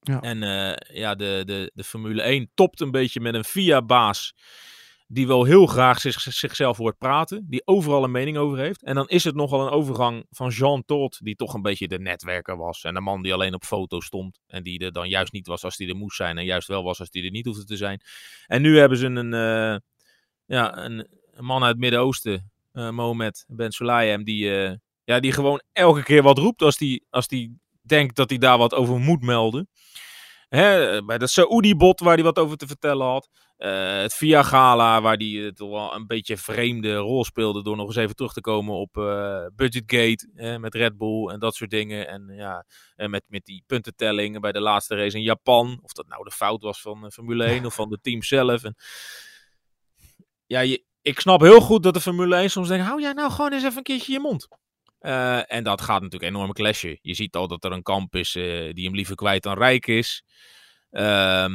Ja. 0.00 0.20
En 0.20 0.42
uh, 0.42 0.96
ja, 0.96 1.14
de, 1.14 1.42
de, 1.46 1.70
de 1.74 1.84
Formule 1.84 2.22
1 2.22 2.50
topt 2.54 2.80
een 2.80 2.90
beetje 2.90 3.20
met 3.20 3.34
een 3.34 3.44
FIA-baas 3.44 4.34
die 5.06 5.26
wel 5.26 5.44
heel 5.44 5.66
graag 5.66 6.00
zich, 6.00 6.20
zichzelf 6.20 6.76
hoort 6.76 6.98
praten, 6.98 7.46
die 7.48 7.66
overal 7.66 8.04
een 8.04 8.10
mening 8.10 8.36
over 8.36 8.58
heeft. 8.58 8.82
En 8.82 8.94
dan 8.94 9.08
is 9.08 9.24
het 9.24 9.34
nogal 9.34 9.60
een 9.60 9.72
overgang 9.72 10.26
van 10.30 10.48
Jean 10.48 10.84
Todt, 10.84 11.24
die 11.24 11.34
toch 11.34 11.54
een 11.54 11.62
beetje 11.62 11.88
de 11.88 11.98
netwerker 11.98 12.56
was. 12.56 12.84
En 12.84 12.96
een 12.96 13.02
man 13.02 13.22
die 13.22 13.34
alleen 13.34 13.54
op 13.54 13.64
foto 13.64 14.00
stond 14.00 14.40
en 14.46 14.62
die 14.62 14.78
er 14.78 14.92
dan 14.92 15.08
juist 15.08 15.32
niet 15.32 15.46
was 15.46 15.64
als 15.64 15.76
die 15.76 15.88
er 15.88 15.96
moest 15.96 16.16
zijn 16.16 16.38
en 16.38 16.44
juist 16.44 16.68
wel 16.68 16.82
was 16.82 17.00
als 17.00 17.10
die 17.10 17.24
er 17.24 17.30
niet 17.30 17.46
hoefde 17.46 17.64
te 17.64 17.76
zijn. 17.76 18.00
En 18.46 18.62
nu 18.62 18.78
hebben 18.78 18.98
ze 18.98 19.06
een, 19.06 19.32
uh, 19.32 19.76
ja, 20.44 20.76
een, 20.84 21.08
een 21.30 21.44
man 21.44 21.62
uit 21.62 21.70
het 21.70 21.80
Midden-Oosten, 21.80 22.51
Mohamed 22.72 23.44
Ben 23.48 23.72
Sulayem, 23.72 24.24
die, 24.24 24.44
uh, 24.44 24.74
ja, 25.04 25.20
die 25.20 25.32
gewoon 25.32 25.62
elke 25.72 26.02
keer 26.02 26.22
wat 26.22 26.38
roept 26.38 26.62
als 26.62 26.76
die, 26.76 27.06
als 27.10 27.28
die 27.28 27.60
denkt 27.82 28.16
dat 28.16 28.30
hij 28.30 28.38
daar 28.38 28.58
wat 28.58 28.74
over 28.74 28.98
moet 28.98 29.22
melden. 29.22 29.68
Hè, 30.48 31.02
bij 31.04 31.18
dat 31.18 31.30
Saoedi-bot 31.30 32.00
waar 32.00 32.14
hij 32.14 32.22
wat 32.22 32.38
over 32.38 32.56
te 32.56 32.66
vertellen 32.66 33.06
had. 33.06 33.28
Uh, 33.58 34.00
het 34.00 34.14
Via 34.14 34.42
Gala, 34.42 35.00
waar 35.00 35.16
hij 35.16 35.52
toch 35.54 35.70
wel 35.70 35.94
een 35.94 36.06
beetje 36.06 36.36
vreemde 36.36 36.96
rol 36.96 37.24
speelde. 37.24 37.62
Door 37.62 37.76
nog 37.76 37.86
eens 37.86 37.96
even 37.96 38.14
terug 38.14 38.32
te 38.32 38.40
komen 38.40 38.74
op 38.74 38.96
uh, 38.96 39.46
Budgetgate 39.54 40.58
met 40.60 40.74
Red 40.74 40.96
Bull 40.96 41.28
en 41.28 41.38
dat 41.38 41.54
soort 41.54 41.70
dingen. 41.70 42.08
En 42.08 42.32
ja, 42.36 42.64
en 42.96 43.10
met, 43.10 43.22
met 43.26 43.44
die 43.44 43.62
puntentelling 43.66 44.40
bij 44.40 44.52
de 44.52 44.60
laatste 44.60 44.96
race 44.96 45.16
in 45.16 45.22
Japan. 45.22 45.78
Of 45.82 45.92
dat 45.92 46.08
nou 46.08 46.24
de 46.24 46.30
fout 46.30 46.62
was 46.62 46.80
van 46.80 47.12
Formule 47.12 47.44
1 47.44 47.66
of 47.66 47.74
van 47.74 47.88
de 47.88 47.98
team 48.00 48.22
zelf. 48.22 48.64
En, 48.64 48.74
ja, 50.46 50.60
je, 50.60 50.84
ik 51.02 51.20
snap 51.20 51.40
heel 51.40 51.60
goed 51.60 51.82
dat 51.82 51.94
de 51.94 52.00
Formule 52.00 52.36
1 52.36 52.50
soms 52.50 52.68
denkt: 52.68 52.86
hou 52.86 53.00
jij 53.00 53.12
nou 53.12 53.30
gewoon 53.30 53.52
eens 53.52 53.62
even 53.62 53.76
een 53.76 53.82
keertje 53.82 54.12
je 54.12 54.20
mond. 54.20 54.48
Uh, 55.00 55.52
en 55.52 55.64
dat 55.64 55.80
gaat 55.80 56.00
natuurlijk 56.00 56.22
een 56.22 56.36
enorme 56.36 56.52
clashen. 56.52 56.98
Je 57.02 57.14
ziet 57.14 57.36
al 57.36 57.48
dat 57.48 57.64
er 57.64 57.72
een 57.72 57.82
kamp 57.82 58.14
is 58.16 58.34
uh, 58.34 58.72
die 58.72 58.84
hem 58.84 58.94
liever 58.94 59.14
kwijt 59.14 59.42
dan 59.42 59.58
rijk 59.58 59.86
is. 59.86 60.24
Uh, 60.90 61.48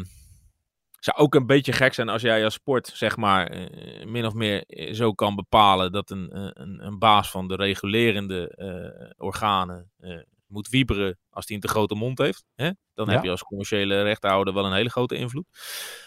zou 1.00 1.18
ook 1.18 1.36
een 1.36 1.46
beetje 1.46 1.72
gek 1.72 1.94
zijn 1.94 2.10
als 2.10 2.22
jij 2.22 2.44
als 2.44 2.54
sport, 2.54 2.92
zeg 2.94 3.18
maar, 3.18 3.56
uh, 3.56 4.06
min 4.06 4.26
of 4.26 4.34
meer 4.34 4.66
zo 4.92 5.14
kan 5.14 5.36
bepalen 5.36 5.92
dat 5.92 6.10
een, 6.10 6.38
een, 6.62 6.86
een 6.86 7.00
baas 7.00 7.32
van 7.32 7.48
de 7.48 7.56
regulerende 7.56 9.14
organen 9.18 9.92
moet 10.48 10.70
wieberen 10.70 11.20
als 11.30 11.48
hij 11.48 11.56
een 11.56 11.62
te 11.62 11.68
grote 11.68 11.96
mond 11.96 12.18
heeft. 12.18 12.46
Hè? 12.56 12.72
Dan 12.94 13.06
ja. 13.06 13.12
heb 13.12 13.24
je 13.24 13.30
als 13.30 13.44
commerciële 13.44 14.02
rechthouder 14.02 14.54
wel 14.54 14.66
een 14.66 14.74
hele 14.74 14.90
grote 14.90 15.16
invloed. 15.16 15.46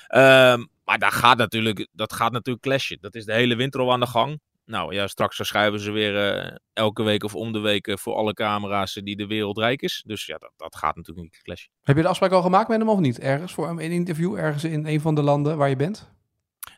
Ehm, 0.07 0.65
maar 0.85 0.99
dat 0.99 1.13
gaat, 1.13 1.37
natuurlijk, 1.37 1.89
dat 1.93 2.13
gaat 2.13 2.33
natuurlijk 2.33 2.65
clashen. 2.65 2.99
Dat 3.01 3.15
is 3.15 3.25
de 3.25 3.33
hele 3.33 3.55
winter 3.55 3.81
al 3.81 3.93
aan 3.93 4.01
de 4.01 4.07
gang. 4.07 4.41
Nou 4.65 4.95
ja, 4.95 5.07
straks 5.07 5.37
verschuiven 5.37 5.81
ze 5.81 5.91
weer 5.91 6.37
uh, 6.37 6.57
elke 6.73 7.03
week 7.03 7.25
of 7.25 7.35
om 7.35 7.53
de 7.53 7.59
week 7.59 7.87
uh, 7.87 7.97
voor 7.97 8.15
alle 8.15 8.35
camera's 8.35 8.93
die 8.93 9.17
de 9.17 9.27
wereld 9.27 9.59
rijk 9.59 9.83
is. 9.83 10.03
Dus 10.07 10.27
ja, 10.27 10.39
dat, 10.39 10.53
dat 10.57 10.77
gaat 10.77 10.97
natuurlijk 10.97 11.27
niet 11.27 11.43
clashen. 11.43 11.71
Heb 11.83 11.97
je 11.97 12.03
de 12.03 12.09
afspraak 12.09 12.33
al 12.33 12.43
gemaakt 12.43 12.69
met 12.69 12.79
hem 12.79 12.89
of 12.89 12.99
niet? 12.99 13.19
Ergens 13.19 13.53
voor 13.53 13.69
een 13.69 13.79
interview, 13.79 14.35
ergens 14.35 14.65
in 14.65 14.87
een 14.87 15.01
van 15.01 15.15
de 15.15 15.23
landen 15.23 15.57
waar 15.57 15.69
je 15.69 15.77
bent? 15.77 16.11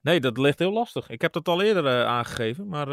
Nee, 0.03 0.21
dat 0.21 0.39
ligt 0.39 0.59
heel 0.59 0.73
lastig. 0.73 1.09
Ik 1.09 1.21
heb 1.21 1.33
dat 1.33 1.49
al 1.49 1.63
eerder 1.63 1.85
uh, 1.85 2.05
aangegeven, 2.05 2.69
maar 2.69 2.89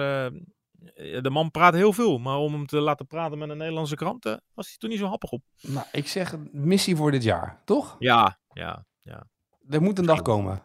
de 1.21 1.29
man 1.29 1.51
praat 1.51 1.73
heel 1.73 1.93
veel. 1.93 2.17
Maar 2.17 2.37
om 2.37 2.53
hem 2.53 2.65
te 2.65 2.79
laten 2.79 3.07
praten 3.07 3.37
met 3.37 3.49
een 3.49 3.57
Nederlandse 3.57 3.95
krant, 3.95 4.23
was 4.53 4.67
hij 4.67 4.75
toen 4.77 4.89
niet 4.89 4.99
zo 4.99 5.05
happig 5.05 5.31
op. 5.31 5.43
Nou, 5.61 5.85
ik 5.91 6.07
zeg 6.07 6.35
missie 6.51 6.95
voor 6.95 7.11
dit 7.11 7.23
jaar, 7.23 7.61
toch? 7.65 7.95
Ja, 7.99 8.39
ja, 8.53 8.85
ja. 9.01 9.27
Er 9.69 9.81
moet 9.81 9.99
een 9.99 10.05
dag 10.05 10.21
komen. 10.21 10.61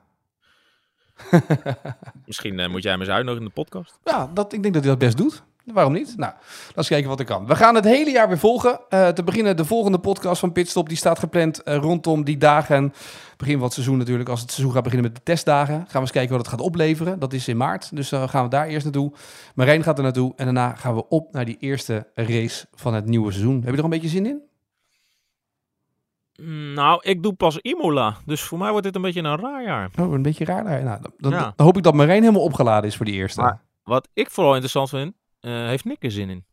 Misschien 2.27 2.59
uh, 2.59 2.69
moet 2.69 2.83
jij 2.83 2.93
hem 2.93 3.01
eens 3.01 3.11
uitnodigen 3.11 3.47
in 3.47 3.53
de 3.55 3.63
podcast. 3.63 3.99
Ja, 4.05 4.27
dat, 4.27 4.53
ik 4.53 4.63
denk 4.63 4.75
dat 4.75 4.83
hij 4.83 4.93
dat 4.93 5.01
best 5.01 5.17
doet. 5.17 5.43
Waarom 5.65 5.93
niet? 5.93 6.15
Nou, 6.17 6.33
laten 6.67 6.83
we 6.83 6.85
kijken 6.85 7.09
wat 7.09 7.19
er 7.19 7.25
kan. 7.25 7.47
We 7.47 7.57
gaan 7.57 7.75
het 7.75 7.85
hele 7.85 8.11
jaar 8.11 8.29
weer 8.29 8.39
volgen. 8.39 8.81
Uh, 8.91 9.09
te 9.09 9.23
beginnen 9.25 9.57
de 9.57 9.65
volgende 9.65 9.99
podcast 9.99 10.41
van 10.41 10.53
Pitstop. 10.53 10.89
Die 10.89 10.97
staat 10.97 11.19
gepland 11.19 11.61
uh, 11.65 11.77
rondom 11.77 12.25
die 12.25 12.37
dagen. 12.37 12.93
Begin 13.37 13.55
van 13.55 13.65
het 13.65 13.73
seizoen 13.73 13.99
natuurlijk. 13.99 14.29
Als 14.29 14.41
het 14.41 14.51
seizoen 14.51 14.73
gaat 14.75 14.83
beginnen 14.83 15.11
met 15.11 15.17
de 15.19 15.25
testdagen. 15.25 15.75
Gaan 15.75 15.87
we 15.93 15.99
eens 15.99 16.11
kijken 16.11 16.31
wat 16.31 16.41
het 16.41 16.49
gaat 16.49 16.61
opleveren. 16.61 17.19
Dat 17.19 17.33
is 17.33 17.49
in 17.49 17.57
maart. 17.57 17.97
Dus 17.97 18.09
dan 18.09 18.29
gaan 18.29 18.45
we 18.45 18.51
daar 18.51 18.67
eerst 18.67 18.85
naartoe. 18.85 19.13
Marijn 19.55 19.83
gaat 19.83 19.97
er 19.97 20.03
naartoe. 20.03 20.33
En 20.37 20.45
daarna 20.45 20.75
gaan 20.75 20.95
we 20.95 21.09
op 21.09 21.33
naar 21.33 21.45
die 21.45 21.57
eerste 21.59 22.07
race 22.15 22.67
van 22.75 22.95
het 22.95 23.07
nieuwe 23.07 23.31
seizoen. 23.33 23.63
Heb 23.63 23.71
je 23.71 23.79
er 23.79 23.85
een 23.85 23.91
beetje 23.91 24.09
zin 24.09 24.27
in? 24.27 24.43
Nou, 26.75 26.99
ik 27.03 27.23
doe 27.23 27.33
pas 27.33 27.59
Imola. 27.59 28.17
Dus 28.27 28.43
voor 28.43 28.59
mij 28.59 28.71
wordt 28.71 28.87
dit 28.87 28.97
een 28.97 29.03
beetje 29.03 29.23
een 29.23 29.37
raar 29.37 29.63
jaar. 29.63 29.91
Oh, 30.01 30.13
een 30.13 30.23
beetje 30.23 30.45
raar. 30.45 30.65
Nou, 30.65 31.03
dan, 31.03 31.13
dan, 31.19 31.33
ja. 31.33 31.53
dan, 31.57 31.67
hoop 31.67 31.77
ik 31.77 31.83
dat 31.83 31.95
Marijn 31.95 32.23
helemaal 32.23 32.43
opgeladen 32.43 32.91
is 32.91 32.97
voor 32.97 33.07
die 33.07 33.15
eerste. 33.15 33.41
Maar 33.41 33.61
wat 33.83 34.09
ik 34.13 34.31
vooral 34.31 34.53
interessant 34.53 34.89
vind, 34.89 35.15
uh, 35.45 35.67
heeft 35.67 35.85
Nick 35.85 36.05
er 36.05 36.11
zin 36.11 36.31
in? 36.31 36.45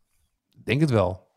Denk 0.64 0.80
het 0.80 0.90
wel. 0.90 1.30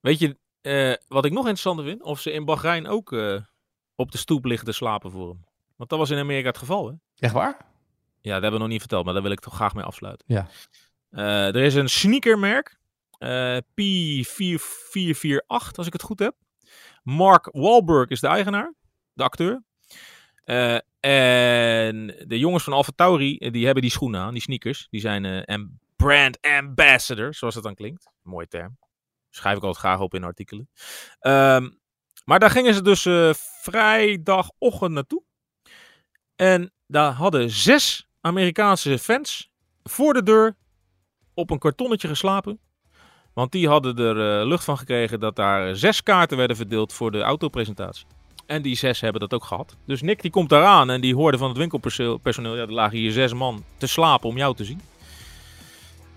Weet 0.00 0.18
je, 0.18 0.36
uh, 0.62 0.94
wat 1.08 1.24
ik 1.24 1.32
nog 1.32 1.42
interessanter 1.42 1.84
vind? 1.84 2.02
Of 2.02 2.20
ze 2.20 2.32
in 2.32 2.44
Bahrein 2.44 2.86
ook 2.86 3.12
uh, 3.12 3.40
op 3.94 4.12
de 4.12 4.18
stoep 4.18 4.44
liggen 4.44 4.66
te 4.66 4.72
slapen 4.72 5.10
voor 5.10 5.28
hem. 5.28 5.44
Want 5.76 5.90
dat 5.90 5.98
was 5.98 6.10
in 6.10 6.18
Amerika 6.18 6.48
het 6.48 6.58
geval, 6.58 6.88
hè? 6.88 6.94
Echt 7.18 7.32
waar? 7.32 7.56
Ja, 8.20 8.32
dat 8.32 8.42
hebben 8.42 8.52
we 8.52 8.58
nog 8.58 8.68
niet 8.68 8.80
verteld, 8.80 9.04
maar 9.04 9.14
daar 9.14 9.22
wil 9.22 9.32
ik 9.32 9.40
toch 9.40 9.54
graag 9.54 9.74
mee 9.74 9.84
afsluiten. 9.84 10.24
Ja. 10.28 10.48
Eh, 11.10 11.46
er 11.46 11.62
is 11.62 11.74
een 11.74 11.88
sneakermerk, 11.88 12.78
eh 13.18 13.56
P4448, 13.56 15.46
als 15.46 15.86
ik 15.86 15.92
het 15.92 16.02
goed 16.02 16.18
heb. 16.18 16.34
Mark 17.02 17.48
Wahlberg 17.52 18.08
is 18.08 18.20
de 18.20 18.26
eigenaar, 18.26 18.74
de 19.12 19.22
acteur. 19.22 19.62
Eh, 20.44 20.78
en 21.00 22.14
de 22.26 22.38
jongens 22.38 22.64
van 22.64 22.72
Alpha 22.72 22.92
Tauri, 22.94 23.36
eh, 23.36 23.52
die 23.52 23.64
hebben 23.64 23.82
die 23.82 23.90
schoenen 23.90 24.20
aan, 24.20 24.32
die 24.32 24.42
sneakers. 24.42 24.86
Die 24.90 25.00
zijn 25.00 25.24
eh, 25.24 25.56
brand 25.96 26.40
ambassador, 26.40 27.34
zoals 27.34 27.54
het 27.54 27.64
dan 27.64 27.74
klinkt. 27.74 28.10
Mooie 28.22 28.48
term. 28.48 28.78
Schrijf 29.30 29.56
ik 29.56 29.62
altijd 29.62 29.84
graag 29.84 30.00
op 30.00 30.14
in 30.14 30.24
artikelen. 30.24 30.70
Ehm, 31.18 31.68
maar 32.24 32.38
daar 32.38 32.50
gingen 32.50 32.74
ze 32.74 32.82
dus 32.82 33.06
eh, 33.06 33.30
vrijdagochtend 33.62 34.92
naartoe. 34.92 35.22
En 36.36 36.72
daar 36.86 37.12
hadden 37.12 37.50
zes 37.50 38.08
Amerikaanse 38.20 38.98
fans 38.98 39.50
voor 39.82 40.14
de 40.14 40.22
deur 40.22 40.56
op 41.34 41.50
een 41.50 41.58
kartonnetje 41.58 42.08
geslapen. 42.08 42.60
Want 43.32 43.52
die 43.52 43.68
hadden 43.68 43.96
er 43.96 44.40
eh, 44.40 44.46
lucht 44.46 44.64
van 44.64 44.78
gekregen 44.78 45.20
dat 45.20 45.36
daar 45.36 45.76
zes 45.76 46.02
kaarten 46.02 46.36
werden 46.36 46.56
verdeeld 46.56 46.92
voor 46.92 47.10
de 47.10 47.20
autopresentatie. 47.20 48.06
En 48.46 48.62
die 48.62 48.76
zes 48.76 49.00
hebben 49.00 49.20
dat 49.20 49.34
ook 49.34 49.44
gehad. 49.44 49.76
Dus 49.84 50.02
Nick 50.02 50.22
die 50.22 50.30
komt 50.30 50.48
daaraan 50.48 50.90
en 50.90 51.00
die 51.00 51.14
hoorde 51.14 51.38
van 51.38 51.48
het 51.48 51.58
winkelpersoneel... 51.58 52.56
ja, 52.56 52.62
er 52.62 52.72
lagen 52.72 52.98
hier 52.98 53.12
zes 53.12 53.32
man 53.32 53.64
te 53.76 53.86
slapen 53.86 54.28
om 54.28 54.36
jou 54.36 54.54
te 54.54 54.64
zien. 54.64 54.80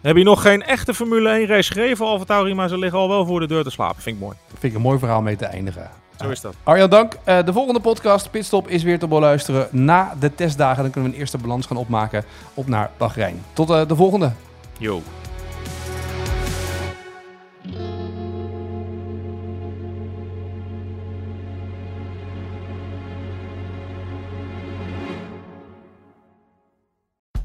Heb 0.01 0.17
je 0.17 0.23
nog 0.23 0.41
geen 0.41 0.63
echte 0.63 0.93
Formule 0.93 1.29
1 1.29 1.47
race 1.47 1.73
gegeven, 1.73 2.05
Alfa 2.05 2.23
Tauri, 2.23 2.53
maar 2.53 2.69
ze 2.69 2.77
liggen 2.77 2.99
al 2.99 3.09
wel 3.09 3.25
voor 3.25 3.39
de 3.39 3.47
deur 3.47 3.63
te 3.63 3.69
slapen. 3.69 4.01
Vind 4.01 4.15
ik 4.15 4.21
mooi. 4.21 4.37
Dat 4.47 4.59
vind 4.59 4.71
ik 4.71 4.77
een 4.77 4.83
mooi 4.85 4.99
verhaal 4.99 5.21
mee 5.21 5.35
te 5.35 5.45
eindigen. 5.45 5.89
Zo 6.21 6.29
is 6.29 6.41
dat. 6.41 6.55
Arjan, 6.63 6.89
dank. 6.89 7.17
Eh, 7.23 7.43
de 7.45 7.53
volgende 7.53 7.79
podcast, 7.79 8.31
Pitstop, 8.31 8.67
is 8.67 8.83
weer 8.83 8.99
te 8.99 9.07
beluisteren 9.07 9.67
na 9.71 10.15
de 10.19 10.35
testdagen. 10.35 10.83
Dan 10.83 10.91
kunnen 10.91 11.09
we 11.09 11.15
een 11.15 11.21
eerste 11.21 11.37
balans 11.37 11.65
gaan 11.65 11.77
opmaken 11.77 12.23
op 12.53 12.67
naar 12.67 12.91
Bahrein. 12.97 13.43
Tot 13.53 13.69
eh, 13.69 13.87
de 13.87 13.95
volgende. 13.95 14.31
Yo. 14.77 15.01